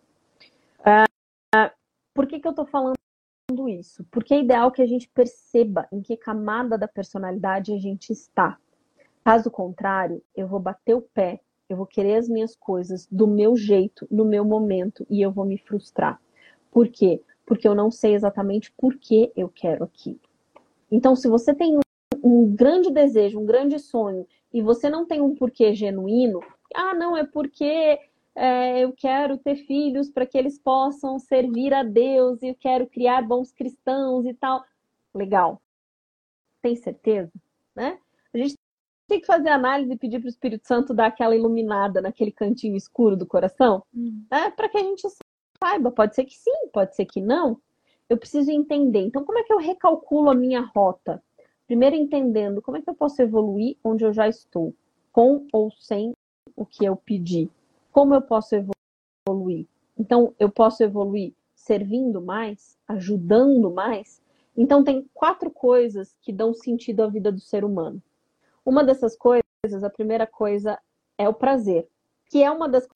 Uh, 0.80 1.70
por 2.16 2.26
que, 2.26 2.40
que 2.40 2.48
eu 2.48 2.52
estou 2.52 2.66
falando 2.66 2.97
isso? 3.70 4.06
Porque 4.12 4.34
é 4.34 4.42
ideal 4.42 4.72
que 4.72 4.82
a 4.82 4.86
gente 4.86 5.08
perceba 5.08 5.88
em 5.90 6.02
que 6.02 6.18
camada 6.18 6.78
da 6.78 6.88
personalidade 6.88 7.72
a 7.72 7.78
gente 7.78 8.12
está. 8.12 8.58
Caso 9.24 9.50
contrário, 9.50 10.22
eu 10.36 10.48
vou 10.48 10.60
bater 10.60 10.96
o 10.96 11.02
pé, 11.02 11.40
eu 11.70 11.78
vou 11.78 11.86
querer 11.86 12.16
as 12.16 12.28
minhas 12.28 12.56
coisas 12.56 13.08
do 13.10 13.26
meu 13.26 13.56
jeito, 13.56 14.06
no 14.12 14.26
meu 14.26 14.44
momento, 14.44 15.08
e 15.10 15.22
eu 15.22 15.32
vou 15.32 15.46
me 15.46 15.58
frustrar. 15.58 16.20
Por 16.72 16.90
quê? 16.90 17.22
Porque 17.46 17.68
eu 17.68 17.74
não 17.74 17.90
sei 17.90 18.16
exatamente 18.16 18.72
por 18.74 18.98
que 18.98 19.32
eu 19.36 19.48
quero 19.48 19.86
aquilo. 19.86 20.20
Então, 20.92 21.16
se 21.16 21.30
você 21.30 21.54
tem 21.54 21.78
um, 21.78 21.82
um 22.22 22.54
grande 22.54 22.92
desejo, 22.92 23.40
um 23.40 23.46
grande 23.46 23.80
sonho, 23.80 24.28
e 24.54 24.62
você 24.62 24.90
não 24.90 25.06
tem 25.06 25.22
um 25.22 25.36
porquê 25.36 25.74
genuíno, 25.74 26.42
ah, 26.76 26.94
não, 26.94 27.16
é 27.16 27.24
porque 27.24 27.98
é, 28.38 28.80
eu 28.84 28.94
quero 28.94 29.38
ter 29.38 29.56
filhos 29.66 30.10
para 30.10 30.26
que 30.26 30.38
eles 30.38 30.60
possam 30.60 31.18
servir 31.18 31.74
a 31.74 31.84
Deus, 31.84 32.42
e 32.42 32.50
eu 32.50 32.56
quero 32.56 32.88
criar 32.88 33.22
bons 33.22 33.52
cristãos 33.52 34.26
e 34.26 34.34
tal. 34.34 34.64
Legal. 35.14 35.62
Tem 36.62 36.76
certeza? 36.76 37.32
Né? 37.76 37.98
A 38.34 38.38
gente 38.38 38.54
tem 39.08 39.20
que 39.20 39.26
fazer 39.26 39.50
análise 39.50 39.92
e 39.92 39.98
pedir 39.98 40.20
para 40.20 40.28
o 40.28 40.30
Espírito 40.30 40.68
Santo 40.68 40.94
dar 40.94 41.08
aquela 41.08 41.36
iluminada 41.36 42.02
naquele 42.02 42.32
cantinho 42.32 42.76
escuro 42.76 43.18
do 43.18 43.26
coração, 43.26 43.84
hum. 43.96 44.24
né? 44.30 44.52
para 44.52 44.70
que 44.70 44.78
a 44.78 44.84
gente 44.84 45.08
saiba. 45.62 45.92
Pode 45.92 46.14
ser 46.14 46.26
que 46.26 46.36
sim, 46.36 46.70
pode 46.72 46.96
ser 46.96 47.06
que 47.06 47.20
não 47.20 47.60
eu 48.10 48.18
preciso 48.18 48.52
entender. 48.52 49.02
Então, 49.02 49.24
como 49.24 49.40
é 49.40 49.44
que 49.44 49.52
eu 49.52 49.58
recalculo 49.58 50.30
a 50.30 50.36
minha 50.36 50.62
rota? 50.62 51.22
Primeiro, 51.66 51.96
entendendo 51.96 52.62
como 52.62 52.78
é 52.78 52.82
que 52.82 52.90
eu 52.90 52.96
posso 52.96 53.22
evoluir 53.22 53.76
onde 53.84 54.06
eu 54.06 54.14
já 54.14 54.28
estou, 54.28 54.74
com 55.12 55.46
ou 55.52 55.72
sem 55.72 56.14
o 56.56 56.66
que 56.66 56.86
eu 56.86 56.96
pedi. 56.96 57.50
Como 57.98 58.14
eu 58.14 58.22
posso 58.22 58.54
evoluir? 58.54 59.66
Então, 59.98 60.36
eu 60.38 60.52
posso 60.52 60.84
evoluir 60.84 61.34
servindo 61.56 62.22
mais, 62.22 62.78
ajudando 62.88 63.72
mais. 63.72 64.22
Então, 64.56 64.84
tem 64.84 65.10
quatro 65.16 65.50
coisas 65.50 66.16
que 66.22 66.32
dão 66.32 66.54
sentido 66.54 67.02
à 67.02 67.08
vida 67.08 67.32
do 67.32 67.40
ser 67.40 67.66
humano. 67.66 68.00
Uma 68.64 68.84
dessas 68.84 69.18
coisas, 69.18 69.84
a 69.84 69.90
primeira 69.90 70.28
coisa 70.28 70.78
é 71.18 71.28
o 71.28 71.34
prazer, 71.34 71.88
que 72.30 72.44
é 72.44 72.52
uma 72.52 72.70
das 72.70 72.88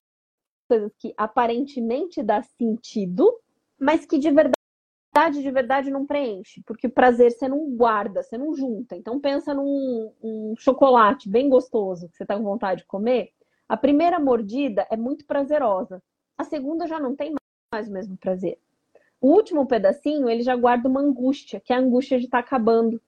coisas 0.68 0.92
que 0.96 1.12
aparentemente 1.16 2.22
dá 2.22 2.40
sentido, 2.40 3.40
mas 3.80 4.06
que 4.06 4.20
de 4.20 4.30
verdade 4.30 5.42
de 5.42 5.50
verdade 5.50 5.90
não 5.90 6.06
preenche, 6.06 6.62
porque 6.64 6.88
prazer 6.88 7.32
você 7.32 7.48
não 7.48 7.74
guarda, 7.74 8.22
você 8.22 8.38
não 8.38 8.54
junta. 8.54 8.94
Então 8.94 9.18
pensa 9.18 9.52
num 9.52 10.12
um 10.22 10.54
chocolate 10.56 11.28
bem 11.28 11.48
gostoso 11.48 12.08
que 12.08 12.16
você 12.16 12.22
está 12.22 12.36
com 12.36 12.44
vontade 12.44 12.82
de 12.82 12.86
comer. 12.86 13.32
A 13.68 13.76
primeira 13.76 14.18
mordida 14.18 14.86
é 14.90 14.96
muito 14.96 15.24
prazerosa. 15.24 16.02
A 16.36 16.44
segunda 16.44 16.86
já 16.86 16.98
não 16.98 17.14
tem 17.14 17.34
mais 17.72 17.88
o 17.88 17.92
mesmo 17.92 18.16
prazer. 18.16 18.58
O 19.20 19.28
último 19.28 19.66
pedacinho, 19.66 20.28
ele 20.28 20.42
já 20.42 20.56
guarda 20.56 20.88
uma 20.88 21.00
angústia, 21.00 21.60
que 21.60 21.72
é 21.72 21.76
a 21.76 21.78
angústia 21.78 22.18
de 22.18 22.24
estar 22.24 22.42
tá 22.42 22.44
acabando. 22.44 23.00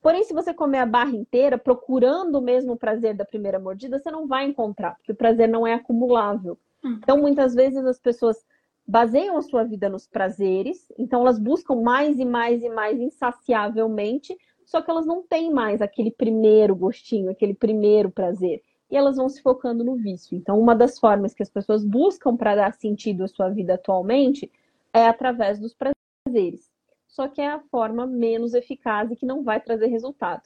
Porém, 0.00 0.22
se 0.24 0.32
você 0.32 0.54
comer 0.54 0.78
a 0.78 0.86
barra 0.86 1.10
inteira, 1.10 1.58
procurando 1.58 2.36
o 2.36 2.42
mesmo 2.42 2.76
prazer 2.76 3.14
da 3.14 3.24
primeira 3.24 3.58
mordida, 3.58 3.98
você 3.98 4.10
não 4.10 4.26
vai 4.26 4.44
encontrar, 4.44 4.94
porque 4.96 5.12
o 5.12 5.16
prazer 5.16 5.48
não 5.48 5.66
é 5.66 5.74
acumulável. 5.74 6.58
Hum. 6.82 6.98
Então, 7.02 7.18
muitas 7.18 7.54
vezes 7.54 7.84
as 7.84 7.98
pessoas 7.98 8.44
baseiam 8.86 9.36
a 9.36 9.42
sua 9.42 9.64
vida 9.64 9.88
nos 9.88 10.06
prazeres, 10.06 10.90
então 10.96 11.20
elas 11.20 11.38
buscam 11.38 11.82
mais 11.82 12.18
e 12.18 12.24
mais 12.24 12.62
e 12.62 12.70
mais 12.70 12.98
insaciavelmente, 12.98 14.34
só 14.64 14.80
que 14.80 14.90
elas 14.90 15.04
não 15.04 15.22
têm 15.22 15.52
mais 15.52 15.82
aquele 15.82 16.10
primeiro 16.10 16.74
gostinho, 16.74 17.30
aquele 17.30 17.52
primeiro 17.52 18.10
prazer. 18.10 18.62
E 18.90 18.96
elas 18.96 19.16
vão 19.16 19.28
se 19.28 19.42
focando 19.42 19.84
no 19.84 19.96
vício. 19.96 20.36
Então, 20.36 20.58
uma 20.58 20.74
das 20.74 20.98
formas 20.98 21.34
que 21.34 21.42
as 21.42 21.50
pessoas 21.50 21.84
buscam 21.84 22.36
para 22.36 22.56
dar 22.56 22.72
sentido 22.72 23.24
à 23.24 23.28
sua 23.28 23.48
vida 23.50 23.74
atualmente 23.74 24.50
é 24.92 25.06
através 25.06 25.58
dos 25.58 25.74
prazeres. 25.74 26.70
Só 27.06 27.28
que 27.28 27.40
é 27.40 27.48
a 27.48 27.60
forma 27.60 28.06
menos 28.06 28.54
eficaz 28.54 29.10
e 29.10 29.16
que 29.16 29.26
não 29.26 29.42
vai 29.42 29.60
trazer 29.60 29.86
resultado. 29.86 30.42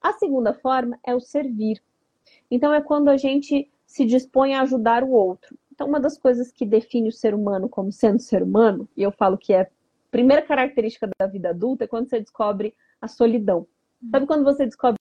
A 0.00 0.12
segunda 0.12 0.52
forma 0.52 0.98
é 1.04 1.14
o 1.14 1.20
servir. 1.20 1.82
Então, 2.50 2.72
é 2.74 2.80
quando 2.80 3.08
a 3.08 3.16
gente 3.16 3.70
se 3.86 4.04
dispõe 4.04 4.54
a 4.54 4.62
ajudar 4.62 5.04
o 5.04 5.10
outro. 5.10 5.56
Então, 5.70 5.88
uma 5.88 6.00
das 6.00 6.18
coisas 6.18 6.52
que 6.52 6.64
define 6.64 7.08
o 7.08 7.12
ser 7.12 7.34
humano 7.34 7.68
como 7.68 7.92
sendo 7.92 8.20
ser 8.20 8.42
humano, 8.42 8.88
e 8.96 9.02
eu 9.02 9.12
falo 9.12 9.36
que 9.38 9.52
é 9.52 9.62
a 9.62 9.68
primeira 10.10 10.42
característica 10.42 11.08
da 11.18 11.26
vida 11.26 11.50
adulta, 11.50 11.84
é 11.84 11.86
quando 11.86 12.08
você 12.08 12.20
descobre 12.20 12.74
a 13.00 13.08
solidão. 13.08 13.66
Sabe 14.10 14.26
quando 14.26 14.44
você 14.44 14.64
descobre 14.66 14.98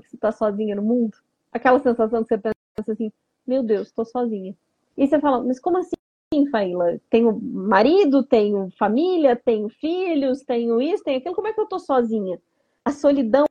que 0.00 0.08
você 0.08 0.16
está 0.16 0.32
sozinha 0.32 0.76
no 0.76 0.82
mundo? 0.82 1.16
Aquela 1.54 1.78
sensação 1.78 2.22
que 2.22 2.28
você 2.28 2.38
pensa 2.38 2.92
assim, 2.92 3.12
meu 3.46 3.62
Deus, 3.62 3.88
estou 3.88 4.04
sozinha. 4.04 4.54
E 4.96 5.06
você 5.06 5.20
fala, 5.20 5.42
mas 5.42 5.60
como 5.60 5.78
assim, 5.78 6.50
Faíla? 6.50 7.00
Tenho 7.08 7.40
marido, 7.40 8.22
tenho 8.24 8.70
família, 8.78 9.36
tenho 9.36 9.68
filhos, 9.68 10.42
tenho 10.42 10.82
isso, 10.82 11.04
tenho 11.04 11.18
aquilo, 11.18 11.34
como 11.34 11.48
é 11.48 11.52
que 11.52 11.60
eu 11.60 11.64
estou 11.64 11.78
sozinha? 11.78 12.40
A 12.84 12.90
solidão 12.90 13.46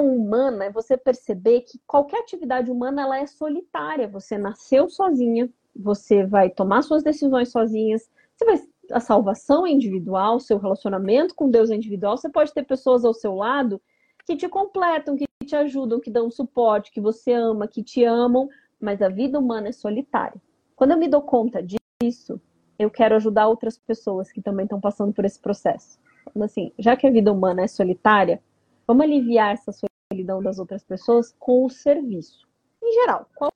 humana 0.00 0.64
é 0.64 0.72
você 0.72 0.96
perceber 0.96 1.60
que 1.62 1.78
qualquer 1.86 2.20
atividade 2.20 2.70
humana 2.70 3.02
ela 3.02 3.18
é 3.18 3.26
solitária. 3.26 4.08
Você 4.08 4.36
nasceu 4.36 4.88
sozinha, 4.88 5.48
você 5.74 6.24
vai 6.24 6.50
tomar 6.50 6.82
suas 6.82 7.02
decisões 7.02 7.50
sozinhas, 7.50 8.10
você 8.34 8.44
vai 8.44 8.56
a 8.92 9.00
salvação 9.00 9.66
é 9.66 9.70
individual, 9.70 10.38
seu 10.38 10.58
relacionamento 10.58 11.34
com 11.34 11.50
Deus 11.50 11.70
é 11.70 11.74
individual, 11.74 12.16
você 12.16 12.28
pode 12.28 12.52
ter 12.52 12.64
pessoas 12.64 13.04
ao 13.04 13.12
seu 13.12 13.34
lado 13.34 13.80
que 14.24 14.36
te 14.36 14.48
completam, 14.48 15.16
que 15.16 15.25
te 15.46 15.56
ajudam, 15.56 16.00
que 16.00 16.10
dão 16.10 16.30
suporte, 16.30 16.92
que 16.92 17.00
você 17.00 17.32
ama, 17.32 17.66
que 17.66 17.82
te 17.82 18.04
amam, 18.04 18.48
mas 18.80 19.00
a 19.00 19.08
vida 19.08 19.38
humana 19.38 19.68
é 19.68 19.72
solitária. 19.72 20.40
Quando 20.74 20.90
eu 20.90 20.98
me 20.98 21.08
dou 21.08 21.22
conta 21.22 21.62
disso, 21.62 22.38
eu 22.78 22.90
quero 22.90 23.14
ajudar 23.14 23.48
outras 23.48 23.78
pessoas 23.78 24.30
que 24.30 24.42
também 24.42 24.64
estão 24.64 24.80
passando 24.80 25.14
por 25.14 25.24
esse 25.24 25.40
processo. 25.40 25.98
Então, 26.28 26.42
assim, 26.42 26.72
já 26.78 26.94
que 26.96 27.06
a 27.06 27.10
vida 27.10 27.32
humana 27.32 27.62
é 27.62 27.66
solitária, 27.66 28.42
vamos 28.86 29.04
aliviar 29.04 29.54
essa 29.54 29.72
solidão 30.12 30.42
das 30.42 30.58
outras 30.58 30.84
pessoas 30.84 31.34
com 31.38 31.64
o 31.64 31.70
serviço. 31.70 32.46
Em 32.82 32.92
geral, 32.92 33.26
qual 33.34 33.50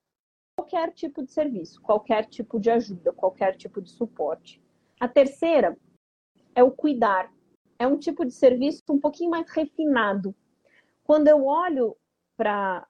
qualquer 0.70 0.92
tipo 0.92 1.22
de 1.22 1.32
serviço, 1.32 1.80
qualquer 1.82 2.26
tipo 2.26 2.60
de 2.60 2.70
ajuda, 2.70 3.12
qualquer 3.12 3.56
tipo 3.56 3.82
de 3.82 3.90
suporte. 3.90 4.62
A 5.00 5.08
terceira 5.08 5.76
é 6.54 6.62
o 6.62 6.70
cuidar. 6.70 7.32
É 7.78 7.86
um 7.86 7.98
tipo 7.98 8.24
de 8.24 8.32
serviço 8.32 8.82
um 8.88 9.00
pouquinho 9.00 9.30
mais 9.30 9.50
refinado. 9.50 10.34
Quando 11.10 11.26
eu 11.26 11.44
olho 11.44 11.96
para 12.36 12.86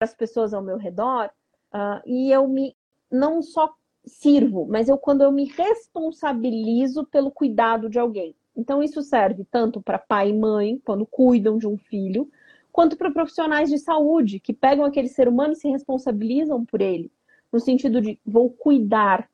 as 0.00 0.12
pessoas 0.12 0.52
ao 0.52 0.60
meu 0.60 0.76
redor 0.76 1.30
uh, 1.72 2.02
e 2.04 2.32
eu 2.32 2.48
me 2.48 2.76
não 3.08 3.40
só 3.42 3.72
sirvo, 4.04 4.66
mas 4.68 4.88
eu 4.88 4.98
quando 4.98 5.22
eu 5.22 5.30
me 5.30 5.44
responsabilizo 5.44 7.06
pelo 7.06 7.30
cuidado 7.30 7.88
de 7.88 7.96
alguém. 7.96 8.34
Então 8.56 8.82
isso 8.82 9.02
serve 9.02 9.44
tanto 9.44 9.80
para 9.80 10.00
pai 10.00 10.30
e 10.30 10.36
mãe 10.36 10.82
quando 10.84 11.06
cuidam 11.06 11.56
de 11.56 11.68
um 11.68 11.78
filho, 11.78 12.28
quanto 12.72 12.96
para 12.96 13.12
profissionais 13.12 13.70
de 13.70 13.78
saúde 13.78 14.40
que 14.40 14.52
pegam 14.52 14.84
aquele 14.84 15.06
ser 15.06 15.28
humano 15.28 15.52
e 15.52 15.56
se 15.56 15.68
responsabilizam 15.68 16.64
por 16.64 16.80
ele, 16.80 17.08
no 17.52 17.60
sentido 17.60 18.00
de 18.00 18.18
vou 18.26 18.50
cuidar 18.50 19.30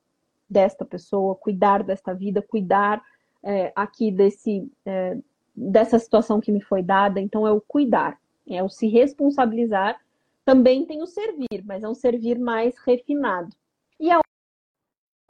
desta 0.46 0.84
pessoa, 0.84 1.34
cuidar 1.36 1.82
desta 1.82 2.12
vida, 2.12 2.42
cuidar 2.42 3.02
é, 3.42 3.72
aqui 3.74 4.12
desse 4.12 4.70
é, 4.84 5.16
dessa 5.54 5.98
situação 5.98 6.40
que 6.40 6.52
me 6.52 6.60
foi 6.60 6.82
dada. 6.82 7.20
Então 7.20 7.46
é 7.46 7.52
o 7.52 7.60
cuidar, 7.60 8.18
é 8.48 8.62
o 8.62 8.68
se 8.68 8.88
responsabilizar. 8.88 10.00
Também 10.44 10.84
tem 10.84 11.02
o 11.02 11.06
servir, 11.06 11.64
mas 11.64 11.84
é 11.84 11.88
um 11.88 11.94
servir 11.94 12.38
mais 12.38 12.76
refinado. 12.78 13.54
E 13.98 14.10
a 14.10 14.20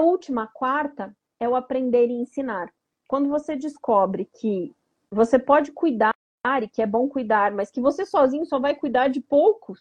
última, 0.01 0.45
a 0.45 0.47
quarta, 0.47 1.14
é 1.39 1.49
o 1.49 1.57
aprender 1.57 2.07
e 2.09 2.12
ensinar. 2.12 2.73
Quando 3.09 3.29
você 3.29 3.57
descobre 3.57 4.25
que 4.25 4.75
você 5.11 5.39
pode 5.39 5.73
cuidar 5.73 6.14
e 6.62 6.68
que 6.68 6.81
é 6.81 6.87
bom 6.87 7.09
cuidar, 7.09 7.53
mas 7.53 7.71
que 7.71 7.81
você 7.81 8.07
sozinho 8.07 8.47
só 8.47 8.59
vai 8.59 8.75
cuidar 8.75 9.09
de 9.09 9.21
poucos. 9.21 9.79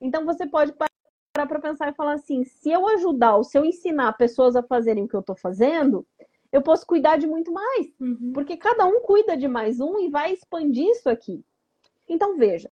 Então 0.00 0.24
você 0.24 0.46
pode 0.46 0.72
parar 0.72 1.46
para 1.46 1.60
pensar 1.60 1.88
e 1.88 1.94
falar 1.94 2.14
assim: 2.14 2.42
se 2.44 2.70
eu 2.70 2.88
ajudar 2.88 3.36
ou 3.36 3.44
se 3.44 3.56
eu 3.58 3.64
ensinar 3.64 4.14
pessoas 4.14 4.56
a 4.56 4.62
fazerem 4.62 5.04
o 5.04 5.08
que 5.08 5.14
eu 5.14 5.20
estou 5.20 5.36
fazendo, 5.36 6.06
eu 6.52 6.62
posso 6.62 6.86
cuidar 6.86 7.16
de 7.16 7.26
muito 7.26 7.52
mais. 7.52 7.92
Uhum. 8.00 8.32
Porque 8.32 8.56
cada 8.56 8.86
um 8.86 9.00
cuida 9.00 9.36
de 9.36 9.46
mais 9.46 9.80
um 9.80 9.98
e 10.00 10.08
vai 10.08 10.32
expandir 10.32 10.88
isso 10.88 11.08
aqui. 11.08 11.44
Então 12.08 12.36
veja, 12.36 12.70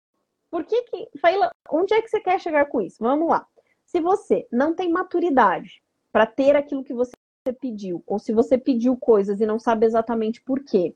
por 0.51 0.65
que 0.65 0.83
que. 0.83 1.09
Faila, 1.19 1.51
onde 1.71 1.95
é 1.95 2.03
que 2.03 2.09
você 2.09 2.21
quer 2.21 2.39
chegar 2.41 2.67
com 2.67 2.81
isso? 2.81 2.99
Vamos 3.01 3.29
lá. 3.29 3.47
Se 3.87 4.01
você 4.01 4.47
não 4.51 4.75
tem 4.75 4.91
maturidade 4.91 5.83
para 6.13 6.27
ter 6.27 6.55
aquilo 6.57 6.85
que 6.85 6.95
você 6.95 7.13
pediu, 7.59 8.03
ou 8.07 8.19
se 8.19 8.33
você 8.33 8.57
pediu 8.59 8.97
coisas 8.97 9.41
e 9.41 9.47
não 9.47 9.59
sabe 9.59 9.87
exatamente 9.87 10.43
por 10.43 10.63
quê, 10.63 10.95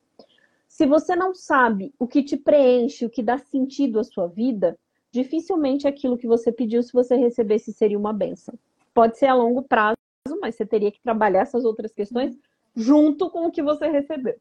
se 0.68 0.87
você 0.87 1.16
não 1.16 1.35
sabe 1.35 1.95
o 1.99 2.07
que 2.07 2.22
te 2.22 2.37
preenche, 2.37 3.07
o 3.07 3.11
que 3.11 3.22
dá 3.22 3.39
sentido 3.39 3.99
à 3.99 4.05
sua 4.05 4.27
vida, 4.27 4.79
dificilmente 5.11 5.89
aquilo 5.89 6.18
que 6.18 6.27
você 6.27 6.53
pediu, 6.53 6.83
se 6.83 6.93
você 6.93 7.16
recebesse, 7.16 7.72
seria 7.72 7.99
uma 7.99 8.12
benção. 8.12 8.55
Pode 8.93 9.18
ser 9.18 9.27
a 9.27 9.35
longo 9.35 9.62
prazo, 9.62 9.97
mas 10.41 10.55
você 10.55 10.66
teria 10.66 10.93
que 10.93 11.01
trabalhar 11.01 11.41
essas 11.41 11.64
outras 11.64 11.93
questões 11.93 12.37
junto 12.77 13.31
com 13.31 13.47
o 13.47 13.51
que 13.51 13.62
você 13.62 13.89
recebeu. 13.89 14.37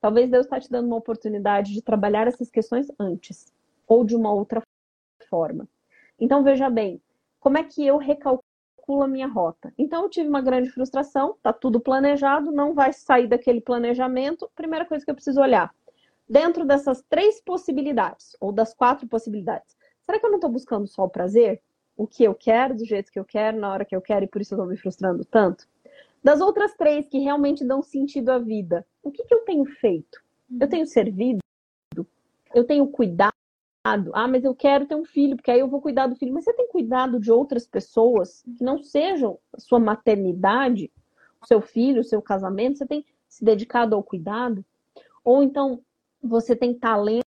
Talvez 0.00 0.30
Deus 0.30 0.46
está 0.46 0.60
te 0.60 0.70
dando 0.70 0.86
uma 0.86 0.96
oportunidade 0.96 1.72
de 1.72 1.82
trabalhar 1.82 2.26
essas 2.28 2.50
questões 2.50 2.86
antes. 2.98 3.52
ou 3.86 4.04
de 4.04 4.16
uma 4.16 4.32
outra 4.32 4.62
forma. 5.28 5.68
Então, 6.18 6.42
veja 6.42 6.70
bem, 6.70 7.02
como 7.40 7.58
é 7.58 7.64
que 7.64 7.86
eu 7.86 7.98
recalculo 7.98 9.02
a 9.02 9.08
minha 9.08 9.26
rota? 9.26 9.72
Então, 9.76 10.04
eu 10.04 10.08
tive 10.08 10.28
uma 10.28 10.40
grande 10.40 10.70
frustração, 10.70 11.36
tá 11.42 11.52
tudo 11.52 11.80
planejado, 11.80 12.50
não 12.52 12.72
vai 12.74 12.92
sair 12.92 13.26
daquele 13.26 13.60
planejamento. 13.60 14.50
Primeira 14.54 14.84
coisa 14.86 15.04
que 15.04 15.10
eu 15.10 15.14
preciso 15.14 15.40
olhar, 15.40 15.74
dentro 16.28 16.64
dessas 16.64 17.02
três 17.08 17.40
possibilidades, 17.40 18.36
ou 18.40 18.52
das 18.52 18.72
quatro 18.72 19.06
possibilidades, 19.06 19.76
será 20.02 20.18
que 20.18 20.24
eu 20.24 20.30
não 20.30 20.38
estou 20.38 20.50
buscando 20.50 20.86
só 20.86 21.04
o 21.04 21.10
prazer? 21.10 21.60
O 21.96 22.06
que 22.06 22.24
eu 22.24 22.34
quero, 22.34 22.74
do 22.74 22.84
jeito 22.86 23.12
que 23.12 23.18
eu 23.18 23.24
quero, 23.24 23.58
na 23.58 23.70
hora 23.70 23.84
que 23.84 23.94
eu 23.94 24.00
quero, 24.00 24.24
e 24.24 24.28
por 24.28 24.40
isso 24.40 24.54
eu 24.54 24.56
estou 24.56 24.70
me 24.70 24.76
frustrando 24.76 25.24
tanto? 25.24 25.66
Das 26.22 26.40
outras 26.40 26.74
três 26.74 27.08
que 27.08 27.18
realmente 27.18 27.64
dão 27.64 27.82
sentido 27.82 28.30
à 28.30 28.38
vida, 28.38 28.86
o 29.02 29.10
que, 29.10 29.24
que 29.24 29.34
eu 29.34 29.40
tenho 29.40 29.64
feito? 29.64 30.22
Eu 30.60 30.68
tenho 30.68 30.86
servido? 30.86 31.40
Eu 32.54 32.64
tenho 32.64 32.86
cuidado? 32.86 33.32
Ah, 34.12 34.28
mas 34.28 34.44
eu 34.44 34.54
quero 34.54 34.86
ter 34.86 34.94
um 34.94 35.04
filho, 35.04 35.34
porque 35.34 35.50
aí 35.50 35.58
eu 35.58 35.68
vou 35.68 35.80
cuidar 35.80 36.06
do 36.06 36.14
filho. 36.14 36.32
Mas 36.32 36.44
você 36.44 36.52
tem 36.52 36.68
cuidado 36.68 37.18
de 37.18 37.32
outras 37.32 37.66
pessoas 37.66 38.44
que 38.56 38.62
não 38.62 38.82
sejam 38.82 39.38
sua 39.58 39.80
maternidade, 39.80 40.92
seu 41.44 41.60
filho, 41.60 42.04
seu 42.04 42.22
casamento? 42.22 42.78
Você 42.78 42.86
tem 42.86 43.04
se 43.28 43.44
dedicado 43.44 43.96
ao 43.96 44.02
cuidado? 44.02 44.64
Ou 45.24 45.42
então 45.42 45.82
você 46.22 46.54
tem 46.54 46.72
talento, 46.72 47.24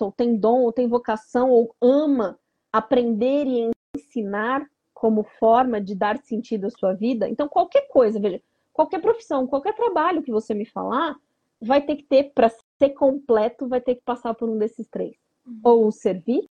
ou 0.00 0.12
tem 0.12 0.36
dom, 0.36 0.60
ou 0.60 0.72
tem 0.72 0.86
vocação, 0.86 1.50
ou 1.50 1.74
ama 1.80 2.38
aprender 2.72 3.46
e 3.46 3.70
ensinar 3.96 4.68
como 4.96 5.24
forma 5.38 5.78
de 5.78 5.94
dar 5.94 6.16
sentido 6.22 6.66
à 6.66 6.70
sua 6.70 6.94
vida? 6.94 7.28
Então, 7.28 7.46
qualquer 7.46 7.86
coisa, 7.88 8.18
veja, 8.18 8.40
qualquer 8.72 8.98
profissão, 8.98 9.46
qualquer 9.46 9.74
trabalho 9.74 10.22
que 10.22 10.32
você 10.32 10.54
me 10.54 10.64
falar, 10.64 11.14
vai 11.60 11.82
ter 11.82 11.96
que 11.96 12.02
ter, 12.02 12.32
para 12.32 12.48
ser 12.78 12.90
completo, 12.94 13.68
vai 13.68 13.78
ter 13.78 13.96
que 13.96 14.00
passar 14.00 14.32
por 14.32 14.48
um 14.48 14.56
desses 14.56 14.88
três. 14.88 15.14
Uhum. 15.46 15.60
Ou 15.62 15.92
servir, 15.92 16.48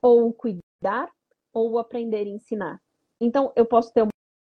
ou 0.00 0.32
cuidar, 0.32 1.10
ou 1.52 1.76
aprender 1.80 2.24
e 2.24 2.30
ensinar. 2.30 2.80
Então, 3.20 3.52
eu 3.56 3.66
posso 3.66 3.92
ter 3.92 4.06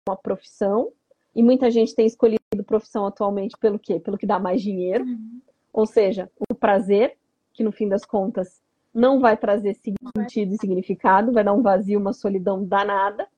uma 0.09 0.16
profissão, 0.16 0.93
e 1.34 1.43
muita 1.43 1.72
gente 1.72 1.93
tem 1.93 2.07
escolhido 2.07 2.39
profissão 2.64 3.05
atualmente 3.05 3.57
pelo 3.59 3.80
quê? 3.80 3.99
Pelo 3.99 4.16
que 4.16 4.26
dá 4.26 4.39
mais 4.39 4.62
dinheiro. 4.62 5.05
Uhum. 5.05 5.41
Ou 5.72 5.87
seja, 5.87 6.30
o 6.49 6.55
prazer, 6.55 7.18
que 7.53 7.64
no 7.64 7.72
fim 7.72 7.89
das 7.89 8.05
contas 8.05 8.62
não 8.97 9.20
vai 9.20 9.36
trazer 9.36 9.74
sentido 9.74 10.55
e 10.55 10.59
significado, 10.59 11.30
vai 11.30 11.44
dar 11.44 11.53
um 11.53 11.61
vazio, 11.61 12.01
uma 12.01 12.14
solidão 12.14 12.64
danada. 12.64 13.28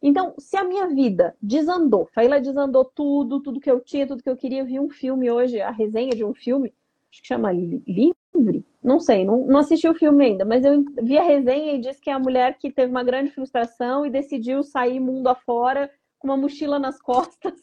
Então, 0.00 0.34
se 0.38 0.56
a 0.56 0.62
minha 0.62 0.86
vida 0.86 1.34
desandou, 1.42 2.08
Faíla 2.14 2.40
desandou 2.40 2.84
tudo, 2.84 3.42
tudo 3.42 3.60
que 3.60 3.70
eu 3.70 3.80
tinha, 3.80 4.06
tudo 4.06 4.22
que 4.22 4.30
eu 4.30 4.36
queria, 4.36 4.60
eu 4.60 4.66
vi 4.66 4.78
um 4.78 4.88
filme 4.88 5.28
hoje, 5.28 5.60
a 5.60 5.70
resenha 5.70 6.12
de 6.14 6.24
um 6.24 6.32
filme, 6.32 6.72
acho 7.10 7.22
que 7.22 7.26
chama 7.26 7.50
Livre, 7.52 8.64
não 8.82 9.00
sei, 9.00 9.24
não, 9.24 9.44
não 9.46 9.58
assisti 9.58 9.88
o 9.88 9.94
filme 9.94 10.24
ainda, 10.24 10.44
mas 10.44 10.64
eu 10.64 10.84
vi 11.02 11.18
a 11.18 11.22
resenha 11.22 11.74
e 11.74 11.80
disse 11.80 12.00
que 12.00 12.08
é 12.08 12.12
a 12.12 12.18
mulher 12.18 12.56
que 12.56 12.70
teve 12.70 12.90
uma 12.90 13.02
grande 13.02 13.32
frustração 13.32 14.06
e 14.06 14.10
decidiu 14.10 14.62
sair 14.62 15.00
mundo 15.00 15.26
afora 15.26 15.90
com 16.20 16.28
uma 16.28 16.36
mochila 16.36 16.78
nas 16.78 16.98
costas, 17.02 17.60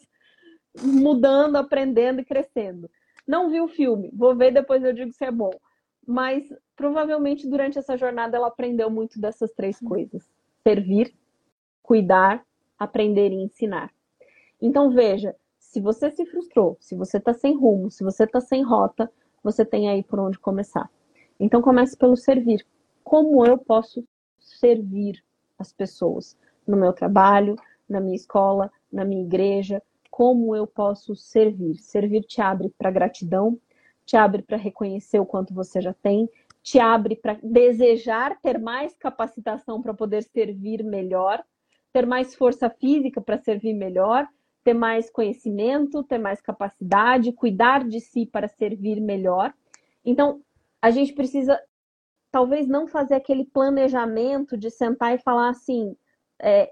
mudando, 0.84 1.56
aprendendo 1.56 2.20
e 2.20 2.26
crescendo. 2.26 2.90
Não 3.26 3.50
vi 3.50 3.62
o 3.62 3.70
filme, 3.70 4.12
vou 4.14 4.36
ver 4.36 4.52
depois 4.52 4.84
eu 4.84 4.94
digo 4.94 5.14
se 5.14 5.24
é 5.24 5.32
bom. 5.32 5.52
Mas 6.08 6.48
provavelmente 6.74 7.50
durante 7.50 7.78
essa 7.78 7.98
jornada 7.98 8.38
ela 8.38 8.48
aprendeu 8.48 8.90
muito 8.90 9.20
dessas 9.20 9.52
três 9.52 9.78
coisas: 9.78 10.26
servir, 10.64 11.14
cuidar, 11.84 12.46
aprender 12.80 13.32
e 13.32 13.44
ensinar. 13.44 13.92
Então 14.62 14.90
veja, 14.90 15.36
se 15.60 15.82
você 15.82 16.10
se 16.10 16.26
frustrou, 16.26 16.78
se 16.80 16.96
você 16.96 17.18
está 17.18 17.34
sem 17.34 17.58
rumo, 17.58 17.92
se 17.92 18.06
você 18.06 18.24
está 18.24 18.40
sem 18.40 18.64
rota, 18.64 19.12
você 19.44 19.66
tem 19.66 19.90
aí 19.90 20.02
por 20.02 20.18
onde 20.20 20.40
começar. 20.40 20.90
Então 21.38 21.62
comece 21.62 21.98
pelo 21.98 22.16
servir. 22.16 22.66
Como 23.04 23.46
eu 23.46 23.58
posso 23.58 24.08
servir 24.40 25.22
as 25.60 25.74
pessoas 25.74 26.38
no 26.66 26.78
meu 26.78 26.94
trabalho, 26.94 27.56
na 27.88 28.00
minha 28.00 28.16
escola, 28.16 28.72
na 28.92 29.04
minha 29.04 29.24
igreja? 29.24 29.82
Como 30.10 30.56
eu 30.56 30.66
posso 30.66 31.16
servir? 31.16 31.76
Servir 31.80 32.22
te 32.24 32.42
abre 32.42 32.70
para 32.78 32.90
gratidão, 32.90 33.60
te 34.08 34.16
abre 34.16 34.42
para 34.42 34.56
reconhecer 34.56 35.20
o 35.20 35.26
quanto 35.26 35.54
você 35.54 35.82
já 35.82 35.94
tem, 35.94 36.30
te 36.64 36.80
abre 36.80 37.16
para 37.16 37.38
desejar 37.44 38.40
ter 38.42 38.58
mais 38.58 38.96
capacitação 38.96 39.82
para 39.82 39.94
poder 39.94 40.24
servir 40.24 40.82
melhor, 40.82 41.44
ter 41.92 42.06
mais 42.06 42.34
força 42.34 42.70
física 42.70 43.22
para 43.22 43.38
servir 43.38 43.74
melhor, 43.74 44.26
ter 44.64 44.74
mais 44.74 45.10
conhecimento, 45.10 46.04
ter 46.04 46.18
mais 46.18 46.42
capacidade, 46.42 47.34
cuidar 47.34 47.86
de 47.86 48.00
si 48.00 48.26
para 48.26 48.48
servir 48.48 49.02
melhor. 49.02 49.54
Então, 50.06 50.42
a 50.82 50.90
gente 50.90 51.12
precisa 51.14 51.62
talvez 52.32 52.66
não 52.66 52.88
fazer 52.88 53.16
aquele 53.16 53.44
planejamento 53.44 54.58
de 54.58 54.72
sentar 54.72 55.16
e 55.16 55.22
falar 55.22 55.50
assim, 55.50 55.96
é, 56.42 56.72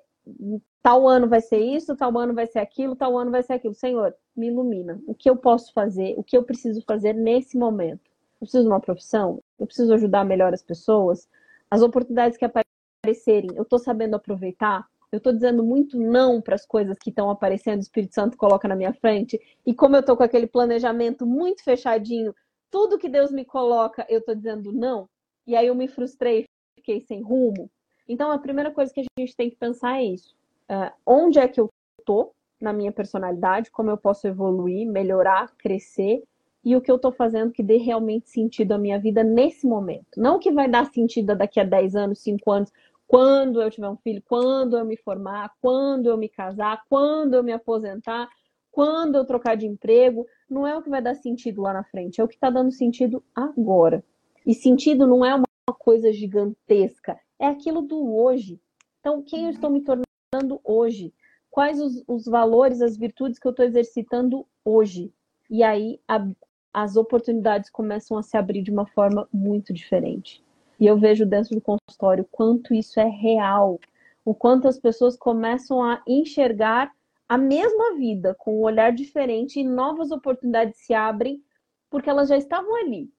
tal 0.81 1.05
ano 1.05 1.27
vai 1.27 1.41
ser 1.41 1.59
isso, 1.59 1.97
tal 1.97 2.17
ano 2.17 2.33
vai 2.33 2.47
ser 2.47 2.59
aquilo, 2.59 2.95
tal 2.95 3.17
ano 3.17 3.31
vai 3.31 3.43
ser 3.43 3.53
aquilo. 3.53 3.73
Senhor, 3.73 4.15
me 4.36 4.47
ilumina. 4.47 5.01
O 5.07 5.13
que 5.13 5.29
eu 5.29 5.36
posso 5.36 5.71
fazer? 5.73 6.13
O 6.17 6.23
que 6.23 6.36
eu 6.36 6.43
preciso 6.43 6.81
fazer 6.81 7.13
nesse 7.13 7.57
momento? 7.57 8.09
Eu 8.36 8.41
preciso 8.41 8.63
de 8.63 8.69
uma 8.69 8.79
profissão? 8.79 9.41
Eu 9.59 9.65
preciso 9.65 9.93
ajudar 9.93 10.25
melhor 10.25 10.53
as 10.53 10.61
pessoas? 10.61 11.27
As 11.69 11.81
oportunidades 11.81 12.38
que 12.38 12.45
aparecerem, 12.45 13.51
eu 13.55 13.63
estou 13.63 13.79
sabendo 13.79 14.15
aproveitar? 14.15 14.88
eu 15.15 15.17
estou 15.17 15.33
dizendo 15.33 15.63
muito 15.63 15.97
não 15.97 16.41
para 16.41 16.55
as 16.55 16.65
coisas 16.65 16.97
que 16.97 17.09
estão 17.09 17.29
aparecendo, 17.29 17.77
o 17.77 17.81
Espírito 17.81 18.13
Santo 18.13 18.38
coloca 18.38 18.67
na 18.67 18.75
minha 18.75 18.93
frente, 18.93 19.39
e 19.65 19.73
como 19.73 19.95
eu 19.95 20.01
estou 20.01 20.17
com 20.17 20.23
aquele 20.23 20.47
planejamento 20.47 21.25
muito 21.25 21.63
fechadinho, 21.63 22.36
tudo 22.69 22.97
que 22.97 23.07
Deus 23.07 23.31
me 23.31 23.45
coloca, 23.45 24.05
eu 24.09 24.19
estou 24.19 24.36
dizendo 24.36 24.71
não, 24.73 25.07
e 25.47 25.55
aí 25.55 25.67
eu 25.67 25.75
me 25.75 25.88
frustrei, 25.88 26.45
fiquei 26.75 26.99
sem 27.01 27.21
rumo. 27.21 27.69
Então, 28.07 28.31
a 28.31 28.38
primeira 28.38 28.71
coisa 28.71 28.93
que 28.93 29.01
a 29.01 29.19
gente 29.19 29.36
tem 29.36 29.49
que 29.49 29.55
pensar 29.55 29.99
é 29.99 30.03
isso. 30.03 30.36
Uh, 30.69 30.91
onde 31.05 31.39
é 31.39 31.47
que 31.47 31.59
eu 31.59 31.69
estou 31.99 32.31
na 32.60 32.74
minha 32.74 32.91
personalidade, 32.91 33.72
como 33.72 33.89
eu 33.89 33.97
posso 33.97 34.28
evoluir, 34.28 34.88
melhorar, 34.88 35.53
crescer, 35.58 36.24
e 36.64 36.76
o 36.76 36.82
que 36.82 36.89
eu 36.89 36.95
estou 36.95 37.12
fazendo 37.12 37.51
que 37.51 37.62
dê 37.62 37.78
realmente 37.78 38.30
sentido 38.30 38.72
à 38.72 38.78
minha 38.78 38.99
vida 38.99 39.24
nesse 39.24 39.68
momento. 39.68 40.18
Não 40.18 40.39
que 40.39 40.51
vai 40.51 40.68
dar 40.68 40.91
sentido 40.91 41.36
daqui 41.36 41.60
a 41.60 41.64
10 41.64 41.95
anos, 41.95 42.20
5 42.20 42.51
anos, 42.51 42.72
quando 43.08 43.62
eu 43.62 43.70
tiver 43.70 43.88
um 43.88 43.97
filho, 43.97 44.22
quando 44.26 44.76
eu 44.76 44.84
me 44.84 44.97
formar, 44.97 45.53
quando 45.62 46.08
eu 46.08 46.18
me 46.18 46.28
casar, 46.28 46.84
quando 46.89 47.36
eu 47.36 47.43
me 47.43 47.51
aposentar, 47.51 48.28
quando 48.72 49.16
eu 49.16 49.26
trocar 49.26 49.56
de 49.56 49.68
emprego, 49.68 50.26
não 50.49 50.66
é 50.66 50.76
o 50.76 50.82
que 50.82 50.89
vai 50.89 51.01
dar 51.01 51.14
sentido 51.14 51.62
lá 51.62 51.72
na 51.72 51.84
frente, 51.84 52.20
é 52.20 52.24
o 52.24 52.28
que 52.28 52.34
está 52.34 52.49
dando 52.49 52.72
sentido 52.72 53.24
agora. 53.34 54.03
E 54.45 54.53
sentido 54.53 55.06
não 55.06 55.24
é 55.24 55.36
uma 55.36 55.45
coisa 55.80 56.12
gigantesca, 56.12 57.18
é 57.39 57.45
aquilo 57.45 57.82
do 57.82 58.16
hoje. 58.16 58.60
Então, 58.99 59.22
quem 59.22 59.45
eu 59.45 59.51
estou 59.51 59.70
me 59.70 59.82
tornando 59.82 60.60
hoje? 60.64 61.14
Quais 61.56 61.80
os, 61.80 62.03
os 62.06 62.26
valores, 62.26 62.82
as 62.82 62.97
virtudes 62.97 63.39
que 63.39 63.47
eu 63.47 63.51
estou 63.51 63.66
exercitando 63.66 64.45
hoje? 64.66 65.10
E 65.49 65.64
aí 65.64 66.01
a, 66.06 66.28
as 66.74 66.97
oportunidades 66.97 67.70
começam 67.70 68.18
a 68.18 68.24
se 68.24 68.36
abrir 68.36 68.62
de 68.62 68.72
uma 68.72 68.86
forma 68.86 69.26
muito 69.32 69.72
diferente. 69.72 70.43
E 70.78 70.86
eu 70.86 70.97
vejo 70.97 71.26
dentro 71.26 71.56
do 71.56 71.62
consultório 71.62 72.28
quanto 72.30 72.74
isso 72.74 72.99
é 72.99 73.08
real, 73.08 73.80
o 74.26 74.36
quanto 74.36 74.68
as 74.68 74.78
pessoas 74.78 75.16
começam 75.16 75.82
a 75.82 76.03
enxergar 76.06 76.91
a 77.26 77.38
mesma 77.38 77.95
vida 77.95 78.36
com 78.38 78.60
um 78.60 78.64
olhar 78.64 78.91
diferente 78.91 79.58
e 79.58 79.64
novas 79.64 80.12
oportunidades 80.12 80.78
se 80.80 80.93
abrem 80.93 81.41
porque 81.89 82.10
elas 82.10 82.28
já 82.28 82.36
estavam 82.36 82.76
ali, 82.76 83.10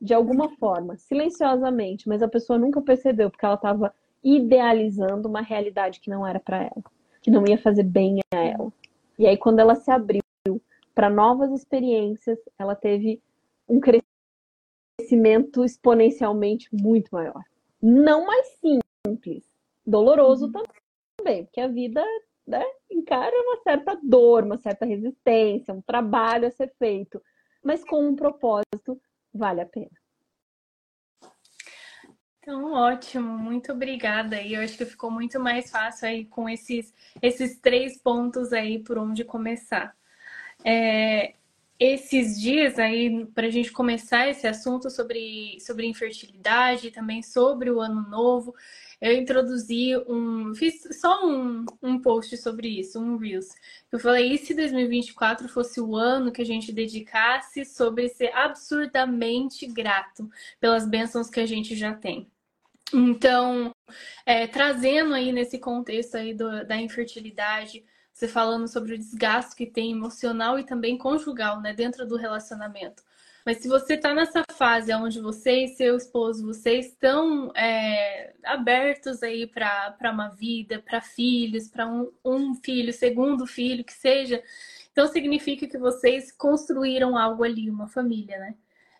de 0.00 0.12
alguma 0.12 0.48
forma, 0.56 0.96
silenciosamente, 0.96 2.08
mas 2.08 2.24
a 2.24 2.28
pessoa 2.28 2.58
nunca 2.58 2.82
percebeu 2.82 3.30
porque 3.30 3.46
ela 3.46 3.54
estava 3.54 3.94
idealizando 4.20 5.28
uma 5.28 5.42
realidade 5.42 6.00
que 6.00 6.10
não 6.10 6.26
era 6.26 6.40
para 6.40 6.60
ela, 6.60 6.82
que 7.24 7.30
não 7.30 7.44
ia 7.48 7.58
fazer 7.58 7.82
bem 7.82 8.20
a 8.32 8.36
ela. 8.36 8.72
E 9.18 9.26
aí 9.26 9.36
quando 9.36 9.58
ela 9.58 9.74
se 9.74 9.90
abriu 9.90 10.22
para 10.94 11.10
novas 11.10 11.50
experiências, 11.50 12.38
ela 12.56 12.76
teve 12.76 13.20
um 13.66 13.80
crescimento 13.80 14.14
crescimento 14.96 15.64
exponencialmente 15.64 16.68
muito 16.72 17.08
maior. 17.12 17.42
Não 17.82 18.26
mais 18.26 18.56
simples, 19.04 19.44
doloroso 19.84 20.46
uhum. 20.46 20.62
também, 21.18 21.44
porque 21.44 21.60
a 21.60 21.68
vida 21.68 22.02
né, 22.46 22.64
encara 22.90 23.34
uma 23.34 23.62
certa 23.62 23.98
dor, 24.02 24.44
uma 24.44 24.56
certa 24.58 24.86
resistência, 24.86 25.74
um 25.74 25.82
trabalho 25.82 26.46
a 26.46 26.50
ser 26.50 26.72
feito, 26.78 27.20
mas 27.62 27.84
com 27.84 28.06
um 28.06 28.14
propósito, 28.14 29.00
vale 29.32 29.60
a 29.60 29.66
pena. 29.66 29.90
Então, 32.44 32.74
ótimo, 32.74 33.38
muito 33.38 33.72
obrigada. 33.72 34.38
E 34.42 34.52
eu 34.52 34.60
acho 34.60 34.76
que 34.76 34.84
ficou 34.84 35.10
muito 35.10 35.40
mais 35.40 35.70
fácil 35.70 36.08
aí 36.08 36.26
com 36.26 36.46
esses, 36.46 36.92
esses 37.22 37.58
três 37.58 37.96
pontos 37.96 38.52
aí 38.52 38.78
por 38.80 38.98
onde 38.98 39.24
começar. 39.24 39.96
É, 40.62 41.34
esses 41.80 42.38
dias 42.38 42.78
aí, 42.78 43.24
para 43.34 43.46
a 43.46 43.50
gente 43.50 43.72
começar 43.72 44.28
esse 44.28 44.46
assunto 44.46 44.90
sobre, 44.90 45.58
sobre 45.60 45.86
infertilidade, 45.86 46.90
também 46.90 47.22
sobre 47.22 47.70
o 47.70 47.80
ano 47.80 48.06
novo, 48.10 48.54
eu 49.00 49.12
introduzi 49.12 49.96
um. 50.06 50.54
Fiz 50.54 50.82
só 51.00 51.26
um, 51.26 51.64
um 51.82 51.98
post 51.98 52.36
sobre 52.36 52.68
isso, 52.68 53.00
um 53.00 53.16
Reels. 53.16 53.48
Eu 53.90 53.98
falei: 53.98 54.34
e 54.34 54.38
se 54.38 54.54
2024 54.54 55.48
fosse 55.48 55.80
o 55.80 55.96
ano 55.96 56.30
que 56.30 56.42
a 56.42 56.46
gente 56.46 56.72
dedicasse 56.72 57.64
sobre 57.64 58.08
ser 58.10 58.34
absurdamente 58.34 59.66
grato 59.66 60.28
pelas 60.60 60.86
bênçãos 60.86 61.30
que 61.30 61.40
a 61.40 61.46
gente 61.46 61.74
já 61.74 61.94
tem? 61.94 62.30
Então, 62.92 63.74
é, 64.26 64.46
trazendo 64.46 65.14
aí 65.14 65.32
nesse 65.32 65.58
contexto 65.58 66.16
aí 66.16 66.34
do, 66.34 66.64
da 66.66 66.76
infertilidade, 66.76 67.84
você 68.12 68.28
falando 68.28 68.68
sobre 68.68 68.94
o 68.94 68.98
desgaste 68.98 69.56
que 69.56 69.66
tem 69.66 69.92
emocional 69.92 70.58
e 70.58 70.64
também 70.64 70.96
conjugal, 70.96 71.60
né, 71.60 71.72
dentro 71.72 72.06
do 72.06 72.16
relacionamento. 72.16 73.02
Mas 73.44 73.58
se 73.58 73.68
você 73.68 73.94
está 73.94 74.14
nessa 74.14 74.42
fase 74.56 74.94
onde 74.94 75.20
você 75.20 75.64
e 75.64 75.68
seu 75.68 75.96
esposo, 75.96 76.46
vocês 76.46 76.86
estão 76.86 77.52
é, 77.54 78.34
abertos 78.44 79.22
aí 79.22 79.46
para 79.46 80.10
uma 80.10 80.28
vida, 80.28 80.80
para 80.80 81.00
filhos, 81.02 81.68
para 81.68 81.86
um, 81.86 82.10
um 82.24 82.54
filho, 82.54 82.92
segundo 82.92 83.46
filho, 83.46 83.84
que 83.84 83.92
seja, 83.92 84.42
então 84.92 85.06
significa 85.08 85.66
que 85.66 85.76
vocês 85.76 86.32
construíram 86.32 87.18
algo 87.18 87.42
ali, 87.44 87.68
uma 87.68 87.88
família, 87.88 88.38
né? 88.38 88.54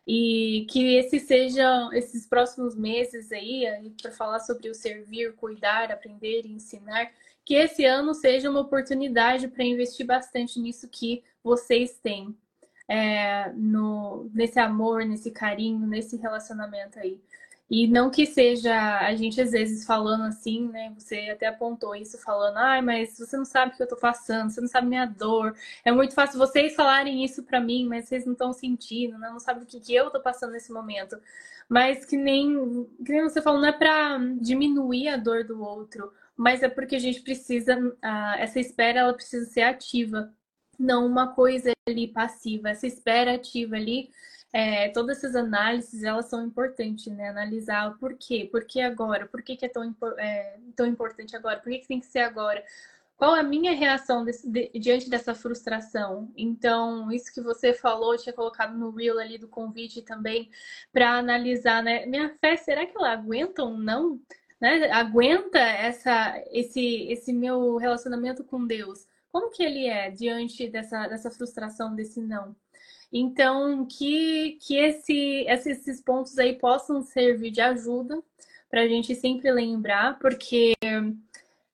E 0.07 0.67
que 0.71 0.97
esses 0.97 1.23
sejam 1.23 1.93
esses 1.93 2.27
próximos 2.27 2.77
meses 2.77 3.33
aí, 3.33 3.65
para 4.03 4.11
falar 4.11 4.41
sobre 4.41 4.69
o 4.69 4.75
servir, 4.75 5.35
cuidar, 5.35 5.91
aprender 5.91 6.43
e 6.45 6.53
ensinar, 6.53 7.11
que 7.45 7.55
esse 7.55 7.85
ano 7.85 8.15
seja 8.15 8.51
uma 8.51 8.61
oportunidade 8.61 9.49
para 9.49 9.65
investir 9.65 10.07
bastante 10.07 10.61
nisso 10.61 10.89
que 10.89 11.23
vocês 11.43 11.99
têm 12.03 12.37
é, 12.89 13.51
no, 13.55 14.31
nesse 14.33 14.59
amor, 14.59 15.05
nesse 15.05 15.31
carinho, 15.31 15.87
nesse 15.87 16.17
relacionamento 16.17 16.99
aí. 16.99 17.21
E 17.71 17.87
não 17.89 18.11
que 18.11 18.27
seja 18.27 19.01
a 19.01 19.15
gente 19.17 19.41
às 19.41 19.51
vezes 19.51 19.87
falando 19.87 20.25
assim, 20.25 20.69
né? 20.69 20.93
Você 20.99 21.31
até 21.31 21.47
apontou 21.47 21.97
isso 21.97 22.19
falando, 22.19 22.59
ai, 22.59 22.83
mas 22.83 23.19
você 23.19 23.37
não 23.37 23.45
sabe 23.45 23.73
o 23.73 23.77
que 23.77 23.83
eu 23.83 23.89
tô 23.89 23.97
passando, 23.97 24.51
você 24.51 24.61
não 24.61 24.69
sabe 24.69 24.87
minha 24.87 25.07
dor. 25.07 25.57
É 25.85 25.91
muito 25.91 26.15
fácil 26.15 26.39
vocês 26.39 26.75
falarem 26.75 27.25
isso 27.25 27.43
para 27.43 27.61
mim, 27.61 27.87
mas 27.87 28.07
vocês 28.07 28.25
não 28.27 28.33
estão 28.33 28.53
sentindo, 28.53 29.19
né? 29.19 29.29
não 29.31 29.41
sabem 29.41 29.63
o 29.65 29.67
que, 29.67 29.81
que 29.81 29.95
eu 29.95 30.11
tô 30.11 30.21
passando 30.21 30.53
nesse 30.53 30.73
momento. 30.73 31.19
Mas 31.69 32.05
que 32.05 32.17
nem, 32.17 32.87
que 33.05 33.13
nem 33.13 33.23
você 33.23 33.41
falou, 33.41 33.61
não 33.61 33.69
é 33.69 33.73
para 33.73 34.19
diminuir 34.41 35.09
a 35.09 35.17
dor 35.17 35.45
do 35.45 35.63
outro, 35.63 36.13
mas 36.37 36.63
é 36.63 36.69
porque 36.69 36.97
a 36.97 36.99
gente 36.99 37.23
precisa, 37.23 37.77
essa 38.39 38.61
espera 38.61 39.01
ela 39.01 39.15
precisa 39.15 39.47
ser 39.47 39.63
ativa 39.63 40.33
não 40.79 41.07
uma 41.07 41.33
coisa 41.35 41.73
ali 41.89 42.09
passiva, 42.09 42.71
essa 42.71 42.87
espera 42.87 43.35
ativa 43.35 43.77
ali, 43.77 44.11
é, 44.55 44.89
todas 44.91 45.19
essas 45.19 45.35
análises, 45.35 46.05
elas 46.05 46.27
são 46.27 46.47
importantes, 46.47 47.13
né? 47.13 47.29
Analisar 47.29 47.91
o 47.91 47.99
porquê, 47.99 48.49
por 48.51 48.65
que 48.65 48.81
agora, 48.81 49.27
por 49.27 49.43
que, 49.43 49.57
que 49.57 49.67
é, 49.67 49.69
tão, 49.69 49.93
é 50.17 50.59
tão 50.77 50.87
importante 50.87 51.35
agora, 51.35 51.59
por 51.59 51.73
que, 51.73 51.81
que 51.81 51.89
tem 51.89 51.99
que 51.99 52.07
ser 52.07 52.21
agora, 52.21 52.65
qual 53.17 53.35
a 53.35 53.43
minha 53.43 53.73
reação 53.75 54.25
desse, 54.25 54.49
de, 54.49 54.71
diante 54.79 55.11
dessa 55.11 55.35
frustração? 55.35 56.33
Então, 56.37 57.11
isso 57.11 57.35
que 57.35 57.41
você 57.41 57.75
falou, 57.75 58.17
tinha 58.17 58.33
colocado 58.33 58.77
no 58.79 58.91
reel 58.91 59.19
ali 59.19 59.39
do 59.39 59.49
convite 59.49 60.03
também, 60.03 60.51
para 60.93 61.19
analisar, 61.19 61.83
né? 61.83 62.07
Minha 62.07 62.31
fé, 62.41 62.57
será 62.57 62.87
que 62.87 62.97
ela 62.97 63.13
aguenta 63.13 63.65
ou 63.65 63.77
não? 63.77 64.21
Né? 64.61 64.89
Aguenta 64.93 65.59
essa, 65.59 66.41
esse, 66.53 67.09
esse 67.11 67.33
meu 67.33 67.77
relacionamento 67.77 68.45
com 68.45 68.65
Deus? 68.65 69.07
como 69.35 69.51
que 69.51 69.65
ele 69.65 69.89
é 69.89 70.13
diante 70.13 70.69
dessa, 70.69 71.09
dessa 71.09 71.29
frustração, 71.29 71.93
desse 71.93 72.21
não? 72.21 72.55
Então, 73.17 73.87
que, 73.87 74.59
que 74.61 74.77
esse, 74.77 75.47
esses 75.47 76.01
pontos 76.01 76.37
aí 76.37 76.59
possam 76.59 77.01
servir 77.01 77.53
de 77.53 77.61
ajuda 77.61 78.21
para 78.69 78.83
a 78.83 78.89
gente 78.89 79.15
sempre 79.15 79.53
lembrar, 79.53 80.19
porque 80.19 80.73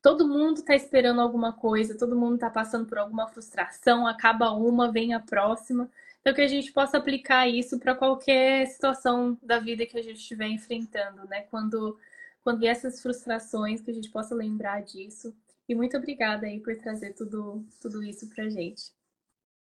todo 0.03 0.28
mundo 0.28 0.59
está 0.59 0.74
esperando 0.74 1.18
alguma 1.18 1.51
coisa, 1.51 1.97
todo 1.97 2.14
mundo 2.14 2.34
está 2.34 2.51
passando 2.51 2.86
por 2.86 2.99
alguma 2.99 3.26
frustração, 3.26 4.07
acaba 4.07 4.51
uma, 4.51 4.93
vem 4.93 5.14
a 5.14 5.20
próxima. 5.20 5.91
Então, 6.20 6.34
que 6.34 6.43
a 6.43 6.47
gente 6.47 6.70
possa 6.72 6.99
aplicar 6.99 7.49
isso 7.49 7.78
para 7.78 7.95
qualquer 7.95 8.66
situação 8.66 9.38
da 9.43 9.59
vida 9.59 9.86
que 9.86 9.99
a 9.99 10.03
gente 10.03 10.18
estiver 10.18 10.49
enfrentando, 10.49 11.26
né? 11.26 11.45
Quando, 11.51 11.99
quando 12.45 12.59
vier 12.59 12.72
essas 12.72 13.01
frustrações, 13.01 13.80
que 13.80 13.91
a 13.91 13.95
gente 13.95 14.11
possa 14.11 14.34
lembrar 14.34 14.82
disso 14.82 15.34
e 15.66 15.74
muito 15.74 15.97
obrigada 15.97 16.47
aí 16.47 16.61
por 16.61 16.76
trazer 16.76 17.14
tudo, 17.14 17.64
tudo 17.80 18.03
isso 18.03 18.28
pra 18.28 18.51
gente. 18.51 18.93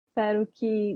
Espero 0.09 0.47
que 0.47 0.95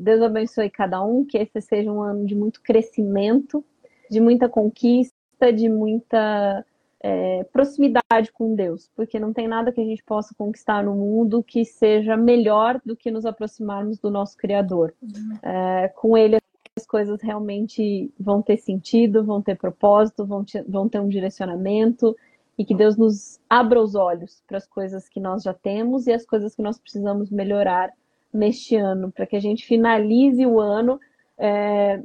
Deus 0.00 0.22
abençoe 0.22 0.70
cada 0.70 1.02
um, 1.02 1.24
que 1.24 1.38
esse 1.38 1.60
seja 1.60 1.90
um 1.90 2.02
ano 2.02 2.26
de 2.26 2.34
muito 2.34 2.60
crescimento, 2.62 3.64
de 4.10 4.20
muita 4.20 4.48
conquista, 4.48 5.52
de 5.54 5.68
muita 5.68 6.64
é, 7.00 7.44
proximidade 7.44 8.32
com 8.32 8.54
Deus, 8.54 8.90
porque 8.94 9.18
não 9.18 9.32
tem 9.32 9.48
nada 9.48 9.72
que 9.72 9.80
a 9.80 9.84
gente 9.84 10.04
possa 10.04 10.34
conquistar 10.36 10.84
no 10.84 10.94
mundo 10.94 11.42
que 11.42 11.64
seja 11.64 12.16
melhor 12.16 12.80
do 12.84 12.96
que 12.96 13.10
nos 13.10 13.24
aproximarmos 13.24 13.98
do 13.98 14.10
nosso 14.10 14.36
Criador. 14.36 14.94
Uhum. 15.02 15.38
É, 15.42 15.88
com 15.88 16.16
Ele 16.16 16.38
as 16.78 16.86
coisas 16.86 17.22
realmente 17.22 18.12
vão 18.20 18.42
ter 18.42 18.58
sentido, 18.58 19.24
vão 19.24 19.40
ter 19.40 19.56
propósito, 19.56 20.26
vão 20.26 20.44
vão 20.68 20.88
ter 20.88 21.00
um 21.00 21.08
direcionamento, 21.08 22.14
e 22.58 22.64
que 22.64 22.74
Deus 22.74 22.96
nos 22.96 23.38
abra 23.48 23.80
os 23.80 23.94
olhos 23.94 24.42
para 24.46 24.58
as 24.58 24.66
coisas 24.66 25.08
que 25.08 25.20
nós 25.20 25.42
já 25.42 25.52
temos 25.52 26.06
e 26.06 26.12
as 26.12 26.24
coisas 26.24 26.54
que 26.54 26.62
nós 26.62 26.78
precisamos 26.78 27.30
melhorar 27.30 27.92
neste 28.36 28.76
ano, 28.76 29.10
para 29.10 29.26
que 29.26 29.36
a 29.36 29.40
gente 29.40 29.66
finalize 29.66 30.44
o 30.46 30.60
ano 30.60 31.00
é, 31.38 32.02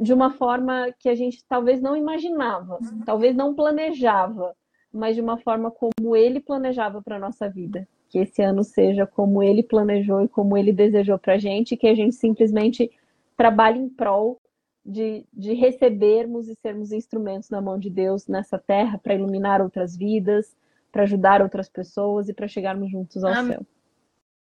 de 0.00 0.12
uma 0.12 0.30
forma 0.32 0.92
que 0.98 1.08
a 1.08 1.14
gente 1.14 1.44
talvez 1.44 1.80
não 1.80 1.96
imaginava, 1.96 2.78
uhum. 2.80 3.04
talvez 3.04 3.34
não 3.34 3.54
planejava, 3.54 4.54
mas 4.92 5.14
de 5.14 5.20
uma 5.22 5.38
forma 5.38 5.70
como 5.70 6.16
ele 6.16 6.40
planejava 6.40 7.00
para 7.00 7.16
a 7.16 7.20
nossa 7.20 7.48
vida. 7.48 7.86
Que 8.08 8.18
esse 8.18 8.42
ano 8.42 8.62
seja 8.62 9.06
como 9.06 9.42
ele 9.42 9.62
planejou 9.62 10.22
e 10.22 10.28
como 10.28 10.56
ele 10.56 10.72
desejou 10.72 11.18
para 11.18 11.34
a 11.34 11.38
gente, 11.38 11.76
que 11.76 11.86
a 11.86 11.94
gente 11.94 12.14
simplesmente 12.14 12.90
trabalhe 13.36 13.78
em 13.78 13.88
prol 13.88 14.40
de, 14.84 15.24
de 15.32 15.54
recebermos 15.54 16.48
e 16.48 16.54
sermos 16.56 16.92
instrumentos 16.92 17.48
na 17.48 17.60
mão 17.60 17.78
de 17.78 17.88
Deus 17.88 18.26
nessa 18.26 18.58
terra 18.58 18.98
para 18.98 19.14
iluminar 19.14 19.62
outras 19.62 19.96
vidas, 19.96 20.54
para 20.90 21.04
ajudar 21.04 21.40
outras 21.40 21.68
pessoas 21.68 22.28
e 22.28 22.34
para 22.34 22.48
chegarmos 22.48 22.90
juntos 22.90 23.24
ao 23.24 23.32
Amém. 23.32 23.52
céu. 23.52 23.66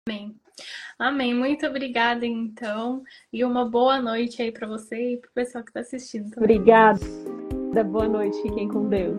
Amém. 0.06 0.43
Amém. 0.98 1.34
Muito 1.34 1.66
obrigada, 1.66 2.24
então. 2.24 3.02
E 3.32 3.44
uma 3.44 3.68
boa 3.68 4.00
noite 4.00 4.42
aí 4.42 4.52
para 4.52 4.66
você 4.66 5.14
e 5.14 5.16
para 5.18 5.28
o 5.28 5.32
pessoal 5.34 5.64
que 5.64 5.70
está 5.70 5.80
assistindo. 5.80 6.30
Também. 6.30 6.56
Obrigada. 6.56 7.00
Boa 7.84 8.08
noite. 8.08 8.40
Fiquem 8.42 8.68
com 8.68 8.88
Deus. 8.88 9.18